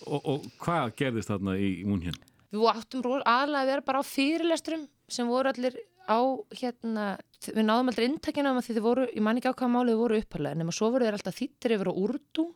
og, 0.06 0.18
og 0.20 0.48
hvað 0.62 0.94
gerðist 1.00 1.32
þarna 1.32 1.56
í, 1.58 1.70
múnhjön? 1.88 2.20
við 2.52 2.68
áttum 2.70 3.04
ro- 3.04 3.22
aðalega 3.22 3.64
að 3.64 3.72
vera 3.72 3.86
bara 3.90 4.02
á 4.02 4.04
fyrirlesturum 4.06 4.86
sem 5.10 5.30
voru 5.30 5.52
allir 5.52 5.78
á 6.06 6.18
hérna, 6.54 7.06
við 7.42 7.64
náðum 7.66 7.90
aldrei 7.90 8.06
inntakina 8.06 8.52
um 8.52 8.60
að 8.60 8.68
því 8.68 8.76
þið 8.76 8.86
voru, 8.86 9.08
ég 9.10 9.24
man 9.26 9.40
ekki 9.40 9.50
á 9.50 9.58
hvaða 9.58 9.72
máli 9.74 9.92
þið 9.94 10.02
voru 10.04 10.20
uppalega 10.22 10.60
nema 10.60 10.74
svo 10.74 10.90
voru 10.94 11.06
þeir 11.06 11.18
alltaf 11.18 11.38
þýttir 11.40 11.76
yfir 11.76 11.90
á 11.90 11.94
úrdú 12.06 12.46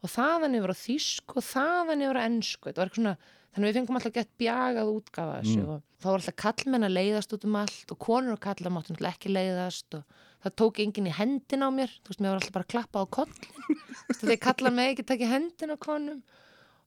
og 0.00 0.12
þaðan 0.14 0.56
yfir 0.60 0.72
á 0.72 0.76
þýsku 0.80 1.40
og 1.40 1.46
þaðan 1.46 2.04
yfir 2.06 2.20
á 2.22 2.26
ensku 2.26 2.70
þetta 2.70 2.80
var 2.80 2.90
eitthvað 2.90 3.02
svona, 3.02 3.16
þannig 3.50 3.66
að 3.66 3.68
við 3.70 3.76
fengum 3.80 3.96
alltaf 3.98 4.14
gett 4.14 4.30
bjagað 4.40 4.90
útgafa 4.94 5.36
af 5.38 5.44
þessu 5.44 5.60
Mm. 5.60 5.70
og 5.74 5.82
þá 6.00 6.04
var 6.10 6.18
alltaf 6.20 6.36
kallmenn 6.44 6.86
að 6.86 6.96
leiðast 6.96 7.32
út 7.36 7.44
um 7.48 7.56
allt 7.60 7.92
og 7.94 7.98
konur 7.98 8.32
og 8.36 8.40
kallar 8.40 8.70
máttu 8.72 8.92
náttúrulega 8.94 9.16
ekki 9.16 9.32
leiðast 9.34 9.94
og 9.98 10.04
það 10.44 10.54
tók 10.62 10.78
enginn 10.84 11.08
í 11.10 11.16
hendin 11.18 11.66
á 11.66 11.68
mér. 11.74 11.90
Þú 12.04 12.08
veist, 12.12 12.20
mér 12.20 12.30
var 12.30 12.38
alltaf 12.40 12.54
bara 12.56 12.64
að 12.64 12.72
klappa 12.74 13.02
á 13.02 13.06
kollin 13.16 13.80
þegar 14.20 14.40
kallar 14.46 14.72
mig 14.72 14.92
ekki 14.94 15.06
takja 15.10 15.28
hendin 15.34 15.74
á 15.74 15.78
konum. 15.82 16.22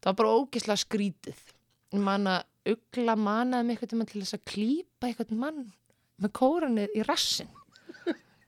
Það 0.01 0.09
var 0.09 0.17
bara 0.21 0.35
ógislega 0.39 0.79
skrítið. 0.81 1.43
Ég 1.93 1.99
man 2.01 2.25
að 2.27 2.43
ugla 2.73 3.15
manaði 3.19 3.65
mig 3.67 3.77
eitthvað 3.83 4.07
til 4.13 4.23
að 4.23 4.45
klípa 4.49 5.07
eitthvað 5.11 5.35
mann 5.37 5.61
með 6.23 6.31
kóranið 6.39 6.95
í 6.95 7.03
rassin 7.05 7.49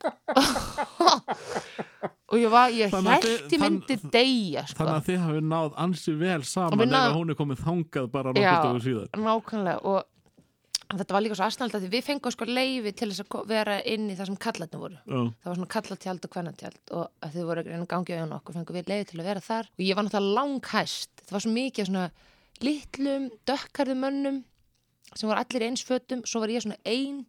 og 2.31 2.39
ég 2.39 2.51
var, 2.51 2.73
ég 2.73 2.93
held 2.93 3.53
ég 3.53 3.61
myndi 3.61 3.97
deyja 4.13 4.65
sko. 4.69 4.81
Þannig 4.81 4.95
að 4.95 5.07
þið 5.09 5.23
hafið 5.25 5.47
náð 5.53 5.79
ansi 5.85 6.17
vel 6.19 6.41
saman 6.47 6.83
við 6.83 6.97
ef 6.99 7.15
hún 7.15 7.33
er 7.33 7.39
komið 7.39 7.63
þangað 7.63 8.11
bara 8.13 8.35
stóðu 8.35 8.83
síðan 8.85 9.25
nákvæmlega 9.25 9.79
og 9.85 10.03
þetta 10.93 11.15
var 11.15 11.23
líka 11.25 11.37
svo 11.37 11.47
aðsnald 11.47 11.75
að 11.77 11.87
við 11.91 12.05
fengum 12.05 12.33
sko 12.33 12.47
leifi 12.49 12.93
til 12.97 13.09
þess 13.11 13.25
að 13.25 13.45
vera 13.49 13.77
inn 13.89 14.09
í 14.09 14.17
það 14.17 14.29
sem 14.29 14.39
kallarnir 14.45 14.81
voru. 14.81 14.97
Já, 15.01 15.19
það 15.41 15.49
var 15.49 15.59
svona 15.59 15.71
kallatjald 15.75 16.27
og 16.27 16.33
kvennatjald 16.35 16.93
og 16.97 17.05
að 17.25 17.35
þið 17.35 17.47
voru 17.49 17.63
einu 17.65 17.87
gangi 17.89 18.15
á 18.15 18.21
jón 18.21 18.35
okkur 18.37 18.57
fengum 18.59 18.77
við 18.77 18.91
leiði 18.91 19.07
til 19.11 19.19
að 19.19 19.29
vera 19.31 19.45
þar. 19.45 19.69
Og 19.73 19.85
ég 19.85 19.97
var 19.97 20.07
náttúrulega 20.07 20.37
langhæst. 20.39 21.13
Það 21.23 21.37
var 21.37 21.45
svo 21.45 21.53
mikið 21.55 21.89
svona 21.89 22.05
litlum 22.65 23.29
dökkarðum 23.49 24.03
mönnum 24.05 24.41
sem 25.13 25.29
voru 25.29 25.41
allir 25.41 25.65
í 25.65 25.71
eins 25.71 25.85
fötum. 25.87 26.25
Svo 26.27 26.43
var 26.43 26.53
ég 26.53 26.65
svona 26.65 26.79
ein 26.85 27.23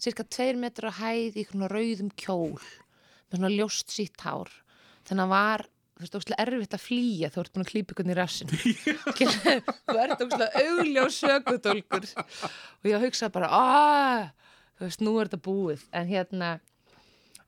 cirka 0.00 0.26
tveir 0.26 0.58
metra 0.60 0.92
hæð 0.98 1.38
í 1.40 1.46
svona 1.48 1.70
rauðum 1.70 2.10
kjól 2.18 2.58
með 2.58 3.38
svona 3.38 3.52
ljóst 3.54 3.94
sítt 3.94 4.24
hár. 4.24 4.50
Þannig 5.08 5.24
að 5.26 5.32
var 5.34 5.66
þú 5.94 6.02
veist, 6.02 6.16
óslega 6.18 6.42
erfitt 6.42 6.74
að 6.74 6.82
flýja 6.82 7.30
þú 7.30 7.42
ert 7.42 7.54
búin 7.54 7.64
að 7.64 7.70
klípa 7.70 7.94
ykkur 7.94 8.10
í 8.10 8.16
rassin 8.18 8.50
þú 9.86 9.98
ert 10.02 10.24
óslega 10.24 10.62
augljós 10.64 11.18
sökutólkur 11.22 12.08
og 12.18 12.88
ég 12.90 13.04
hugsa 13.04 13.30
bara 13.34 13.50
aaa, 13.54 14.22
þú 14.78 14.88
veist, 14.88 15.04
nú 15.06 15.14
er 15.20 15.30
þetta 15.30 15.42
búið. 15.46 15.84
En 15.94 16.10
hérna 16.10 16.56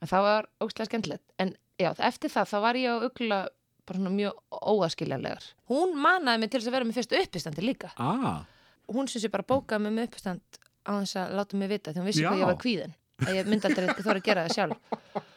en 0.00 0.10
það 0.10 0.26
var 0.28 0.50
óslega 0.62 0.90
skemmtilegt. 0.90 1.24
En 1.42 1.54
já, 1.80 1.90
eftir 2.06 2.32
það, 2.32 2.52
þá 2.52 2.58
var 2.66 2.80
ég 2.80 2.92
á 2.94 2.96
ugla 3.08 3.40
bara 3.86 4.00
svona 4.00 4.14
mjög 4.14 4.38
óaskiljanlegar. 4.50 5.48
Hún 5.70 5.96
manaði 6.02 6.42
mig 6.42 6.52
til 6.52 6.60
þess 6.60 6.70
að 6.70 6.76
vera 6.76 6.88
með 6.88 7.00
fyrstu 7.00 7.18
uppistandi 7.22 7.64
líka. 7.64 7.92
Ah, 8.02 8.46
hún 8.90 9.10
syns 9.10 9.26
ég 9.26 9.34
bara 9.34 9.46
bókaði 9.46 9.86
mig 9.86 9.94
með 9.96 10.08
uppistand 10.10 10.60
á 10.86 10.92
þess 11.02 11.18
að 11.22 11.34
láta 11.40 11.58
mig 11.60 11.72
vita 11.74 11.92
því 11.92 12.02
hún 12.02 12.08
vissi 12.10 12.24
Já. 12.24 12.30
hvað 12.30 12.42
ég 12.42 12.50
var 12.52 12.62
kvíðin 12.62 12.94
að 13.24 13.38
ég 13.38 13.48
myndi 13.48 13.68
aldrei 13.68 13.86
ekki 13.88 14.04
þóra 14.04 14.20
að 14.20 14.26
gera 14.26 14.44
það 14.46 14.56
sjálf. 14.58 15.24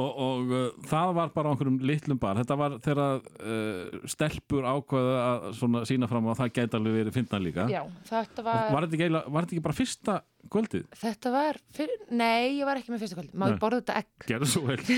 Og, 0.00 0.08
og 0.24 0.52
uh, 0.56 0.62
það 0.88 1.10
var 1.14 1.28
bara 1.34 1.50
á 1.50 1.52
einhverjum 1.52 1.76
litlum 1.86 2.18
bar. 2.18 2.38
Þetta 2.40 2.56
var 2.58 2.72
þegar 2.82 3.18
uh, 3.20 3.98
stelpur 4.08 4.64
ákvaða 4.66 5.18
að 5.26 5.44
svona 5.60 5.82
sína 5.86 6.08
fram 6.10 6.26
að 6.32 6.40
það 6.40 6.52
gæti 6.56 6.78
alveg 6.78 6.96
verið 6.96 7.16
fyndna 7.18 7.40
líka. 7.44 7.66
Já, 7.70 7.82
þetta 8.08 8.44
var, 8.46 8.64
var, 8.72 8.86
þetta 8.86 8.96
ekki, 8.96 9.04
eiginlega- 9.06 9.34
var 9.36 9.46
þetta 9.46 9.54
ekki 9.56 9.64
bara 9.68 9.78
fyrsta 9.78 10.16
kvöldið? 10.56 10.88
þetta 11.04 11.32
var 11.36 11.60
fyr, 11.76 11.94
nei, 12.08 12.56
ég 12.56 12.66
var 12.66 12.80
ekki 12.80 12.94
með 12.94 13.04
fyrstu 13.04 13.20
kvöld 13.20 13.36
má 13.36 13.44
Nei. 13.46 13.52
ég 13.52 13.62
borða 13.62 13.82
þetta 13.84 14.00
egg. 14.00 14.26
Gerðu 14.32 14.50
svo 14.56 14.64
vel. 14.66 14.80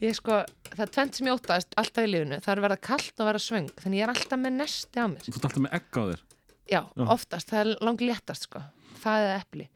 Ég 0.00 0.16
sko, 0.16 0.38
það 0.70 0.86
er 0.86 0.92
tvent 0.94 1.18
sem 1.18 1.26
ég 1.28 1.34
óttast 1.36 1.74
alltaf 1.76 2.06
í 2.06 2.08
lífinu, 2.08 2.38
það 2.40 2.54
er 2.54 2.60
að 2.62 2.64
verða 2.70 2.82
kallt 2.86 3.20
og 3.20 3.26
verða 3.28 3.42
svöng 3.44 3.66
þannig 3.82 3.98
ég 4.00 4.06
er 4.06 4.12
alltaf 4.14 4.40
með 4.40 4.54
nesti 4.56 4.96
á 4.96 5.06
mér. 5.12 5.26
Þú 5.26 5.34
ert 5.34 5.48
alltaf 5.50 5.64
með 5.66 5.74
egg 5.76 5.98
á 6.00 6.02
þér? 6.08 6.22
Já, 6.70 6.80
oftast, 7.04 7.50
það 7.50 7.60
er 7.60 7.72
langt 7.84 8.04
léttast 8.06 8.46
sko 8.48 8.62
það 9.02 9.26
er 9.28 9.34
epli. 9.40 9.66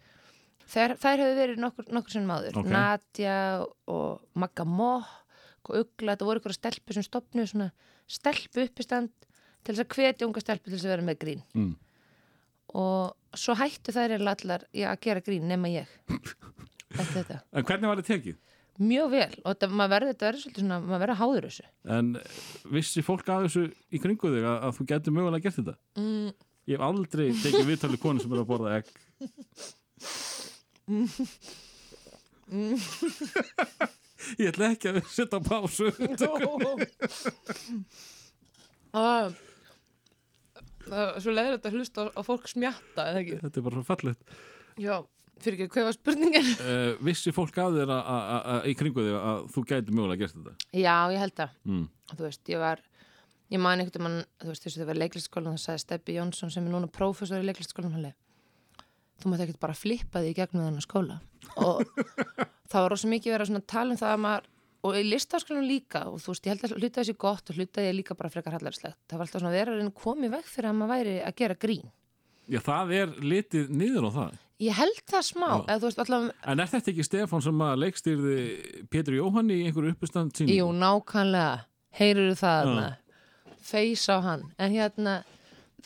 Þær, 0.74 0.94
þær 1.02 1.20
hefur 1.22 1.36
verið 1.38 1.60
nokkur, 1.60 1.88
nokkur 1.92 2.14
sinnum 2.14 2.32
áður. 2.34 2.56
Ok. 2.62 2.70
Nadja 2.72 3.34
og 3.92 4.22
Magga 4.40 4.64
Mokk 4.68 5.70
og 5.70 5.80
Ugla, 5.82 6.14
þetta 6.14 6.28
voru 6.28 6.40
ykkur 6.42 6.56
stelpu 6.56 6.96
sem 6.96 7.04
stopnuðu 7.06 7.50
svona 7.52 7.68
stelpu 8.10 8.64
uppistand 8.66 9.12
til 9.64 9.72
þess 9.74 9.84
að 9.84 9.94
hvetja 9.96 10.26
unga 10.28 10.42
stelpu 10.44 10.68
til 10.70 10.76
þess 10.78 10.86
að 10.88 10.94
vera 10.96 11.06
með 11.10 11.20
grín. 11.24 11.44
Mm. 11.56 11.74
og 12.74 13.38
svo 13.38 13.54
hættu 13.58 13.92
þær 13.94 14.14
eiginlega 14.16 14.34
allar 14.44 14.64
já, 14.74 14.88
að 14.92 15.00
gera 15.06 15.22
grín 15.24 15.46
nema 15.50 15.70
ég. 15.72 15.90
Eftir 16.94 17.20
þetta, 17.22 17.38
En 17.52 17.64
hvernig 17.66 17.90
var 17.90 18.00
þetta 18.00 18.12
tekið? 18.16 18.36
mjög 18.84 19.10
vel. 19.12 19.30
Og 19.44 19.52
þetta, 19.54 19.68
maður 19.70 19.92
verður, 19.94 20.10
þetta 20.14 20.26
verður 20.26 20.42
svolítið 20.44 20.62
svona, 20.64 20.78
maður 20.82 21.02
verður 21.04 21.18
háður 21.20 21.44
þessu. 21.48 21.66
En 21.96 22.08
vissi 22.74 23.04
fólk 23.06 23.28
af 23.30 23.44
þessu 23.46 23.64
í 23.94 24.00
kringu 24.02 24.32
þig 24.34 24.46
að, 24.50 24.56
að 24.68 24.76
þú 24.80 24.86
getur 24.92 25.14
mögulega 25.14 25.44
gert 25.46 25.58
þetta? 25.60 25.74
mm, 26.00 26.32
Ég 26.64 26.78
hef 26.78 26.84
aldrei 26.86 27.26
tekið 27.44 27.68
viðtalið 27.70 28.00
konu 28.02 28.22
sem 28.24 28.32
er 28.34 28.40
að 28.42 28.48
borða 28.48 28.76
egg 28.80 28.90
Ég 34.38 34.48
ætla 34.50 34.70
ekki 34.74 34.90
að 34.92 35.00
setja 35.12 35.40
pásu 35.44 35.90
Það 40.84 41.00
er 41.00 41.22
svo 41.24 41.32
leiður 41.32 41.54
þetta 41.56 41.70
að 41.70 41.76
hlusta 41.78 42.04
á, 42.04 42.12
á 42.12 42.20
fólk 42.26 42.48
smjatta, 42.50 43.06
eða 43.08 43.20
ekki? 43.22 43.36
Þetta 43.40 43.60
er 43.60 43.64
bara 43.66 43.78
svo 43.78 43.86
fallegt 43.88 44.34
Já, 44.84 44.94
fyrir 45.40 45.56
ekki, 45.64 45.70
hvað 45.74 45.86
var 45.88 45.96
spurningin? 45.96 46.50
uh, 46.60 46.90
Vissi 47.08 47.32
fólk 47.34 47.54
þér 47.56 47.88
að, 47.88 47.92
að, 47.94 48.02
að, 48.34 48.40
að, 48.54 48.60
í 48.68 48.74
kringu 48.80 49.00
þig 49.06 49.16
að 49.20 49.38
þú 49.54 49.60
gæti 49.70 49.94
mögulega 49.94 50.20
gert 50.24 50.36
þetta? 50.40 50.54
Já, 50.74 50.96
ég 51.14 51.20
held 51.22 51.36
það. 51.38 51.50
Mm. 51.70 51.84
Þú 52.10 52.22
veist, 52.26 52.42
ég 52.52 52.58
var, 52.64 52.82
ég 53.54 53.62
man 53.64 53.80
einhvern 53.84 54.08
veginn, 54.08 54.26
þú 54.42 54.50
veist, 54.50 54.64
þess 54.66 54.76
að 54.76 54.82
það 54.82 54.90
var 54.90 55.00
leiklistskólan, 55.04 55.56
það 55.56 55.64
sagði 55.64 55.84
Steppi 55.84 56.18
Jónsson 56.18 56.50
sem 56.54 56.66
er 56.68 56.74
núna 56.74 56.90
prófessor 56.98 57.38
í 57.40 57.46
leiklistskólan, 57.48 57.94
hann 57.94 58.06
leið. 58.08 58.18
Þú 59.22 59.30
mátt 59.30 59.44
ekkert 59.44 59.62
bara 59.62 59.76
flippa 59.78 60.22
því 60.22 60.32
í 60.32 60.36
gegnum 60.38 60.66
þennan 60.66 60.84
skóla. 60.84 61.20
Og 61.62 61.84
það 62.70 62.80
var 62.80 62.92
rosa 62.94 63.10
mikið 63.10 63.36
verið 63.36 63.58
að 63.60 63.66
tala 63.70 63.94
um 63.94 64.00
það 64.00 64.14
að 64.14 64.22
maður, 64.24 64.48
og 64.84 64.96
í 65.00 65.02
listaskólanum 65.08 65.68
líka, 65.68 66.04
og 66.10 66.20
þú 66.20 66.32
veist, 66.32 66.46
ég 66.46 66.54
held 66.54 66.64
að 66.66 66.78
hluta 66.80 67.00
þessi 67.00 67.16
gott 67.24 67.50
og 67.50 67.60
hluta 67.60 67.84
ég 67.84 67.94
líka 67.96 68.16
bara 68.18 68.32
frekar 68.32 68.56
hallarslegt. 68.58 68.98
Það 69.08 69.20
var 69.20 69.26
alltaf 69.26 69.44
svona 69.44 69.54
verið 69.54 69.84
að 69.84 69.92
koma 70.02 70.28
í 70.28 70.32
veg 70.34 70.48
fyrir 70.50 70.70
að 70.70 70.80
maður 70.80 70.96
væri 70.98 71.14
að 71.24 71.38
gera 71.40 71.60
grín. 71.64 71.92
Já, 72.44 72.58
það 72.60 72.90
er 72.92 73.14
litið 73.24 73.70
niður 73.72 74.08
á 74.08 74.16
það 74.18 74.40
Ég 74.62 74.76
held 74.78 75.00
það 75.10 75.24
smá, 75.26 75.48
eða 75.66 75.78
veist, 75.82 76.00
allavega, 76.04 76.34
En 76.46 76.60
er 76.62 76.68
þetta 76.70 76.90
ekki 76.92 77.06
Stefán 77.08 77.42
sem 77.42 77.62
að 77.66 77.80
leikstýrði 77.82 78.36
Pétur 78.92 79.16
Jóhann 79.16 79.50
í 79.50 79.56
einhverju 79.66 79.94
uppistand 79.96 80.36
sín? 80.38 80.52
Jú, 80.52 80.68
nákvæmlega, 80.78 81.64
heyrur 81.98 82.36
það 82.38 82.70
feys 83.64 84.04
á 84.06 84.16
hann 84.22 84.44
en 84.60 84.76
hérna, 84.76 85.16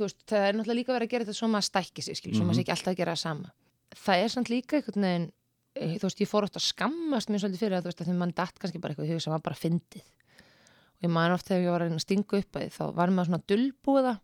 veist, 0.07 0.21
það 0.29 0.45
er 0.49 0.55
náttúrulega 0.59 0.79
líka 0.79 0.93
verið 0.95 1.09
að 1.09 1.13
gera 1.15 1.25
þetta 1.25 1.39
svo 1.39 1.49
maður 1.49 1.67
stækki 1.69 2.03
sig, 2.07 2.17
skil, 2.17 2.33
svo 2.35 2.43
Mhm. 2.45 2.49
maður 2.49 2.59
sé 2.59 2.63
ekki 2.65 2.75
alltaf 2.77 2.93
að 2.93 2.97
gera 3.03 3.13
það 3.13 3.19
sama. 3.25 3.51
Það 3.99 4.23
er 4.25 4.29
samt 4.29 4.49
líka 4.53 4.77
einhvern 4.79 5.03
veginn 5.09 5.33
eh, 5.79 5.95
þú 5.99 6.07
veist, 6.09 6.21
ég 6.21 6.29
fór 6.29 6.43
oft 6.45 6.57
að 6.59 6.65
skammast 6.69 7.29
mér 7.31 7.39
svolítið 7.43 7.59
fyrir 7.63 7.75
það, 7.77 7.83
þú 7.83 7.91
veist, 7.93 8.01
að 8.03 8.07
því 8.09 8.17
mann 8.19 8.33
datt 8.35 8.59
kannski 8.59 8.81
bara 8.81 8.95
eitthvað 8.95 9.09
í 9.09 9.13
hug 9.15 9.21
sem 9.23 9.31
var 9.33 9.41
bara 9.45 9.55
fyndið. 9.59 10.07
Og 10.99 11.03
ég 11.07 11.11
man 11.11 11.33
oft 11.33 11.47
þegar 11.47 11.63
ég 11.63 11.71
var 11.71 11.83
að 11.83 11.93
að 11.95 12.03
stinga 12.03 12.39
upp 12.39 12.53
að 12.59 12.71
þá 12.75 12.85
var 12.95 13.09
maður 13.15 13.29
svona 13.29 13.47
dulbúða 13.47 14.15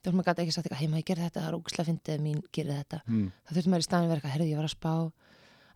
þá 0.00 0.08
maður 0.12 0.26
gæti 0.28 0.42
ekki 0.44 0.52
sagt 0.52 0.66
eitthvað, 0.66 0.80
hei 0.80 0.88
maður 0.88 1.06
gerir 1.08 1.24
þetta, 1.24 1.40
það 1.40 1.48
er 1.48 1.56
ógæslega 1.60 1.88
fyndið 1.90 2.14
að 2.14 2.20
mín 2.24 2.42
gerir 2.52 2.74
þetta. 2.80 3.00
Mm. 3.08 3.32
þá 3.44 3.50
þurfti 3.54 3.70
maður 3.70 3.80
í 3.84 3.88
staðin 3.88 4.04
að 4.04 4.10
vera 4.10 4.20
eitthvað, 4.20 4.34
herrðu, 4.34 4.50
ég 4.50 4.56
var 4.60 4.68
að 4.68 4.76
spá 4.76 4.92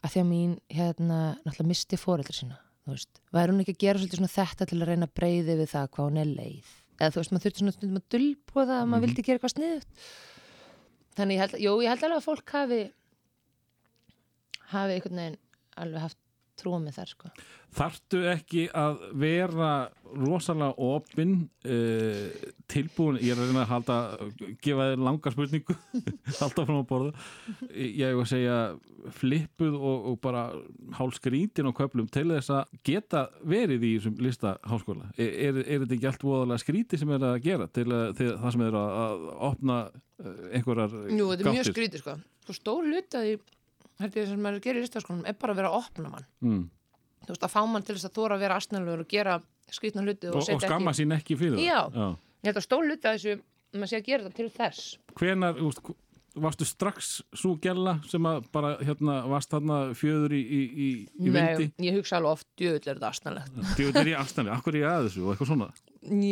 að 0.05 0.11
því 0.13 0.21
að 0.21 0.29
mín, 0.29 0.55
hérna, 0.69 1.19
náttúrulega 1.45 1.69
misti 1.73 1.97
fóreldri 1.97 2.35
sína, 2.37 2.57
þú 2.85 2.93
veist. 2.95 3.21
Væri 3.33 3.53
hún 3.53 3.61
ekki 3.65 3.75
að 3.75 3.83
gera 3.85 3.99
svolítið 4.01 4.21
svona 4.21 4.35
þetta 4.37 4.67
til 4.69 4.79
að 4.81 4.89
reyna 4.89 5.07
að 5.09 5.15
breyði 5.15 5.57
við 5.61 5.69
það 5.73 5.89
hvað 5.95 6.05
hún 6.09 6.21
er 6.21 6.31
leið 6.35 6.73
eða 6.99 7.11
þú 7.15 7.21
veist, 7.21 7.33
maður 7.35 7.45
þurfti 7.47 7.63
svona 7.63 7.75
stundum 7.75 8.01
að 8.01 8.09
dulbúa 8.15 8.67
það 8.69 8.81
að 8.81 8.91
maður 8.91 9.07
vildi 9.07 9.25
gera 9.27 9.39
eitthvað 9.39 9.55
sniðut 9.55 10.05
þannig 11.15 11.37
ég 11.37 11.43
held, 11.45 11.57
jú, 11.63 11.73
ég 11.85 11.93
held 11.93 12.07
alveg 12.09 12.21
að 12.21 12.29
fólk 12.29 12.55
hafi 12.55 12.81
hafi 14.75 14.97
einhvern 14.97 15.21
veginn 15.23 15.41
alveg 15.85 16.07
haft 16.07 16.21
trúa 16.61 16.79
með 16.83 16.99
þar, 16.99 17.11
sko. 17.13 17.31
Þarftu 17.75 18.21
ekki 18.31 18.65
að 18.79 19.01
vera 19.19 19.71
rosalega 20.15 20.77
opinn 20.79 21.33
uh, 21.67 22.29
tilbúin, 22.71 23.19
ég 23.19 23.35
er 23.35 23.41
að 23.43 23.51
reyna 23.51 23.65
að 23.65 23.73
halda 23.73 23.97
gefa 24.63 24.87
þér 24.93 25.03
langa 25.09 25.33
spurningu 25.35 25.77
halda 26.41 26.67
frá 26.69 26.77
að 26.77 26.85
borða? 26.93 27.25
Ég 27.75 28.13
hef 28.13 28.23
að 28.23 28.31
segja 28.31 28.59
flippuð 29.19 29.75
og, 29.77 30.07
og 30.13 30.21
bara 30.23 30.45
hálskrítin 30.97 31.69
og 31.69 31.75
köplum 31.77 32.07
til 32.15 32.29
þess 32.31 32.53
að 32.55 32.79
geta 32.87 33.25
verið 33.43 33.85
í 33.85 33.93
þessum 33.97 34.23
lista 34.25 34.55
háskóla. 34.71 35.11
Er, 35.19 35.33
er, 35.49 35.59
er 35.65 35.83
þetta 35.83 35.99
ekki 35.99 36.11
allt 36.13 36.25
voðalega 36.25 36.63
skríti 36.63 37.01
sem 37.01 37.11
er 37.17 37.27
að 37.33 37.41
gera 37.45 37.67
til, 37.75 37.89
að, 37.91 38.07
til 38.21 38.31
það 38.39 38.55
sem 38.55 38.65
er 38.69 38.79
að, 38.81 38.95
að 39.03 39.27
opna 39.51 39.81
uh, 39.91 40.39
einhverjar 40.55 40.95
Jú, 41.11 41.27
þetta 41.33 41.43
er 41.43 41.51
mjög 41.51 41.61
gáttir? 41.61 41.75
skrítið, 41.75 42.05
sko. 42.07 42.17
Svo 42.47 42.57
stór 42.61 42.89
hluti 42.89 43.19
að 43.19 43.27
því, 43.29 43.37
held 44.03 44.19
ég 44.19 44.31
sem 44.31 44.43
maður 44.43 44.65
gerir 44.65 44.83
í 44.83 44.85
listaskólanum 44.87 45.29
er 45.31 45.37
bara 45.39 45.55
að 45.55 45.61
vera 45.63 45.73
að 45.73 45.81
opna 45.81 46.13
mann 46.13 46.29
mm. 46.45 46.63
þú 47.25 47.35
veist, 47.35 47.47
að 47.47 47.55
fá 47.55 47.61
mann 47.71 47.87
til 47.87 47.97
þess 47.97 48.09
að 48.09 48.17
þóra 48.19 48.39
að 48.39 48.47
vera 48.47 48.61
astnælugur 48.61 49.05
og 49.05 49.11
gera 49.11 49.41
skrítna 49.73 50.05
hluti 50.05 50.31
og, 50.31 50.39
og, 50.41 50.55
og 50.57 50.65
skamma 50.65 50.93
ekki 50.93 51.03
sín 51.03 51.17
ekki 51.19 51.41
fyrir 51.41 51.61
Já. 51.63 51.83
það 51.89 52.01
Já. 52.01 52.09
Ég 52.45 52.51
held 52.51 52.61
að 52.61 52.67
stór 52.67 52.89
hluti 52.89 53.09
að 53.09 53.19
þessu 53.19 53.37
maður 53.75 53.91
sé 53.91 54.01
að 54.01 54.09
gera 54.09 54.27
þetta 54.27 54.41
til 54.41 54.51
þess 54.55 54.89
hvenar, 55.19 55.61
úst, 55.65 55.81
varstu 56.35 56.67
strax 56.67 57.11
svo 57.37 57.55
gæla 57.63 57.97
sem 58.11 58.27
að 58.29 58.49
bara 58.55 58.75
hérna 58.83 59.21
varst 59.31 59.53
þarna 59.55 59.79
fjöður 59.99 60.35
í, 60.35 60.43
í, 60.43 60.61
í, 60.61 60.89
í 61.23 61.35
vindi? 61.35 61.71
Nei, 61.79 61.89
ég 61.89 61.99
hugsa 61.99 62.19
alveg 62.19 62.41
oft, 62.41 62.49
djöðl 62.59 62.81
er 62.81 62.87
þetta 62.99 63.11
astnælegt 63.11 63.61
Djöfull 63.79 64.01
er 64.03 64.11
ég 64.11 64.21
afstæðlega, 64.21 64.59
akkur 64.59 64.75
er 64.75 64.83
ég 64.83 64.91
að 64.91 65.09
þessu 65.09 65.25
og 65.25 65.35
eitthvað 65.35 65.53
svona 65.53 65.71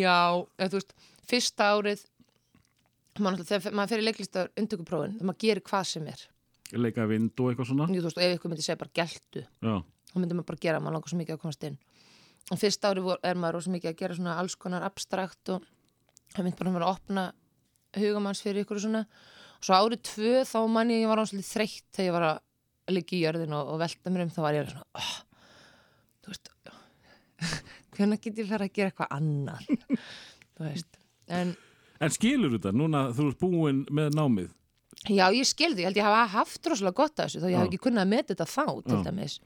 Já, 0.02 0.18
þú 0.66 0.80
veist, 0.80 0.96
fyrsta 1.30 1.70
árið 1.76 2.04
maður, 3.22 3.46
þegar 3.48 3.78
maður 3.78 3.94
fer 3.94 4.02
í 4.02 4.06
leiklistar 4.08 4.52
undtökuprófin, 4.58 5.16
leika 6.80 7.06
vind 7.10 7.32
og 7.40 7.50
eitthvað 7.50 7.68
svona. 7.72 7.88
Jú, 7.92 8.00
þú 8.00 8.08
veist, 8.08 8.18
og 8.20 8.24
ef 8.26 8.36
ykkur 8.38 8.52
myndi 8.52 8.64
segja 8.64 8.78
bara 8.80 8.94
geltu 8.96 9.42
Já, 9.44 9.74
þá 10.12 10.16
myndi 10.16 10.36
maður 10.38 10.48
bara 10.52 10.62
gera, 10.64 10.80
maður 10.80 10.96
langar 10.98 11.12
svo 11.12 11.18
mikið 11.20 11.36
að 11.36 11.42
komast 11.42 11.66
inn. 11.68 11.78
Og 12.50 12.58
fyrsta 12.60 12.90
árið 12.92 13.06
vor- 13.06 13.20
er 13.22 13.38
maður 13.38 13.58
rosa 13.58 13.70
mikið 13.74 13.90
að 13.92 13.98
gera 14.00 14.16
svona 14.18 14.38
alls 14.40 14.56
konar 14.56 14.86
abstrakt 14.86 15.52
og 15.54 15.66
það 16.32 16.46
myndi 16.46 16.58
bara 16.58 16.70
að 16.72 16.78
vera 16.78 16.88
að 16.88 16.96
opna 16.96 17.26
hugamanns 17.98 18.42
fyrir 18.42 18.64
ykkur 18.64 18.80
og 18.80 18.84
svona. 18.86 19.04
Og 19.58 19.68
svo 19.68 19.74
árið 19.78 20.02
tvö 20.08 20.32
þá 20.48 20.58
manni 20.72 21.00
ég 21.02 21.10
var 21.12 21.22
ánslítið 21.22 21.50
þreytt 21.52 21.84
þegar 21.92 22.08
ég 22.08 22.16
var 22.16 22.26
að 22.30 22.96
liggja 22.96 23.18
í 23.18 23.22
jörðin 23.22 23.54
og, 23.56 23.68
og 23.74 23.78
velta 23.82 24.10
mér 24.10 24.24
um 24.26 24.32
þá 24.34 24.40
var 24.42 24.56
ég 24.56 24.70
svona 24.72 24.86
oh, 24.98 25.12
þú 26.24 26.32
veist 26.32 26.50
hvernig 27.96 28.22
get 28.22 28.40
ég 28.42 28.48
fara 28.48 28.66
að 28.66 28.74
gera 28.76 28.90
eitthvað 28.92 29.14
annað? 29.16 29.68
Þú 30.56 30.66
veist 30.66 30.98
en 31.32 31.54
En 32.02 32.10
skilur 32.10 32.56
þetta, 32.56 32.72
núna 32.74 33.04
þú 33.14 33.28
ert 33.30 33.38
búin 33.38 33.84
með 33.94 34.16
námið 34.18 34.48
Já, 35.10 35.26
ég 35.34 35.48
skildi, 35.48 35.82
ég 35.82 35.90
held 35.90 35.98
ég 35.98 36.06
hafa 36.06 36.28
haft 36.30 36.68
rosalega 36.70 36.94
gott 37.00 37.18
að 37.18 37.26
þessu 37.26 37.42
þó 37.42 37.48
ég 37.50 37.58
hef 37.58 37.68
ekki 37.70 37.82
kunnað 37.88 38.04
að 38.04 38.12
meta 38.12 38.34
þetta 38.34 38.46
þá 38.52 38.66
til 38.86 38.98
Já. 39.00 39.04
dæmis 39.08 39.38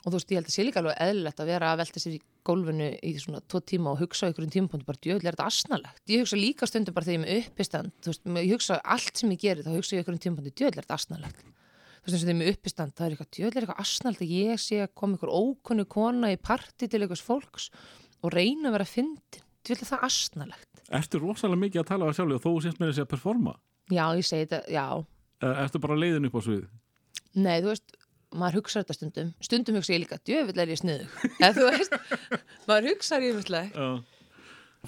og 0.00 0.06
þú 0.08 0.16
veist, 0.16 0.30
ég 0.30 0.38
held 0.38 0.48
að 0.48 0.54
sé 0.54 0.64
líka 0.64 0.80
alveg 0.80 1.00
eðlilegt 1.04 1.40
að 1.42 1.50
vera 1.50 1.70
að 1.70 1.80
velta 1.82 2.00
sér 2.00 2.14
í 2.16 2.20
gólfinu 2.48 2.86
í 3.04 3.10
svona 3.20 3.42
tvo 3.44 3.60
tíma 3.60 3.92
og 3.92 4.00
hugsa 4.00 4.24
á 4.24 4.28
einhverjum 4.30 4.52
tímapunktu 4.54 4.88
bara 4.88 5.00
djöðlega 5.04 5.28
er 5.28 5.36
þetta 5.36 5.48
asnalegt. 5.50 6.02
Ég 6.08 6.24
hugsa 6.24 6.38
líka 6.40 6.68
stundum 6.70 6.96
bara 6.96 7.08
þegar 7.08 7.16
ég 7.16 7.20
er 7.20 7.26
með 7.26 7.50
uppistand, 7.50 7.92
þú 8.00 8.14
veist, 8.14 8.30
ég 8.40 8.54
hugsa 8.54 8.78
allt 8.96 9.20
sem 9.20 9.34
ég 9.34 9.42
geri 9.44 9.66
þá 9.66 9.70
hugsa 9.74 9.92
ég 9.92 10.00
á 10.00 10.00
einhverjum 10.00 10.24
tímapunktu 10.24 10.54
djöðlega 10.56 10.80
er 10.80 10.88
þetta 10.88 10.96
asnalegt. 10.96 11.44
Þú 12.00 12.08
veist, 12.08 12.16
þegar 12.16 12.24
ég 12.24 12.32
er 12.32 12.40
með 12.40 12.52
uppistand, 12.54 12.96
það 12.96 13.06
er 13.06 13.16
eitthvað 13.18 13.32
djöðlega 13.36 13.60
er 13.60 13.66
eitthvað 13.66 13.84
asnalegt 13.84 14.24
að 14.24 14.34
ég 14.38 14.64
sé 14.64 14.80
að 14.80 14.92
koma 14.96 15.18
einhver 15.18 15.34
ókunnu 15.36 15.88
kona 15.92 16.32
í 16.32 16.40
parti 16.40 16.88
til 16.88 17.02
einhvers 17.04 17.24
fólks 17.26 17.68
og 18.24 18.32
reyna 18.32 18.70
að 18.70 18.78
vera 18.78 18.88
fyndin. 18.88 19.44
Djöðlega 19.60 19.90
það 19.90 20.06
asnalegt. 20.08 20.84
Ertu 20.96 21.20
rosalega 21.20 21.60
mikið 21.60 21.82
að 21.82 21.90
tala 21.92 22.08
á 22.08 22.16
sjálf 22.16 22.38
og 22.38 22.46
þú 22.46 22.54
sést 22.64 22.80
með 22.80 22.94
þessi 22.94 23.04
að 23.04 23.10
performa? 23.12 23.58
Já, 23.90 24.04
ég 24.16 24.26
segi 24.26 24.46
þetta, 24.46 24.60
já. 24.70 24.84
Eh, 25.42 25.62
Ertu 25.64 25.80
bara 25.82 25.98
leiðin 25.98 26.28
upp 26.30 26.38
á 26.38 26.42
svið? 26.46 26.62
Nei, 27.40 27.56
þú 27.62 27.72
veist, 27.72 27.96
maður 28.36 28.60
hugsa 28.60 28.82
þetta 28.82 28.96
stundum. 28.98 29.34
Stundum 29.42 29.78
hugsa 29.80 29.94
ég 29.94 30.02
líka, 30.04 30.18
djöfull 30.26 30.62
er 30.62 30.72
ég 30.72 30.80
sniðug. 30.80 31.20
Eða 31.42 31.52
þú 31.58 31.68
veist, 31.70 31.96
maður 32.68 32.90
hugsa 32.92 33.20
ég 33.20 33.34
umhverfleg. 33.34 33.78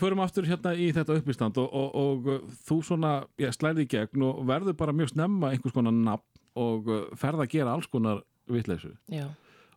Förum 0.01 0.23
aftur 0.25 0.47
hérna 0.49 0.73
í 0.73 0.87
þetta 0.97 1.19
uppistand 1.21 1.59
og, 1.61 1.69
og, 1.77 1.89
og 2.01 2.29
uh, 2.33 2.45
þú 2.65 2.79
svona 2.87 3.11
já, 3.41 3.51
slæði 3.53 3.85
í 3.85 3.89
gegn 3.93 4.23
og 4.25 4.39
verður 4.49 4.77
bara 4.79 4.95
mjög 4.97 5.11
snemma 5.13 5.51
einhvers 5.53 5.75
konar 5.77 5.93
nafn 5.93 6.25
og 6.63 6.89
uh, 6.89 7.03
ferð 7.21 7.43
að 7.45 7.51
gera 7.53 7.75
alls 7.77 7.91
konar 7.93 8.23
vitleysu 8.49 8.95
Já. 9.13 9.27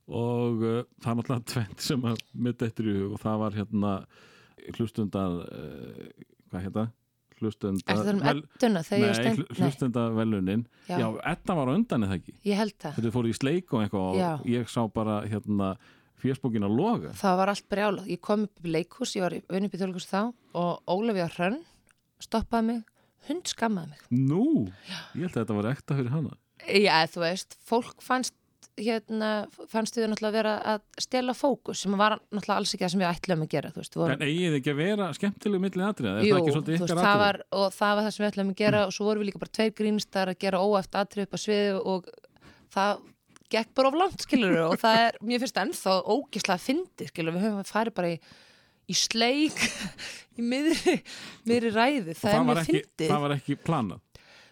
og 0.07 0.63
uh, 0.63 0.77
það 1.03 1.09
er 1.11 1.19
náttúrulega 1.19 1.49
tvent 1.51 1.83
sem 1.83 2.07
að 2.07 2.23
mitt 2.47 2.63
eftir 2.63 2.87
í 2.87 2.95
hug 2.95 3.17
og 3.17 3.21
það 3.25 3.41
var 3.43 3.57
hérna 3.59 3.91
hlustundar 4.77 5.35
uh, 5.43 6.07
hvað 6.47 6.65
hérna? 6.69 6.85
Hlustundar 7.45 7.93
Er 7.95 7.99
það 8.01 8.11
um 8.13 8.23
edduna 8.31 8.81
þegar 8.85 9.01
ég 9.01 9.11
Nei, 9.11 9.19
stend? 9.19 9.37
hl- 9.43 9.59
hlustundar 9.61 10.15
velunin 10.17 10.63
Já. 10.89 10.97
Já, 10.99 11.07
Edda 11.33 11.55
var 11.59 11.69
á 11.69 11.73
undan 11.77 12.07
eða 12.07 12.17
ekki 12.19 12.33
Ég 12.49 12.59
held 12.59 12.75
það. 12.81 12.97
Þetta 12.97 13.13
fóru 13.15 13.31
í 13.31 13.37
sleik 13.37 13.73
og 13.75 13.83
eitthvað 13.85 14.17
Já. 14.19 14.31
og 14.39 14.49
ég 14.55 14.71
sá 14.73 14.81
bara 14.93 15.19
hérna 15.29 15.69
fjörsbókin 16.23 16.65
að 16.65 16.75
loga 16.79 17.13
Það 17.19 17.37
var 17.41 17.51
allt 17.53 17.65
brjálað. 17.69 18.07
Ég 18.15 18.21
kom 18.25 18.43
upp 18.47 18.65
í 18.65 18.71
leikhús, 18.75 19.15
ég 19.19 19.25
var 19.25 19.35
í 19.37 19.41
vinni 19.51 19.69
upp 19.69 19.75
í 19.75 19.81
þjóðleikhús 19.81 20.09
þá 20.09 20.21
og 20.55 20.83
Ólafía 20.89 21.27
Hrönn 21.35 21.59
stoppaði 22.23 22.65
mig, 22.69 22.81
hund 23.27 23.49
skammaði 23.51 23.91
mig. 23.91 24.01
Nú, 24.09 24.45
ég 25.13 25.27
held 25.27 25.35
að 25.35 25.41
þetta 25.43 25.57
var 25.59 25.67
ekta 25.73 25.97
fyrir 25.99 26.13
hana 26.15 26.37
Já, 26.71 27.03
þú 27.11 27.19
veist, 27.25 27.57
fólk 27.67 27.99
fannst 28.01 28.33
hérna, 28.75 29.29
fannst 29.71 29.95
þau 29.95 30.09
náttúrulega 30.11 30.35
vera 30.35 30.53
að 30.73 30.81
stela 30.99 31.33
fókus 31.37 31.83
sem 31.85 31.93
var 31.95 32.17
náttúrulega 32.27 32.57
alls 32.59 32.73
ekki 32.75 32.83
það 32.83 32.91
sem 32.93 33.01
við 33.03 33.09
ætlum 33.11 33.43
að 33.45 33.51
gera, 33.53 33.71
þú 33.71 33.81
veist, 33.81 33.95
vorum 33.95 34.15
En 34.15 34.25
eigið 34.27 34.49
þið 34.49 34.57
ekki 34.59 34.73
að 34.73 34.79
vera 34.81 35.07
skemmtilegu 35.15 35.63
milli 35.63 35.85
atriða? 35.87 36.15
Er 36.19 36.25
Jú, 36.27 36.33
það 36.35 36.41
ekki 36.41 36.51
þú 36.51 36.55
svolítið 36.57 36.73
veist, 36.75 36.83
ykkar 36.85 36.99
það 36.99 37.07
atriði? 37.07 37.23
var, 37.25 37.39
og 37.61 37.67
það 37.77 37.93
var 37.95 38.07
það 38.07 38.15
sem 38.15 38.23
við 38.25 38.31
ætlum 38.33 38.51
að 38.51 38.59
gera 38.63 38.81
og 38.85 38.95
svo 38.97 39.07
vorum 39.07 39.23
við 39.23 39.29
líka 39.29 39.41
bara 39.45 39.55
tveir 39.59 39.75
grínistar 39.79 40.31
að 40.33 40.39
gera 40.43 40.63
óæft 40.65 40.99
atrið 41.01 41.27
upp 41.29 41.35
á 41.35 41.39
sviði 41.45 41.77
og 41.95 42.09
það 42.75 43.05
gekk 43.55 43.71
bara 43.79 43.91
of 43.93 43.99
langt, 44.01 44.25
skilur 44.27 44.57
og 44.65 44.75
það 44.83 45.01
er, 45.05 45.19
mér 45.23 45.43
finnst 45.45 45.55
það 45.55 45.69
ennþá 45.69 45.95
ógislega 46.11 46.59
að 46.59 46.65
fyndi, 46.67 47.09
skilur, 47.13 47.37
við 47.37 47.47
höfum 47.47 47.69
farið 47.71 47.95
bara 47.95 48.11
í, 48.11 48.19
í 48.91 48.97
sleik 48.99 49.61
í 50.39 50.43
miðri, 50.43 50.97
miðri 51.47 51.71
ræði, 51.71 52.15
Og 52.17 52.19
það, 52.25 52.35
er 52.35 52.47
mjög 52.49 52.63
fyndið 52.67 53.13
það 53.13 53.23
var 53.23 53.37
ekki 53.39 53.59
planað 53.63 54.01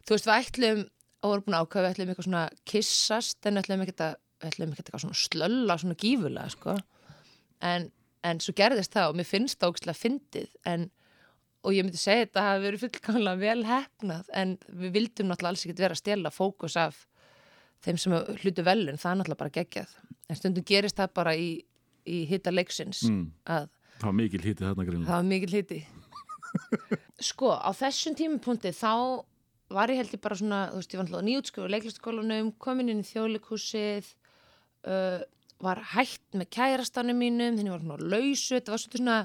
þú 0.03 0.15
veist, 0.15 0.28
við 0.30 0.38
ætlum 0.38 0.84
og 1.24 1.32
vorum 1.32 1.45
búin 1.47 1.57
að 1.57 1.65
ákveða, 1.65 1.84
við 1.86 1.93
ætlum 1.95 2.11
eitthvað 2.11 2.28
svona 2.28 2.43
kissast 2.69 3.47
en 3.47 3.61
ætlum 3.61 3.84
ekki 3.86 3.95
að 4.03 4.17
ætlum 4.43 4.74
ekki 4.74 4.84
eitthvað 4.84 5.03
svona 5.05 5.19
slölla 5.19 5.78
svona 5.80 5.99
gífulega, 5.99 6.49
sko. 6.51 6.76
En, 7.63 7.88
en 8.28 8.41
svo 8.43 8.55
gerðist 8.57 8.93
það 8.95 9.13
og 9.13 9.19
mér 9.19 9.30
finnst 9.30 9.61
það 9.61 9.74
ógislega 9.74 10.01
fyndið 10.01 10.57
en 10.69 10.89
og 11.63 11.76
ég 11.78 11.86
myndi 11.86 11.99
segja 11.99 12.26
þetta 12.26 12.43
hafi 12.43 12.63
verið 12.65 12.82
fullkomlega 12.84 13.39
vel 13.39 13.65
hefnað 13.67 14.32
en 14.36 14.57
við 14.67 14.95
vildum 14.97 15.30
náttúrulega 15.30 15.53
alls 15.53 15.63
ekkert 15.63 15.84
vera 15.86 15.95
að 15.95 16.01
stela 16.01 16.32
fókus 16.34 16.76
af 16.80 17.05
þeim 17.84 17.99
sem 17.99 18.15
hlutu 18.43 18.65
velun, 18.67 18.99
það 18.99 19.11
er 19.11 19.19
náttúrulega 19.19 19.41
bara 19.43 19.55
geggjað. 19.57 19.93
En 20.28 20.39
stundum 20.39 20.67
gerist 20.67 20.99
það 20.99 21.13
bara 21.15 21.36
í, 21.39 21.49
í 22.03 22.24
hitta 22.28 22.51
leiksins 22.51 23.05
mm. 23.07 23.26
að 23.55 23.71
Það 23.93 24.09
var 24.09 24.15
mikil 24.17 24.41
hítið 24.43 24.67
þarna 24.67 24.86
grinn 24.88 25.03
það 25.07 25.19
var 25.19 25.28
mikil 25.30 25.53
hiti. 25.53 25.80
Sko, 27.30 27.53
á 27.55 27.69
þessum 27.78 28.17
tímapunkti 28.19 28.74
þá 28.76 28.93
var 29.76 29.91
ég 29.91 30.01
held 30.01 30.13
ég 30.15 30.21
bara 30.24 30.38
svona 30.39 30.59
þú 30.71 30.82
veist, 30.82 30.93
ég 30.93 30.99
var 30.99 31.07
náttúrulega 31.07 31.28
nýjútskjöfu 31.30 31.71
leiklistaskólanum 31.74 32.51
komin 32.61 32.91
inn 32.93 33.03
í 33.03 33.07
þjóðleikhúsið 33.09 34.11
uh, 34.89 35.24
var 35.63 35.82
hætt 35.93 36.38
með 36.38 36.49
kærastanum 36.53 37.19
mínum, 37.19 37.57
þannig 37.57 37.74
var 37.74 37.84
svona 37.84 38.11
lausu 38.13 38.57
þetta 38.57 38.74
var 38.74 38.84
svona 38.84 39.17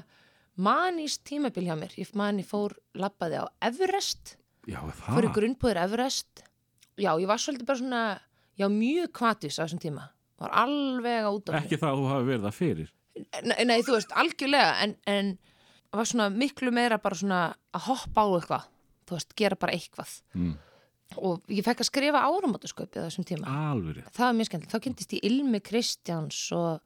manís 0.59 1.17
tímabil 1.23 1.67
hjá 1.67 1.75
mér, 1.79 1.95
ég 1.99 2.13
man 2.19 2.39
ég 2.41 2.47
fór 2.47 2.75
labbaði 2.99 3.43
á 3.43 3.45
Everest, 3.69 4.35
Já, 4.69 4.79
fór 4.93 5.25
í 5.25 5.29
það 5.29 5.35
grunnbúðir 5.37 5.81
Everest. 5.81 6.41
Já, 6.99 7.13
ég 7.15 7.29
var 7.29 7.39
svolítið 7.41 7.69
bara 7.69 7.79
svona 7.79 8.01
já, 8.59 8.65
mjög 8.69 9.13
kvatis 9.15 9.57
á 9.57 9.63
þessum 9.63 9.81
tíma. 9.81 10.09
Var 10.39 10.55
alveg 10.61 11.25
á 11.25 11.31
út 11.31 11.49
af 11.51 11.61
Ekki 11.63 11.79
það 11.79 11.93
að 11.93 12.01
þú 12.01 12.09
hafi 12.11 12.27
verið 12.29 12.47
það 12.47 12.57
fyrir? 12.57 12.91
Nei, 13.19 13.61
nei, 13.67 13.77
þú 13.83 13.95
veist, 13.95 14.11
algjörlega 14.15 14.73
en, 14.83 14.93
en 15.09 15.31
var 15.95 16.07
svona 16.07 16.27
miklu 16.31 16.71
meira 16.75 16.99
bara 17.01 17.17
svona 17.19 17.39
að 17.75 17.87
hoppa 17.87 18.23
á 18.23 18.27
eitthvað 18.37 18.67
þú 19.09 19.17
veist, 19.17 19.35
gera 19.39 19.57
bara 19.59 19.75
eitthvað. 19.75 20.15
Mm. 20.37 20.55
og 21.17 21.41
ég 21.49 21.65
fekk 21.65 21.81
að 21.81 21.87
skrifa 21.89 22.19
áramótasköpið 22.29 23.01
á 23.01 23.07
þessum 23.09 23.25
tíma. 23.25 23.53
Alveg 23.71 24.03
það 24.13 24.25
var 24.27 24.35
mjög 24.37 24.49
skemmtilegt, 24.51 24.73
þá 24.75 24.83
kynntist 24.85 25.13
ég 25.17 25.23
Ilmi 25.25 25.59
Kristjáns 25.65 26.41
og, 26.53 26.83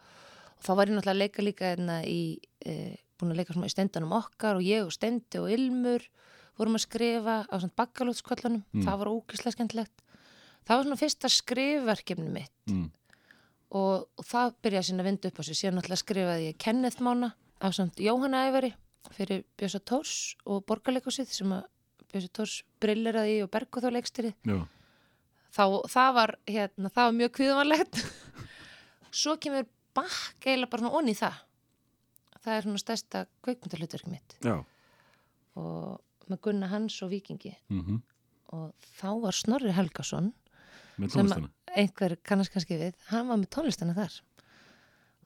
og 0.55 0.63
þá 0.63 0.69
var 0.79 0.87
ég 0.87 0.95
náttúrulega 0.95 1.15
að 1.17 1.21
leika 1.25 1.43
líka 1.43 1.71
hérna 1.73 1.97
í, 2.07 2.21
e, 2.63 2.95
búin 3.19 3.33
að 3.35 3.41
leika 3.41 3.53
svona 3.57 3.67
í 3.67 3.73
stendanum 3.75 4.15
okkar 4.15 4.55
og 4.61 4.63
ég 4.63 4.85
og 4.87 4.93
Stendi 4.95 5.41
og 5.43 5.51
Ilmur 5.51 6.07
vorum 6.55 6.77
að 6.79 6.85
skrifa 6.85 7.35
á 7.51 7.55
svona 7.59 7.75
bakkalótskvöllunum, 7.81 8.63
Mm. 8.71 8.85
það 8.87 8.97
var 9.03 9.11
ógislega 9.11 9.55
skemmtilegt. 9.57 10.03
Það 10.63 10.77
var 10.77 10.83
svona 10.87 11.01
fyrsta 11.03 11.29
skrifverkefni 11.33 12.29
mitt. 12.31 12.53
Mm. 12.71 12.91
og, 13.73 14.07
og 14.17 14.25
það 14.29 14.53
byrjaði 14.63 14.85
sinna 14.87 15.03
að 15.03 15.07
vinda 15.09 15.27
upp 15.33 15.39
á 15.39 15.43
sig. 15.43 15.57
Síðan 15.57 15.79
náttúrulega 15.79 16.03
skrifaði 16.03 16.47
ég 16.51 16.57
Kenneth 16.61 17.01
Mána 17.01 17.31
af 17.59 17.73
samt 17.75 17.97
Jóhanna 17.99 18.45
Ævari 18.47 18.69
fyrir 19.17 19.43
Bjösa 19.59 19.81
Tórs 19.83 20.35
og 20.45 20.63
Borgarleikusið 20.69 21.27
sem 21.33 21.51
að 21.51 21.65
Bjösa 22.13 22.29
Tórs 22.37 22.55
brilleraði 22.83 23.39
og 23.45 23.51
Bergóð 23.53 23.87
þá 23.87 23.91
leikstyrið 23.97 24.35
það 25.93 26.13
var, 26.17 26.35
hérna, 26.49 26.89
það 26.93 27.07
var 27.09 27.17
mjög 27.19 27.33
kviðvanlegt 27.37 27.99
svo 29.23 29.35
kemur 29.41 29.67
bakk 29.93 30.47
eiginlega 30.47 30.71
bara 30.71 30.81
svona 30.85 30.97
onni 30.97 31.13
það. 31.17 31.35
Það 32.43 32.55
er 32.57 32.65
svona 32.65 32.81
stærsta 32.81 33.19
kveikmyndarhlutverk 33.45 34.07
mitt. 34.11 34.33
Já. 34.43 34.55
Og 35.55 36.29
með 36.31 36.41
Gunna 36.47 36.67
Hans 36.71 36.97
og 37.05 37.11
Víkingi. 37.13 37.53
Mm 37.69 38.01
og 38.53 38.69
þá 38.99 39.07
var 39.23 39.33
Snorri 39.33 39.71
Helgason 39.73 40.27
Með 41.01 41.15
að 41.23 41.47
einhver 41.73 42.13
kannast 42.21 42.51
kannski 42.53 42.75
við 42.77 42.93
hann 43.09 43.25
var 43.31 43.39
með 43.41 43.49
tónlistana 43.55 43.95
þar. 43.97 44.13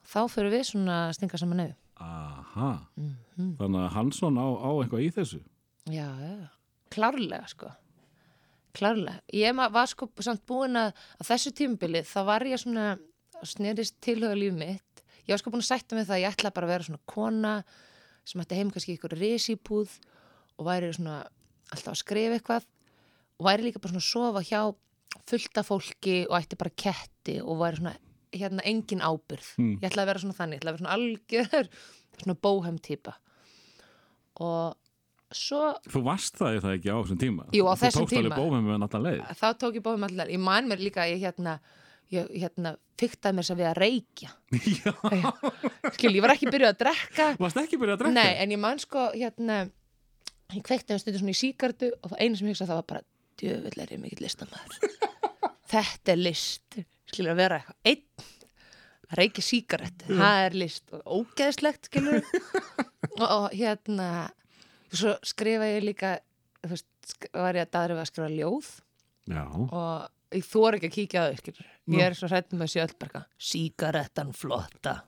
Þá 0.08 0.20
fyrir 0.32 0.54
við 0.54 0.64
svona 0.70 1.00
stinga 1.12 1.36
saman 1.42 1.58
nefn 1.60 1.76
Aha, 2.00 2.70
Mhm. 2.96 3.58
þannig 3.58 3.82
að 3.84 3.90
Hansson 3.98 4.38
á, 4.40 4.48
á 4.48 4.70
eitthvað 4.80 5.04
í 5.04 5.10
þessu? 5.12 5.42
Já, 5.92 6.08
já, 6.08 6.48
klárlega 6.94 7.48
sko. 7.52 7.72
Klárlega, 8.78 9.22
ég 9.34 9.56
var 9.74 9.88
sko 9.90 10.10
samt 10.22 10.44
búin 10.50 10.78
að 10.78 10.92
á 10.94 11.22
þessu 11.26 11.54
tímabili 11.58 12.04
þá 12.06 12.20
var 12.28 12.46
ég 12.46 12.62
svona 12.62 12.98
snerist 13.44 13.98
tilhuga 14.02 14.38
líf 14.38 14.54
mitt. 14.58 15.04
Ég 15.26 15.34
var 15.34 15.42
sko 15.42 15.52
búin 15.54 15.64
að 15.66 15.72
sætta 15.72 15.98
með 15.98 16.10
það 16.10 16.18
að 16.18 16.24
ég 16.24 16.36
ætla 16.36 16.54
bara 16.54 16.68
að 16.70 16.74
vera 16.76 16.88
svona 16.88 17.04
kona 17.10 17.54
sem 18.28 18.42
ætti 18.44 18.58
heim 18.60 18.72
kannski 18.74 18.96
ykkur 18.98 19.16
risíbúð 19.18 19.98
og 20.58 20.68
væri 20.68 20.92
svona 20.94 21.20
alltaf 21.72 21.94
að 21.94 22.02
skrifa 22.02 22.38
eitthvað 22.38 22.68
og 23.38 23.46
væri 23.48 23.68
líka 23.68 23.82
bara 23.82 23.94
svona 23.94 24.04
að 24.04 24.12
sofa 24.12 24.44
hjá 24.48 24.62
fullta 25.28 25.64
fólki 25.68 26.18
og 26.30 26.38
ætti 26.40 26.58
bara 26.60 26.74
ketti 26.84 27.38
og 27.42 27.60
væri 27.62 27.82
svona 27.82 27.96
hérna 28.38 28.66
engin 28.68 29.02
ábyrð 29.02 29.48
Hmm. 29.58 29.78
ég 29.82 29.88
ætla 29.90 30.04
að 30.04 30.10
vera 30.12 30.20
svona 30.22 30.38
þannig, 30.38 30.58
ég 30.58 30.62
ætla 30.62 30.72
að 30.72 30.76
vera 30.76 30.84
svona 30.84 30.96
algjör 30.98 31.70
svona 32.22 32.38
bóhem 32.44 32.78
típa 32.84 33.14
og 34.44 34.76
svo 35.36 35.62
Þú 35.92 36.02
varst 36.06 36.38
það, 36.40 36.60
það 36.64 36.76
ekki 36.78 36.92
á 36.94 36.98
þessum 37.02 37.20
tíma? 37.24 37.48
Jú, 37.56 37.66
á 37.68 37.74
þessum 37.82 37.98
Þú 37.98 38.04
tókst 38.06 38.18
alveg 38.20 38.32
tíma. 38.32 38.40
bófum 38.40 38.68
með 38.70 38.80
náttúrulega 38.84 39.18
leið. 39.18 39.40
Þá 39.42 39.48
tók 39.64 39.80
ég 39.80 39.86
bóðum 39.88 40.06
allar, 40.08 40.32
ég 40.32 40.40
man 40.44 40.70
mér 40.72 40.84
líka 40.84 41.08
ég 41.10 41.20
hérna, 41.26 41.58
ég 42.14 42.30
hérna 42.44 42.76
fyktaði 42.98 43.38
mér 43.38 43.48
sem 43.50 43.60
við 43.60 43.68
að 43.72 43.80
reykja. 43.84 44.30
Já, 44.82 44.94
skil, 45.98 46.14
ég 46.16 46.24
var 46.24 46.34
ekki 46.34 46.50
byrjuð 46.54 46.72
að 46.72 46.80
drekka. 46.86 47.28
Varst 47.44 47.60
ekki 47.62 47.80
byrjað 47.82 47.98
að 47.98 48.04
drekka? 48.06 48.16
nei, 48.22 48.32
en 48.46 48.56
ég 48.56 48.62
man 48.64 48.80
sko 48.82 49.10
hérna 49.14 49.60
ég 50.56 50.64
kveikti 50.64 50.96
hann 50.96 51.02
stundu 51.04 51.20
svona 51.20 51.36
í 51.36 51.42
síkartu 51.42 51.92
og 52.00 52.14
það 52.14 52.22
einu 52.24 52.40
sem 52.40 52.48
ég 52.48 52.56
hugsaði 52.56 52.72
það 52.72 52.80
var 52.80 52.88
bara 52.94 53.04
djöfull 53.38 53.82
er 53.84 53.92
ég 53.94 54.00
mikill 54.02 54.24
listamæður 54.24 54.80
þetta 55.74 56.14
er 56.16 56.22
list. 56.24 56.80
Skilur 57.12 57.34
að 57.36 57.42
vera 57.44 57.58
eitthvað 57.60 57.92
einn 57.92 58.32
að 59.08 59.20
reykja 59.22 59.44
síkaretu, 59.48 60.08
það 60.18 60.42
er 60.46 60.56
list. 60.64 60.84
Og 60.96 61.20
ógeðslegt 61.22 61.88
skilur 61.92 62.18
og, 63.20 63.28
og 63.28 63.46
hérna 63.56 64.08
svo 64.92 65.16
skrifa 65.28 65.70
ég 65.72 65.86
líka 65.86 66.18
þú 66.64 66.74
veist, 66.74 66.88
var 67.34 67.58
ég 67.58 67.68
að 67.68 67.74
daðra 67.76 67.98
við 67.98 68.04
að 68.04 68.10
skrifa 68.12 68.30
ljóð. 68.34 68.70
Já, 69.28 69.44
og 69.48 70.38
ég 70.38 70.48
þóra 70.48 70.78
ekki 70.78 70.90
að 70.90 70.96
kíkja 70.98 71.24
að 71.24 71.38
þau 71.42 71.62
ég 71.98 72.04
er 72.04 72.16
svo 72.18 72.30
hrættum 72.32 72.62
með 72.62 72.74
sjálfberga 72.74 73.22
síkarettan 73.50 74.34
flotta. 74.36 74.96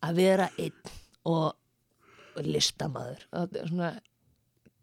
Að 0.00 0.16
vera 0.16 0.46
einn 0.56 0.92
og, 1.28 1.50
og 2.40 3.56
svona 3.68 3.90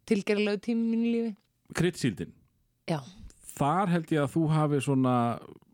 tilgerðilegu 0.08 0.62
tími 0.68 0.84
í 0.84 0.90
mínu 0.92 1.14
lífi. 1.14 1.32
Kryddsíldin 1.78 2.36
já, 2.88 3.00
Þar 3.58 3.90
held 3.96 4.12
ég 4.14 4.22
að 4.22 4.34
þú 4.36 4.44
hafi 4.54 4.80
svona 4.86 5.16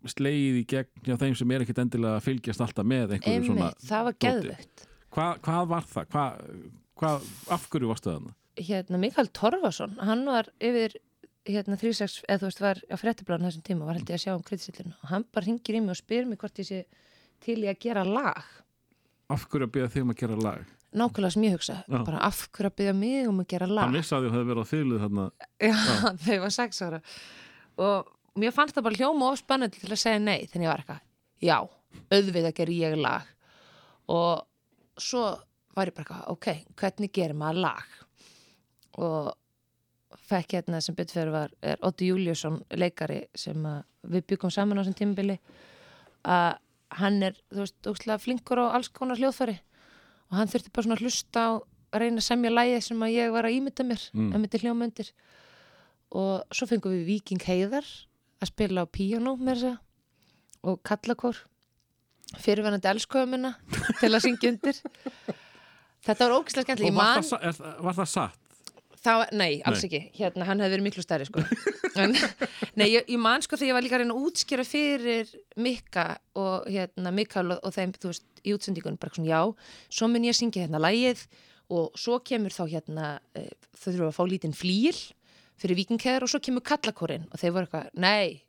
slegið 0.08 0.62
í 0.62 0.64
gegn 0.72 1.04
hjá 1.06 1.18
þeim 1.20 1.36
sem 1.40 1.54
er 1.54 1.66
ekkit 1.66 1.82
endilega 1.84 2.20
að 2.20 2.26
fylgjast 2.30 2.64
alltaf 2.64 2.88
með 2.88 3.18
einhverju 3.18 3.50
svona 3.50 3.68
einmitt, 3.68 3.86
það 3.90 4.08
var 4.08 4.18
geðvögt 4.26 4.88
Hva, 5.14 5.28
hvað 5.46 5.68
var 5.72 5.88
það? 5.90 6.08
Hva, 6.14 6.26
hvað, 7.00 7.28
af 7.54 7.68
hverju 7.72 7.92
varstu 7.92 8.12
þarna? 8.14 8.36
hérna 8.54 9.00
Mikael 9.02 9.32
Torfason, 9.34 9.96
hann 10.06 10.28
var 10.30 10.46
yfir 10.62 10.94
hérna 11.50 11.74
36, 11.80 12.20
eða 12.30 12.40
þú 12.44 12.50
veist 12.50 12.62
var 12.62 12.82
á 12.86 12.96
fréttiblaðan 13.02 13.48
þessum 13.50 13.64
tíma, 13.66 13.88
var 13.88 13.98
held 13.98 14.12
ég 14.12 14.20
að 14.20 14.24
sjá 14.28 14.34
um 14.36 14.44
kritisillinu 14.46 14.94
og 15.00 15.10
hann 15.10 15.26
bara 15.34 15.48
hringir 15.48 15.80
í 15.80 15.82
mig 15.82 15.96
og 15.96 16.00
spyr 16.00 16.28
mig 16.30 16.38
hvort 16.42 16.62
ég 16.62 16.68
sé 16.70 16.84
til 17.44 17.58
í 17.66 17.68
að 17.72 17.80
gera 17.84 18.06
lag. 18.08 18.44
Af 19.34 19.48
hverju 19.50 19.66
að 19.68 19.74
byrja 19.74 19.90
þig 19.96 20.06
um 20.06 20.14
að 20.14 20.22
gera 20.22 20.38
lag? 20.40 20.64
nákvæmlega 20.94 21.34
sem 21.34 21.44
ég 21.48 21.56
hugsa, 21.56 21.76
Já. 21.90 22.04
bara 22.06 22.20
af 22.28 22.44
hverju 22.54 22.70
að 22.70 22.76
byggja 22.78 22.94
mig 22.94 23.28
um 23.28 23.40
að 23.42 23.48
gera 23.50 23.68
lag? 23.68 23.88
Hann 23.88 23.98
vissi 23.98 24.14
að 24.14 24.28
þið 24.28 24.36
hefði 24.36 24.50
verið 24.52 24.64
á 24.64 24.72
þýluð 24.72 25.04
þarna. 25.04 25.24
Já, 25.58 25.78
ég 26.30 26.42
var 26.46 26.54
sex 26.54 26.82
ára. 26.86 27.00
Og 27.82 28.12
mér 28.38 28.54
fannst 28.54 28.78
það 28.78 28.86
bara 28.88 29.00
hljóma 29.02 29.32
of 29.32 29.40
spennandi 29.42 29.82
til 29.82 29.90
að 29.90 30.02
segja 30.04 30.22
nei, 30.22 30.46
þannig 30.52 30.68
ég 30.68 30.72
var 30.74 30.84
eitthvað. 30.84 31.02
Já, 31.44 31.58
auðvitað 32.14 32.58
ger 32.60 32.74
ég 32.78 32.98
lag. 33.02 33.32
Og 34.14 34.46
svo 35.00 35.24
var 35.76 35.90
ég 35.90 35.96
bara 35.98 36.24
ok, 36.30 36.50
hvernig 36.78 37.12
gerir 37.16 37.38
maður 37.38 37.64
lag? 37.66 37.96
Og 39.02 39.32
fekk 40.30 40.58
hérna 40.60 40.82
sem 40.82 40.96
fyrir 40.96 41.32
var 41.34 41.52
er 41.62 41.78
Otti 41.82 42.12
Júliusson 42.12 42.62
leikari 42.78 43.24
sem 43.36 43.58
við 44.06 44.26
byggum 44.30 44.52
saman 44.54 44.78
á 44.78 44.82
þessum 44.84 44.98
tímabili 45.00 45.40
að 46.24 46.60
hann 47.00 47.24
er, 47.26 47.38
þú 47.50 47.64
veist, 47.64 47.80
ógstlega 47.90 48.22
flinkur 48.22 48.62
á 48.62 48.78
alls 48.78 48.92
konar 48.94 49.18
hljóðfæri. 49.18 49.56
Og 50.30 50.38
hann 50.38 50.52
þurfti 50.52 50.70
bara 50.74 50.86
svona 50.86 50.98
að 51.00 51.06
hlusta 51.08 51.40
á 51.42 51.52
að 51.94 52.00
reyna 52.04 52.22
að 52.22 52.28
semja 52.28 52.52
lægið 52.54 52.84
sem 52.86 53.02
að 53.06 53.14
ég 53.16 53.32
var 53.34 53.48
að 53.48 53.56
ímynda 53.58 53.86
mér 53.88 54.04
Mm. 54.14 54.30
að 54.34 54.40
myndi 54.44 54.62
hljómöndir 54.62 55.10
og 56.14 56.44
svo 56.54 56.68
fengum 56.70 56.94
við 56.94 57.06
Viking 57.10 57.42
Heiðar 57.42 57.86
að 58.42 58.48
spila 58.52 58.86
á 58.86 58.94
píanó 58.94 59.34
með 59.38 59.56
þess 59.58 59.70
að 59.72 59.78
og 60.64 60.80
kallakór 60.84 61.38
fyrirvenandi 62.44 62.90
elskuðumina 62.94 63.54
til 64.02 64.12
að 64.14 64.24
syngja 64.28 64.54
undir 64.54 64.80
þetta 66.04 66.28
var 66.28 66.38
ógæslega 66.40 66.66
skemmtilega 66.68 66.94
Og 66.94 66.98
var, 67.02 67.20
man- 67.20 67.28
það, 67.30 67.44
er, 67.50 67.84
var 67.88 68.00
það 68.00 68.10
satt? 68.14 68.40
Það 69.04 69.22
nei, 69.36 69.52
alls 69.68 69.82
Nei. 69.84 69.88
ekki, 69.90 70.00
hérna, 70.16 70.46
hann 70.48 70.62
hefði 70.64 70.78
verið 70.78 70.86
miklu 70.86 71.04
stærri, 71.04 71.26
sko. 71.28 71.42
En, 72.00 72.14
nei, 72.80 72.86
ég, 72.88 73.04
ég 73.12 73.20
man, 73.20 73.44
sko, 73.44 73.58
þegar 73.60 73.68
ég 73.68 73.76
var 73.76 73.84
líka 73.84 73.98
að 73.98 74.02
reyna 74.06 74.14
að 74.16 74.28
útskýra 74.30 74.64
fyrir 74.66 75.34
Mikka 75.62 76.06
og, 76.40 76.70
hérna, 76.72 77.12
Mikael 77.14 77.52
og, 77.54 77.60
og 77.68 77.74
þeim, 77.76 77.92
þú 78.00 78.14
veist, 78.14 78.24
í 78.48 78.54
útsendingunum, 78.56 78.96
bara 79.02 79.12
svona, 79.14 79.28
já, 79.30 79.42
svo 80.00 80.08
mun 80.10 80.24
ég 80.26 80.32
að 80.34 80.40
syngja 80.40 80.64
hérna 80.64 80.80
lægið 80.82 81.26
og 81.76 82.00
svo 82.00 82.18
kemur 82.26 82.56
þá, 82.56 82.64
hérna, 82.72 83.10
eh, 83.38 83.52
þau 83.76 83.90
þurfum 83.92 84.08
að 84.08 84.16
fá 84.18 84.24
lítinn 84.32 84.56
flýl 84.58 84.96
fyrir 85.62 85.78
vikingheðar 85.84 86.26
og 86.26 86.32
svo 86.32 86.40
kemur 86.48 86.64
kallakórin 86.72 87.28
og 87.30 87.44
þeir 87.44 87.54
voru 87.60 87.68
eitthvað, 87.68 87.92
nei, 88.08 88.40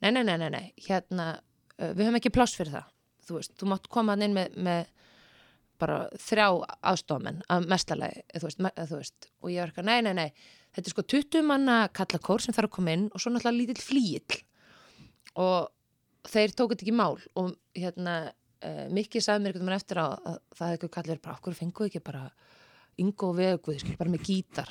nei, 0.00 0.10
nei, 0.16 0.24
nei, 0.24 0.36
nei, 0.40 0.50
nei, 0.56 0.64
hérna, 0.88 1.28
eh, 1.76 1.92
við 1.92 2.08
höfum 2.08 2.18
ekki 2.22 2.32
pláss 2.34 2.56
fyrir 2.58 2.72
það, 2.78 2.88
þú 3.30 3.38
veist, 3.38 3.54
þú 3.58 3.70
mátt 3.70 3.90
koma 3.92 4.16
inn 4.18 4.36
með, 4.36 4.56
með 4.60 4.90
bara 5.80 6.00
þrjá 6.20 6.46
aðstofamenn 6.92 7.42
að 7.50 7.68
mestalagi, 7.70 8.24
þú 8.36 8.50
þú 8.52 8.98
veist 8.98 9.30
og 9.40 9.52
ég 9.52 9.62
var 9.62 9.72
eitthvað, 9.72 9.88
nei, 9.88 10.00
nei, 10.04 10.14
nei, 10.18 10.48
þetta 10.74 10.86
er 10.86 10.94
sko 10.94 11.06
20 11.14 11.46
manna 11.46 11.76
kalla 11.96 12.20
kór 12.22 12.44
sem 12.44 12.56
þarf 12.56 12.70
að 12.70 12.76
koma 12.76 12.96
inn 12.96 13.06
og 13.10 13.22
svo 13.22 13.32
náttúrulega 13.32 13.58
lítill 13.58 13.84
flýill 13.84 14.40
og 15.40 15.70
þeir 16.28 16.54
tóku 16.54 16.74
þetta 16.74 16.86
ekki 16.86 16.96
mál 17.00 17.16
og 17.40 17.54
hérna, 17.76 18.18
uh, 18.66 18.86
Mikki 18.92 19.22
sagði 19.24 19.46
mér 19.46 19.56
veginn 19.56 19.76
eftir 19.76 20.02
á 20.02 20.06
að 20.12 20.38
það 20.58 20.72
hefði 20.72 20.78
ekki 20.78 20.94
kallið 20.96 21.24
bara, 21.24 21.38
okkur 21.38 21.58
fenguðu 21.58 21.90
ekki 21.90 22.04
bara 22.10 22.28
Ingo 23.00 23.30
og 23.30 23.36
Veguð, 23.38 23.80
skil, 23.80 23.96
bara 23.96 24.12
með 24.12 24.26
gítar? 24.26 24.70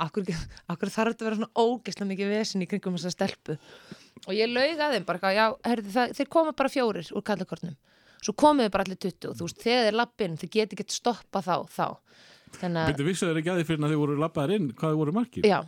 Akkur 0.00 0.24
þarf 0.26 1.12
þetta 1.12 1.22
að 1.22 1.26
vera 1.26 1.36
svona 1.36 1.60
ógeðslega 1.60 2.08
mikið 2.08 2.32
vesen 2.32 2.64
í 2.64 2.66
kringum 2.66 2.96
þessa 2.96 3.12
stelpu? 3.12 3.56
Og 4.24 4.32
ég 4.34 4.48
laug 4.50 4.80
að 4.80 4.96
þeim 4.96 5.06
bara, 5.06 5.20
eitthvað, 5.20 5.36
já, 5.36 5.44
herri, 5.68 5.92
það, 5.94 6.14
þeir 6.16 6.30
koma 6.32 6.54
bara 6.56 6.72
fjórir 6.72 7.10
úr 7.14 7.26
kallakornum 7.28 7.76
svo 8.20 8.34
komið 8.38 8.68
þið 8.68 8.74
bara 8.74 8.86
allir 8.86 9.00
20 9.06 9.30
og 9.30 9.38
þú 9.38 9.48
veist, 9.48 9.62
þegar 9.64 9.86
þeir 9.86 9.98
lappin, 10.00 10.36
þið 10.40 10.52
geti 10.56 10.78
ekki 10.78 10.96
stoppa 10.96 11.42
þá, 11.44 11.54
þá. 11.72 11.86
Þannig 12.60 12.80
að 12.82 12.94
Byrju 12.98 13.06
vissu 13.06 13.28
þeir 13.28 13.40
ekki 13.40 13.52
að 13.52 13.60
því 13.60 13.66
fyrir 13.68 13.84
að 13.84 13.92
þið 13.92 14.00
voru 14.02 14.16
labbaðar 14.20 14.54
inn 14.56 14.70
hvað 14.74 14.94
þið 14.94 15.00
voru 15.00 15.14
margir? 15.16 15.46
Já. 15.46 15.60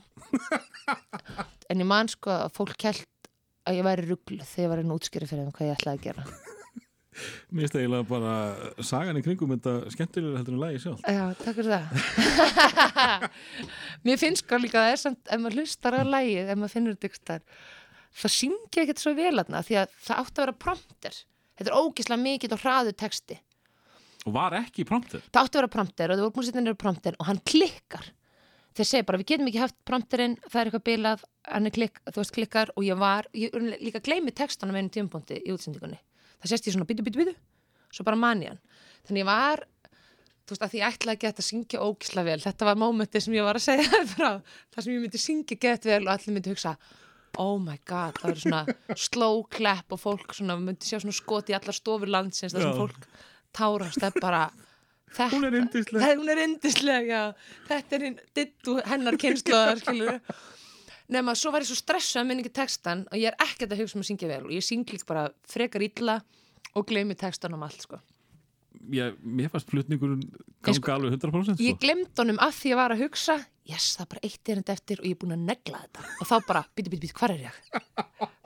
En 1.71 1.83
ég 1.83 1.89
man 1.89 2.11
sko 2.11 2.33
að 2.35 2.57
fólk 2.57 2.89
held 2.89 3.29
að 3.69 3.79
ég 3.79 3.87
væri 3.87 4.09
rugglu 4.09 4.41
þegar 4.43 4.65
ég 4.65 4.73
var 4.73 4.83
einn 4.83 4.97
útskýri 4.97 5.29
fyrir 5.31 5.47
þeim 5.47 5.55
hvað 5.57 5.71
ég 5.71 5.79
ætlaði 5.79 6.01
að 6.01 6.07
gera. 6.09 6.25
Mér 7.53 7.67
finnst 7.67 7.77
eiginlega 7.77 8.09
bara 8.09 8.35
sagan 8.89 9.19
í 9.21 9.23
kringum 9.25 9.53
þetta 9.53 9.93
skemmtilega 9.93 10.41
heldur 10.41 10.55
en 10.57 10.63
lagi 10.63 10.79
sjálf 10.81 11.03
Já, 11.05 11.25
takk 11.43 11.59
fyrir 11.59 11.75
það. 11.77 11.91
Mér 14.09 14.21
finnst 14.23 14.47
sko 14.47 14.59
líka 14.59 14.81
að 14.81 14.87
það 14.87 14.95
er 14.97 15.03
samt 15.03 15.29
ef 15.29 15.43
maður 15.43 15.59
hlustar 15.61 15.99
á 16.01 16.03
lægið, 16.09 16.49
ef 16.49 16.59
maður 16.59 16.75
finnur 16.75 16.97
þetta 17.05 17.39
það 18.23 18.35
syngja 18.39 18.85
ekkert 18.85 19.03
svo 19.03 19.13
vel 19.17 19.35
aðna 19.43 19.61
því 19.67 19.79
að 19.83 19.95
það 20.07 20.23
átti 20.23 20.35
að 20.41 20.45
vera 20.45 20.59
prompter 20.65 21.21
Þetta 21.63 21.73
er 21.73 21.87
ógislega 21.87 22.23
mikið 22.23 22.57
og 22.57 22.65
hraðu 22.65 22.95
texti. 22.99 23.39
Og 24.27 24.35
var 24.35 24.59
ekki 24.59 24.85
prompter? 24.87 25.23
Það 25.31 25.47
átti 25.47 25.57
að 25.57 25.61
vera 25.61 25.71
prompter 25.77 26.11
og 26.11 26.19
þau 26.19 26.25
voru 26.25 26.35
búin 26.35 26.45
að 26.45 26.51
setja 26.51 26.65
niður 26.65 26.81
prompter 26.83 27.17
og 27.19 27.29
hann 27.31 27.41
klikkar. 27.47 28.11
Þeir 28.73 28.89
segja 28.89 29.07
bara 29.07 29.21
við 29.21 29.31
getum 29.31 29.49
ekki 29.51 29.61
haft 29.63 29.79
prompterinn 29.87 30.37
það 30.47 30.59
er 30.61 30.69
eitthvað 30.71 30.85
bilað, 30.89 31.25
hann 31.47 31.69
er 31.69 31.75
klikk, 31.75 31.99
þú 32.09 32.23
veist 32.23 32.35
klikkar 32.35 32.71
og 32.75 32.87
ég 32.87 32.99
var, 32.99 33.29
ég 33.37 33.57
líka 33.83 34.01
gleymi 34.03 34.33
textana 34.33 34.73
með 34.73 34.87
einu 34.87 34.95
tímpúnti 34.97 35.41
í 35.43 35.53
útsendingunni. 35.53 35.99
Það 36.41 36.55
sést 36.55 36.69
ég 36.71 36.77
svona 36.77 36.89
bítu, 36.89 37.05
bítu, 37.05 37.21
bítu 37.21 37.35
svo 37.93 38.07
bara 38.07 38.19
man 38.19 38.43
ég 38.43 38.55
hann. 38.55 38.63
Þannig 39.07 39.25
ég 39.25 39.29
var, 39.29 39.65
þú 40.47 40.55
veist 40.55 40.65
að 40.65 40.73
því 40.73 40.81
ég 40.81 40.97
ætlaði 40.97 41.17
að 41.17 41.23
geta 41.27 41.43
að 41.43 41.49
syngja 41.49 41.85
ógisla 41.85 42.25
vel, 42.27 42.39
þetta 42.43 42.69
var 42.69 42.81
mómenti 42.81 43.23
sem 43.23 43.37
ég 43.37 43.47
var 43.47 43.59
að 43.59 43.67
segja 43.67 44.03
frá 44.15 44.31
það 44.41 44.79
sem 44.79 44.93
ég 44.95 45.05
myndi 45.05 45.23
syngja 45.23 45.59
gett 45.67 45.89
vel 45.89 46.03
og 46.07 46.13
allir 46.15 46.37
myndi 46.37 46.55
hugsa 46.55 46.75
oh 47.39 47.59
my 47.59 47.79
god, 47.89 48.19
það 48.21 48.29
verður 48.29 48.43
svona 48.45 48.97
slow 49.07 49.43
clap 49.51 49.93
og 49.95 50.01
fólk 50.03 50.35
svona, 50.37 50.57
myndi 50.61 50.85
sjá 50.89 50.99
svona 51.01 51.17
skot 51.17 51.49
í 51.53 51.57
allar 51.57 51.77
stofur 51.77 52.11
landsins 52.13 52.53
þar 52.55 52.67
sem 52.67 52.77
fólk 52.77 53.07
tárast, 53.57 54.01
það 54.01 54.11
er 54.17 54.21
bara 54.21 54.43
þetta, 55.13 55.29
Hún 55.35 55.45
er 55.49 55.57
yndisleg. 55.61 56.03
Það- 56.03 56.17
hún 56.21 56.31
er 56.33 56.43
yndisleg, 56.47 57.09
já 57.13 57.23
þetta 57.69 57.99
er 57.99 58.07
dittu 58.35 58.77
hennar 58.89 59.19
kynnslóðar 59.21 59.81
skilur 59.83 60.21
nema 61.13 61.35
svo 61.37 61.51
var 61.53 61.61
ég 61.65 61.69
svo 61.69 61.77
stressuð 61.77 62.23
að 62.23 62.27
minni 62.31 62.45
ekki 62.47 62.55
textan 62.57 63.03
og 63.11 63.19
ég 63.21 63.29
er 63.33 63.37
ekkert 63.45 63.73
að 63.75 63.83
hugsa 63.83 63.99
um 63.99 64.05
að 64.05 64.09
syngja 64.13 64.29
vel 64.31 64.45
og 64.47 64.53
ég 64.55 64.65
syng 64.65 64.85
líka 64.89 65.05
bara 65.09 65.27
frekar 65.49 65.83
illa 65.85 66.21
og 66.75 66.87
gleymi 66.89 67.15
textan 67.21 67.53
um 67.53 67.63
allt 67.67 67.83
sko. 67.85 67.99
Ég, 68.93 69.17
Mér 69.23 69.51
fannst 69.53 69.71
flutningurinn 69.71 70.23
Ég 70.23 70.63
ganga 70.65 70.79
sko- 70.79 70.95
alveg 70.95 71.17
100% 71.19 71.61
ég 71.63 71.77
sko. 71.77 71.81
glemd 71.85 72.23
honum 72.23 72.39
af 72.43 72.57
því 72.59 72.73
ég 72.73 72.79
var 72.81 72.95
að 72.95 73.03
hugsa 73.05 73.37
yes, 73.69 73.93
það 73.97 74.05
er 74.05 74.11
bara 74.15 74.25
eitt 74.29 74.49
erindi 74.55 74.73
eftir 74.75 74.99
og 75.03 75.07
ég 75.07 75.15
er 75.15 75.21
búin 75.23 75.37
að 75.37 75.45
negla 75.53 75.81
þetta. 75.85 76.07
Og 76.21 76.27
þá 76.27 76.35
bara, 76.49 76.63
býtu, 76.77 76.91
býtu, 76.93 77.05
býtu, 77.07 77.17
hvað 77.21 77.35
er 77.37 77.45
ég? 77.47 77.61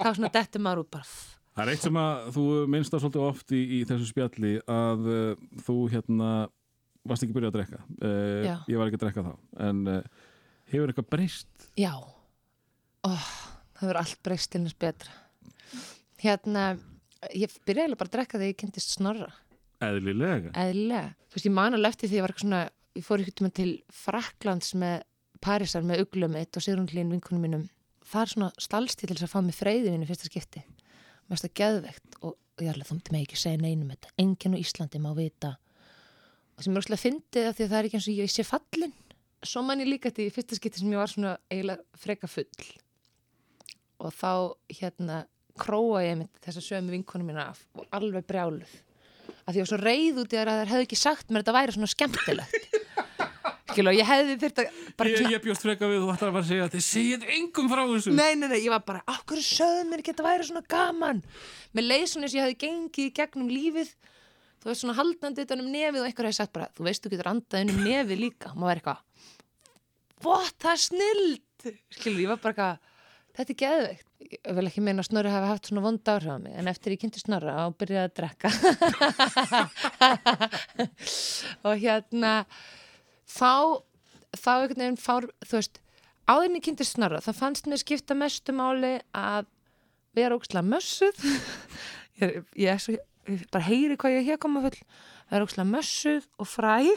þá 0.02 0.10
svona 0.12 0.32
detti 0.34 0.60
maður 0.62 0.84
út 0.84 0.90
bara 0.96 1.08
Það 1.56 1.62
er 1.64 1.72
eitt 1.72 1.84
sem 1.86 1.96
að 1.96 2.26
þú 2.36 2.42
minnst 2.68 2.92
það 2.92 3.00
svolítið 3.06 3.22
oft 3.30 3.52
í, 3.56 3.60
í 3.64 3.78
þessu 3.88 4.06
spjalli 4.10 4.50
að 4.68 5.06
uh, 5.08 5.44
þú 5.64 5.76
hérna 5.94 6.30
varst 7.06 7.24
ekki 7.24 7.32
byrjað 7.36 7.48
að 7.52 7.56
drekka. 7.56 7.78
Uh, 8.02 8.48
ég 8.68 8.76
var 8.76 8.90
ekki 8.90 8.98
að 8.98 9.04
drekka 9.06 9.24
þá. 9.24 9.32
En 9.64 9.80
uh, 9.88 10.02
hefur 10.68 10.92
eitthvað 10.92 11.08
breyst? 11.14 11.70
Já. 11.80 11.94
Oh, 13.06 13.30
Það 13.76 13.86
verður 13.88 14.00
allt 14.02 14.20
breyst 14.26 14.50
til 14.52 14.62
þess 14.66 14.76
betra. 14.84 15.16
Hérna 16.20 16.66
Ég 17.34 17.50
byrjaði 17.66 17.96
bara 17.96 18.10
að 18.10 18.14
drekka 18.18 18.36
þegar 18.38 18.50
ég 18.52 18.58
kynntist 18.60 18.92
snorra 18.98 19.30
eðlilega. 19.84 20.52
Eðlilega. 20.56 21.14
Þú 21.26 21.38
veist, 21.38 21.48
ég 21.48 21.56
man 21.56 21.76
alveg 21.76 21.94
eftir 21.94 22.10
því 22.10 22.18
ég 22.20 22.26
var 22.26 22.36
svona 22.40 22.64
Ég 22.96 23.04
fór 23.04 23.20
ykkur 23.20 23.34
tíma 23.36 23.52
til 23.52 23.72
Fraklands 23.92 24.70
með 24.80 25.02
Parísar 25.44 25.84
með 25.84 26.06
uglum 26.06 26.32
mitt 26.32 26.56
og 26.56 26.64
Sigrun 26.64 26.88
Hlín 26.88 27.10
vinkunum 27.12 27.42
mínum. 27.44 27.64
Það 28.08 28.22
er 28.22 28.30
svona 28.30 28.48
stalstíð 28.64 29.10
til 29.10 29.16
þess 29.18 29.26
að 29.26 29.32
fá 29.34 29.40
mig 29.44 29.56
freyðin 29.58 30.06
í 30.06 30.08
fyrsta 30.08 30.30
skipti. 30.30 30.62
Mér 30.64 31.34
finnst 31.34 31.44
það 31.44 31.52
geðvegt 31.60 32.16
og 32.24 32.62
ég 32.64 32.70
alveg 32.72 32.88
þú 32.88 32.96
myndi 32.96 33.12
mig 33.12 33.26
ekki 33.26 33.40
segja 33.42 33.60
neinum 33.60 33.90
þetta. 33.92 34.14
Enginn 34.22 34.56
á 34.56 34.62
Íslandi 34.62 35.02
má 35.04 35.10
vita. 35.18 35.50
Og 36.56 36.64
sem 36.64 36.72
er 36.72 36.86
óslega 36.86 37.02
fyndið 37.02 37.50
af 37.50 37.58
því 37.58 37.66
að 37.66 37.74
það 37.74 37.78
er 37.82 37.90
ekki 37.90 38.00
eins 38.00 38.08
og 38.08 38.22
ég 38.22 38.32
sé 38.32 38.46
fallin. 38.48 38.96
Svo 39.44 39.64
man 39.66 39.84
ég 39.84 39.92
líka 39.92 40.08
þetta 40.08 40.24
í 40.24 40.32
fyrsta 40.38 40.56
skipti 40.56 40.80
sem 40.80 40.96
ég 40.96 41.02
var 41.02 41.12
svona 41.12 41.36
eiginlega 41.52 42.00
freka 42.00 42.32
full. 42.32 42.72
Og 44.00 44.16
þá 44.16 44.32
hérna 44.80 45.20
króa 45.60 46.00
ég 46.06 46.16
mitt 46.22 46.40
þessa 46.48 46.64
sömu 46.64 46.96
vinkonum 46.96 47.28
mína 47.28 47.50
af 47.52 47.60
og 47.76 47.84
alveg 47.96 48.24
brjáluð 48.24 48.72
af 49.46 49.52
því 49.52 49.58
ég 49.58 49.64
var 49.64 49.70
svo 49.70 49.78
reið 49.82 50.20
út 50.22 50.32
í 50.34 50.38
þær 50.38 50.50
að 50.52 50.60
þær 50.60 50.72
hefði 50.72 50.86
ekki 50.86 50.98
sagt 51.00 51.30
mér 51.30 51.42
að 51.42 51.44
þetta 51.44 51.56
væri 51.56 51.76
svona 51.76 51.90
skemmtilegt. 51.92 52.68
Skilu 53.76 53.92
ég 53.92 54.08
hefði 54.08 54.36
þurft 54.40 54.60
að 54.62 54.80
bara 54.96 55.12
Ég, 55.12 55.30
ég 55.34 55.42
bjóst 55.44 55.64
freka 55.66 55.88
við 55.90 56.00
og 56.00 56.06
þú 56.06 56.12
ætlar 56.14 56.30
að 56.30 56.36
fara 56.36 56.44
að 56.44 56.50
segja 56.50 56.66
að 56.66 56.74
þið 56.76 56.84
segið 56.86 57.24
engum 57.36 57.70
frá 57.72 57.82
þessu. 57.90 58.14
Nei, 58.16 58.32
nei, 58.38 58.46
nei, 58.48 58.58
ég 58.62 58.72
var 58.72 58.84
bara 58.86 59.16
hverju 59.28 59.44
sögðu 59.44 59.82
mér 59.90 60.02
ekki 60.02 60.12
að 60.12 60.16
þetta 60.16 60.28
væri 60.28 60.48
svona 60.48 60.64
gaman? 60.72 61.22
Með 61.76 61.92
og 61.92 62.36
ég 62.36 62.46
hefði 62.46 62.58
gengið 62.62 63.10
gegnum 63.18 63.50
lífið. 63.52 63.92
Þú 64.62 64.70
veist 64.70 64.82
svona 64.82 64.96
haldandi 64.96 65.44
utan 65.44 65.62
um 65.62 65.68
nefið 65.74 66.00
og 66.00 66.08
einhver 66.08 66.30
hefði 66.30 66.38
sagt 66.40 66.54
bara, 66.56 66.70
þú 66.72 66.86
veist 66.88 67.04
þú 67.04 67.12
getur 67.12 67.30
andað 67.34 67.66
inn 67.66 67.74
um 67.74 67.84
nefið 67.84 68.22
líka. 68.22 68.54
Og 68.54 68.62
maður 68.62 68.72
er 68.72 68.80
eitthvað 68.80 69.04
what, 70.24 70.56
það 70.62 70.72
er 70.72 70.82
snild. 70.86 71.68
Skilur, 71.98 72.22
ég 72.22 72.32
var 72.32 72.40
bara 72.40 72.54
eitthvað 72.54 72.94
þetta 73.36 73.52
er 73.52 73.60
geðveikt 73.60 74.05
ég 74.20 74.54
vil 74.56 74.66
ekki 74.68 74.82
meina 74.84 75.02
að 75.02 75.10
Snorri 75.10 75.32
hafi 75.32 75.50
haft 75.50 75.68
svona 75.68 75.84
vond 75.84 76.10
áhrif 76.10 76.32
á 76.32 76.38
mig 76.40 76.54
en 76.56 76.70
eftir 76.70 76.94
ég 76.94 77.02
kynnti 77.02 77.20
Snorra 77.22 77.56
og 77.66 77.76
byrjaði 77.80 78.08
að 78.08 78.16
drekka. 78.20 78.48
Og 81.66 81.74
hérna 81.82 82.32
þá 83.28 83.82
þá 84.36 84.52
einhvern 84.52 84.82
veginn 84.82 85.00
fár, 85.00 85.28
þú 85.46 85.58
veist 85.60 85.80
áðurinn 86.28 86.58
ég 86.58 86.64
kynnti 86.66 86.86
Snorra, 86.86 87.22
það 87.24 87.40
fannst 87.40 87.68
mér 87.70 87.82
skipta 87.82 88.16
mestu 88.18 88.54
máli 88.56 88.96
að 89.16 89.50
vera 90.16 90.38
ógstlega 90.38 90.66
mössuð. 90.66 91.20
Ég, 92.16 92.38
ég, 92.56 92.70
er 92.72 92.78
svo, 92.80 92.94
ég 93.28 93.42
bara 93.52 93.66
heyri 93.66 93.98
hvað 94.00 94.14
ég 94.14 94.22
er 94.22 94.24
hér 94.30 94.38
koma 94.40 94.62
full. 94.64 94.78
Vera 95.28 95.44
ógstlega 95.44 95.68
mössuð 95.68 96.24
og 96.40 96.48
fræg. 96.48 96.88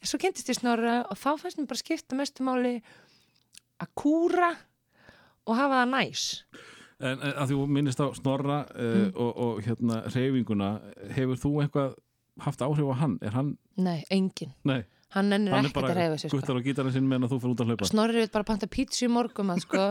En 0.00 0.08
svo 0.08 0.16
kynntist 0.16 0.48
ég 0.48 0.56
snorra 0.56 1.02
og 1.12 1.18
þá 1.20 1.34
fannst 1.36 1.58
mér 1.60 1.66
bara 1.68 1.80
skipta 1.82 2.16
mestu 2.16 2.44
máli 2.46 2.78
að 3.84 3.90
kúra 4.00 4.48
og 5.50 5.58
hafa 5.58 5.82
það 5.82 5.90
næs 5.96 6.24
En 7.00 7.16
að 7.24 7.48
þú 7.54 7.62
minnist 7.72 8.00
á 8.04 8.06
Snorra 8.12 8.58
uh, 8.76 8.88
Mm. 9.00 9.12
og, 9.16 9.30
og 9.40 9.60
hérna 9.64 10.02
reyfinguna, 10.12 10.66
hefur 11.16 11.38
þú 11.40 11.52
eitthvað 11.64 11.94
haft 12.44 12.60
áhrif 12.66 12.90
á 12.92 12.94
hann? 13.00 13.14
Er 13.24 13.32
hann, 13.32 13.54
nei, 13.80 14.02
engin, 14.12 14.50
nei, 14.68 14.82
hann 15.16 15.30
nennir 15.32 15.52
hann 15.56 15.64
er 15.64 15.70
ekkert 15.70 15.80
bara 15.80 15.94
að 15.94 16.00
reyfa 16.02 16.18
sig 16.20 16.28
sko. 16.30 16.40
guttar 16.42 16.60
á 16.60 16.64
gítarinn 16.66 16.92
sinn 16.92 17.08
meðan 17.08 17.30
þú 17.32 17.38
fyrir 17.40 17.54
út 17.56 17.62
að 17.64 17.70
hlaupa? 17.72 17.88
Snorri 17.88 18.20
vil 18.20 18.28
bara 18.36 18.44
panta 18.52 18.68
pítsu 18.68 19.06
í 19.08 19.10
morgum 19.12 19.48
að 19.54 19.62
sko 19.64 19.80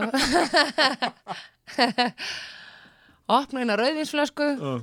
opna 3.30 3.62
eina 3.64 3.76
rauðinsflösku 3.78 4.48
Uh, 4.60 4.80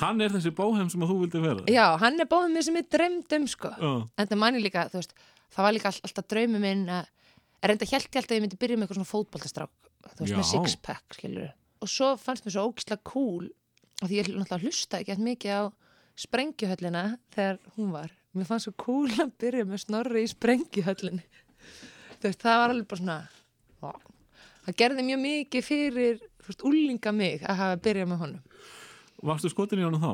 hann 0.00 0.20
er 0.20 0.32
þessi 0.34 0.52
bóhem 0.56 0.88
sem 0.92 1.02
að 1.04 1.12
þú 1.12 1.18
vildi 1.24 1.40
vera? 1.44 1.64
já, 1.72 1.86
hann 2.00 2.20
er 2.20 2.28
mér 2.52 2.64
sem 2.66 2.76
ég 2.80 2.88
dreymd 2.92 3.36
um 3.38 3.46
sko 3.48 3.68
Uh, 3.76 4.02
en 4.16 4.28
það 4.28 4.40
manni 4.42 4.60
líka, 4.64 4.88
þú 4.92 5.00
veist 5.00 5.14
það 5.52 5.62
var 5.68 5.76
líka 5.76 5.92
all, 5.92 6.00
alltaf 6.08 6.28
draumi 6.32 6.60
minn 6.60 6.88
að 6.88 7.04
er 7.62 7.68
reynda 7.72 7.88
hjælt 7.88 8.08
ég 8.12 8.20
alltaf 8.20 8.32
að 8.32 8.36
ég 8.40 8.44
myndi 8.44 8.60
byrja 8.60 8.76
með 8.76 8.84
eitthvað 8.88 9.00
svona 9.00 9.12
fótboltastrák 9.12 9.72
þú 10.14 10.24
veist, 10.24 10.36
með 10.36 10.50
sixpack, 10.52 11.16
skilur 11.18 11.54
og 11.82 11.90
svo 11.90 12.12
fannst 12.20 12.46
mér 12.46 12.56
svo 12.56 12.66
ógislega 12.70 13.04
cool 13.06 13.48
og 14.02 14.08
því 14.08 14.18
ég 14.18 14.28
náttúrulega 14.30 14.62
hlusta 14.64 15.00
ekki 15.00 15.14
eftir 15.14 15.26
mikið 15.26 15.56
á 15.56 15.62
sprengjuhöllina 16.16 17.02
þegar 17.34 17.58
hún 17.76 17.90
var. 17.92 18.12
Mér 18.36 18.48
fannst 18.48 18.68
svo 18.68 18.74
cool 18.80 19.12
að 19.22 19.34
byrja 19.40 19.66
með 19.68 19.82
snorri 19.84 20.24
í 20.24 20.30
sprengjuhöllinni. 20.32 21.24
Þú 22.16 22.28
veist, 22.28 22.42
það 22.42 22.60
var 22.60 22.72
alveg 22.72 22.88
bara 22.90 23.02
svona 23.02 23.18
vá. 23.84 23.92
það 24.66 24.78
gerði 24.82 25.04
mjög 25.10 25.20
mikið 25.24 25.66
fyrir 25.66 26.22
þú 26.22 26.50
veist, 26.50 26.64
úlinga 26.70 27.12
mig 27.16 27.44
að 27.44 27.60
hafa 27.60 27.82
byrjað 27.84 28.10
með 28.12 28.22
honum. 28.24 28.56
Varstu 29.30 29.52
skotin 29.52 29.82
í 29.82 29.86
honum 29.86 30.02
þá? 30.02 30.12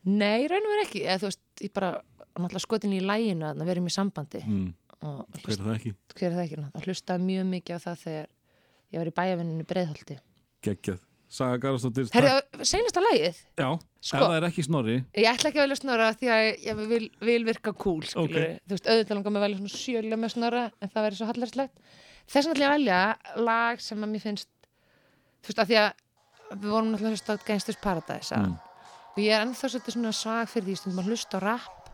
nei, 0.00 0.46
raunum 0.48 0.72
verið 0.72 0.86
ekki, 0.86 1.02
eða 1.04 1.20
þú 1.20 1.28
veist, 1.28 1.42
ég 1.60 1.72
bara 1.76 1.90
náttúrulega 2.40 2.64
skotin 2.64 2.96
í 2.96 3.00
læginu 3.04 3.48
að 3.50 3.64
verðum 3.68 3.90
í 3.90 3.92
sambandi. 3.92 4.40
Mm, 4.46 4.68
og 5.04 5.40
hver 5.42 5.56
er 5.56 5.64
það 5.64 5.74
ekki? 5.74 5.92
hver 6.14 6.28
er 6.30 6.36
það 6.38 6.44
ekki? 6.46 6.84
Hlustaði 6.86 7.26
mjög 7.26 7.50
mikið 7.50 7.76
á 7.76 7.80
það 7.84 8.04
þegar 8.04 8.30
ég 8.90 9.00
var 9.00 9.10
í 9.10 9.16
bæjavinninu 9.20 9.68
breiðholti 9.68 10.18
Geggjað. 10.64 11.00
Saga 11.30 11.60
Garðarsdóttir. 11.62 12.08
Herri, 12.10 12.64
seinasta 12.66 13.00
lagið, 13.04 13.36
Já, 13.54 13.68
Sko. 14.02 14.18
ef 14.18 14.22
það 14.24 14.32
er 14.34 14.46
ekki 14.48 14.62
Snorri, 14.66 14.96
ég 15.14 15.28
ætla 15.30 15.50
ekki 15.52 15.60
að 15.60 15.66
velja 15.68 15.78
snora 15.78 16.08
því 16.18 16.30
að 16.34 16.46
ég 16.66 16.80
vil, 16.90 17.06
vil 17.28 17.44
virka 17.46 17.72
cool 17.78 18.02
skilur. 18.02 18.48
Ok. 18.48 18.64
þú 18.66 18.74
veist, 18.74 18.88
auðvitað 18.90 19.14
langar 19.14 19.30
mig 19.30 19.40
að 19.40 19.44
velja 19.46 19.60
svona 19.60 19.74
sjölega 19.76 20.18
með 20.18 20.32
snora 20.34 20.64
en 20.74 20.90
það 20.90 21.06
verður 21.06 21.20
svo 21.20 21.28
hallarslegt 21.30 21.74
þess 22.26 22.50
vegna 22.50 22.56
ætla 22.56 22.64
ég 22.64 22.70
að 22.70 22.74
velja 22.74 23.44
lag 23.46 23.84
sem 23.86 24.02
að 24.02 24.10
mér 24.10 24.24
finnst 24.24 24.50
þú 25.38 25.52
veist, 25.52 25.62
að 25.62 25.70
því 25.70 25.78
að 25.84 25.90
við 26.50 26.68
vorum 26.74 26.90
náttúrulega 26.90 27.12
að 27.12 27.14
hlusta 27.14 27.38
á 27.38 27.46
Gangsters 27.46 27.80
Paradise 27.84 28.40
mm. 28.40 28.56
og 29.14 29.20
ég 29.22 29.30
er 29.36 29.44
ennþá 29.46 29.70
svolítið 29.70 29.96
svona 29.96 30.16
svag 30.18 30.50
fyrir 30.50 30.66
því 30.66 30.80
stundum 30.80 31.04
að 31.04 31.12
hlusta 31.12 31.38
á 31.38 31.40
rap 31.46 31.90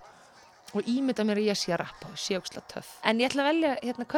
og 0.72 0.88
ímynda 0.88 1.28
mér 1.28 1.42
að 1.42 1.50
ég 1.50 1.60
sé 1.60 1.76
að 1.76 1.82
rappa 1.84 2.08
og 2.08 2.16
sé 2.20 2.40
ókslega 2.40 2.64
töff 2.72 2.96
en 3.04 3.20
ég 3.20 3.28
ætla 3.28 3.44
að 3.44 3.52
velja 3.52 3.76
hérna 3.84 4.08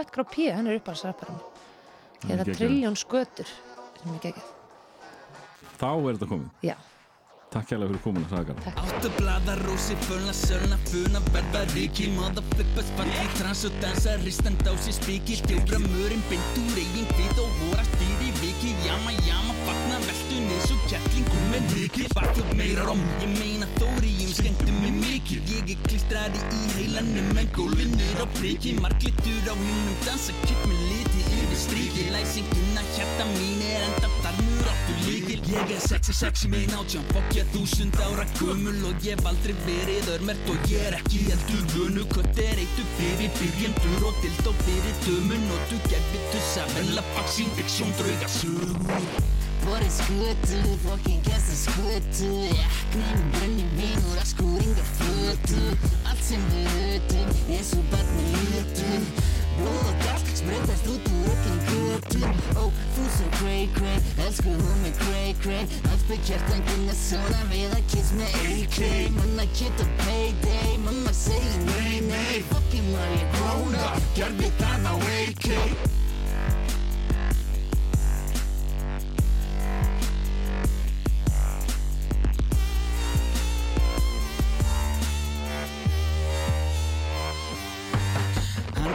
Er 2.26 2.38
er 2.38 2.44
geggjaður. 2.44 2.54
Trilljón 2.62 2.96
Skötur. 2.98 3.58
Sem 3.98 4.14
ég 4.14 4.22
geggjað 4.28 4.54
þá 5.78 5.90
er 5.94 6.16
þetta 6.16 6.30
komið. 6.34 6.54
Já, 6.66 6.76
Takk 7.48 7.70
hérlega 7.72 7.94
fyrir 7.94 8.02
komuna, 8.04 8.26
Saga 8.28 8.52
Garðar. 8.52 8.74
Áttu 8.82 9.10
blaða, 9.16 9.52
rósi, 9.62 9.94
fölna, 10.04 10.34
sölna, 10.36 10.76
funa, 10.90 11.22
verða 11.32 11.62
ríki 11.70 12.10
Motherflippa, 12.12 12.82
sparki, 12.90 13.22
trans 13.38 13.62
og 13.64 13.78
dansa, 13.80 14.16
ristan, 14.20 14.58
dási, 14.66 14.92
spiki 14.92 15.38
Stjóra 15.38 15.80
mörinn, 15.86 16.20
beint 16.28 16.60
úr 16.60 16.76
eigin 16.82 17.08
hvít 17.14 17.40
og 17.40 17.48
vorast 17.62 17.96
fyrir 18.02 18.36
viki 18.42 18.74
Jama, 18.84 19.14
jama, 19.24 19.56
fagna, 19.62 19.96
veltu, 20.04 20.42
niðs 20.44 20.74
og 20.76 20.84
kjætling 20.90 21.32
Hún 21.32 21.48
með 21.54 21.72
ríki, 21.78 22.04
bakið 22.12 22.52
meira 22.60 22.84
róm. 22.90 23.00
Ég 23.24 23.32
meina 23.38 23.70
þóri, 23.78 24.12
ég 24.26 24.36
skemmtu 24.36 24.76
mig 24.82 25.00
mikið. 25.00 25.54
Ég 25.56 25.72
er 25.72 25.82
klistrari 25.88 26.44
í 26.52 26.62
heilanum 26.76 27.32
en 27.32 27.48
gólfinur 27.56 28.20
á 28.20 28.26
priki 28.36 28.76
Marglitur 28.76 29.48
á 29.48 29.56
húnum, 29.56 29.96
dansa, 30.04 30.36
kipp 30.44 30.68
með 30.68 30.87
liti 31.58 31.88
yfir 31.88 31.90
stríki 31.90 32.10
Læsingina, 32.10 32.82
hjarta 32.94 33.24
mín 33.34 33.62
er 33.62 33.82
enda 33.82 34.08
þarmur 34.22 34.68
áttu 34.70 34.94
líkil 35.06 35.40
Ég 35.48 35.70
er 35.74 35.80
sexy, 35.80 36.12
sexy 36.12 36.48
minn 36.48 36.70
átján 36.70 37.04
Fokkja 37.12 37.44
þúsund 37.52 37.96
ára 37.98 38.26
gömul 38.38 38.84
og 38.88 39.02
ég 39.02 39.16
hef 39.16 39.26
aldrei 39.26 39.54
verið 39.66 40.10
örmert 40.14 40.50
Og 40.52 40.58
ég 40.70 40.84
er 40.88 40.98
ekki 40.98 41.24
heldur 41.28 41.64
vönu 41.74 42.04
Kött 42.12 42.38
er 42.38 42.58
eittu 42.58 42.84
fyrir 42.98 43.30
byrjendur 43.38 44.06
og 44.08 44.20
dild 44.22 44.46
og 44.46 44.62
fyrir 44.66 44.94
dömun. 45.06 45.48
Og 45.54 45.64
du 45.70 45.80
gefið 45.88 46.28
tussa 46.32 46.68
vel 46.76 47.00
að 47.00 47.10
faxin 47.16 47.50
fiksjón 47.56 47.92
drauga 47.98 48.28
sögur 48.28 48.76
Borið 49.64 49.90
skötu, 49.92 50.60
fokkin 50.84 51.18
gæsta 51.26 51.56
skötu 51.64 52.30
Eknin, 52.52 53.24
brenni 53.34 53.66
vín 53.76 53.98
og 54.06 54.14
raskur 54.20 54.62
yngar 54.62 54.92
fötu 55.00 55.64
Allt 56.06 56.22
sem 56.24 56.46
við 56.54 56.70
hötum, 56.76 57.34
eins 57.50 57.74
og 57.76 57.90
barni 57.92 58.30
lutum 58.52 59.10
Blóð 59.18 59.47
gas, 60.04 60.24
spreytast 60.40 60.86
út 60.92 61.10
úr 61.12 61.28
öllum 61.32 61.58
götum 61.68 62.30
Ó, 62.56 62.64
þú 62.94 63.04
sem 63.16 63.30
cray 63.38 63.68
cray, 63.76 63.98
elsku 64.26 64.54
hún 64.54 64.80
með 64.84 65.02
cray 65.02 65.34
cray 65.42 65.66
Allt 65.90 66.08
bygg 66.10 66.24
hjartan 66.30 66.64
kunna 66.70 66.96
svona 67.02 67.44
við 67.52 67.76
að 67.76 67.84
kiss 67.92 68.14
með 68.18 68.40
AK 68.54 68.80
Manna 69.18 69.46
geta 69.58 69.90
payday, 70.02 70.74
mamma 70.86 71.14
segir 71.16 71.62
nei 71.70 72.00
nei 72.08 72.40
ég 72.40 73.30
grown 73.38 73.78
up, 73.84 74.02
gerði 74.16 74.52
það 74.62 74.90
á 74.90 74.94
AK 74.96 75.97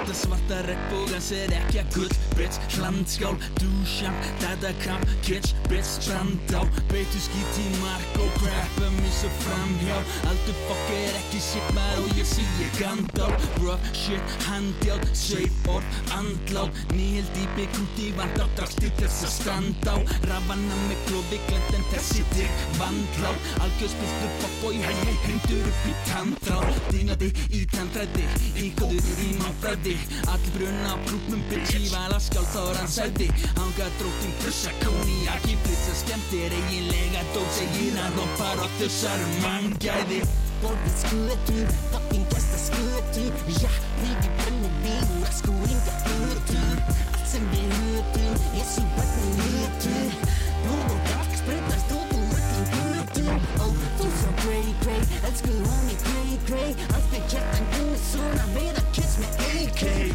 Handa 0.04 0.16
svarta 0.20 0.58
regnbógans 0.68 1.30
er 1.32 1.52
ekki 1.56 1.78
að 1.80 1.94
gull. 1.96 2.16
Bitch, 2.36 2.58
hlandskál, 2.76 3.38
dúsjam, 3.62 4.16
dadakram 4.42 5.00
Kitsch, 5.24 5.54
bitch, 5.70 5.88
strandá 5.88 6.64
Beitu 6.90 7.22
skít 7.24 7.60
í 7.62 7.68
mark 7.78 8.18
og 8.20 8.34
crappa 8.42 8.90
mig 8.98 9.14
svo 9.16 9.30
framhjá. 9.46 10.02
Aldur 10.28 10.58
fokk 10.66 10.92
er 10.98 11.16
ekki 11.22 11.40
shit 11.46 11.70
maður 11.78 12.02
og 12.02 12.20
ég 12.20 12.28
sé 12.28 12.44
ég 12.60 12.76
gandá 12.82 13.30
Rough 13.62 13.88
shit, 13.96 14.36
handjátt, 14.50 15.08
sveip 15.16 15.70
orð, 15.72 15.96
andlát. 16.18 16.84
Nýheld 16.92 17.32
dýpi, 17.38 17.70
krúti, 17.72 18.10
vandá 18.20 18.50
Drakst 18.58 18.84
til 18.84 18.92
þess 19.00 19.24
að 19.30 19.34
standa 19.38 19.96
á. 19.96 19.98
Rafana 20.28 20.82
með 20.90 21.08
klófi, 21.08 21.40
glend 21.48 21.80
en 21.80 21.88
þessi 21.94 22.28
tek 22.34 22.68
vandlát. 22.82 23.50
Algjör 23.64 23.96
spiltu 23.96 24.36
fokkbói, 24.42 24.76
hei 24.84 25.00
hei, 25.06 25.16
hundur 25.30 25.72
upp 25.72 25.88
í 25.88 25.96
tandrá 26.12 26.62
Dynadi 26.90 27.32
í 27.54 27.64
tandræði, 27.72 28.28
íkóður 28.68 29.26
í 29.30 29.32
mannfræði 29.40 29.93
sæti 29.94 30.28
Allir 30.28 30.52
brunna 30.54 30.94
á 30.94 30.98
klúpnum 31.06 31.42
bitch 31.50 31.76
Í 31.78 31.90
vala 31.92 32.20
skjálf 32.20 32.54
þá 32.54 32.62
er 32.70 32.78
hann 32.80 32.92
sæti 32.92 33.28
Hanga 33.58 33.88
dróttinn 34.00 34.34
prussa 34.42 34.72
kóniak 34.82 35.46
Í 35.50 35.56
blitza 35.64 35.94
skemmtir 36.02 36.54
eiginlega 36.58 37.24
dót 37.34 37.52
Segir 37.58 37.98
hann 38.00 38.16
hoppar 38.18 38.64
og 38.64 38.72
þussar 38.80 39.26
um 39.28 39.36
manngæði. 39.44 40.22
Borðið 40.64 40.98
skutur, 41.02 41.74
fucking 41.92 42.26
gæsta 42.32 42.60
skutur 42.66 43.32
Já, 43.60 43.72
við 44.00 44.28
í 44.30 44.34
brennivín, 44.40 45.10
masku 45.22 45.56
ynga 45.68 45.98
skutur 46.00 46.84
Allt 46.88 47.28
sem 47.34 47.48
við 47.52 47.78
hutum, 47.84 48.42
ég 48.58 48.70
sú 48.72 48.86
bætni 48.96 49.30
hutur 49.44 50.18
Blóð 50.64 50.86
og 50.88 51.08
gakk, 51.12 51.40
spreytast 51.44 51.96
út 52.00 52.18
um 52.18 52.36
öllum 52.40 52.68
gutum 52.80 53.48
Ó, 53.60 53.72
þú 54.00 54.12
svo 54.22 54.36
grey, 54.46 54.76
grey, 54.86 55.08
elsku 55.24 55.58
hún 55.60 55.90
í 55.92 56.00
grey 56.08 56.23
play. 56.46 56.76
I'll 56.94 57.02
be 57.12 57.20
getting 57.30 57.68
good 57.72 57.98
soon. 57.98 58.40
I 58.40 58.46
made 58.54 58.78
a 58.78 58.82
kiss 58.92 59.18
me 59.20 59.28
AK. 59.66 60.14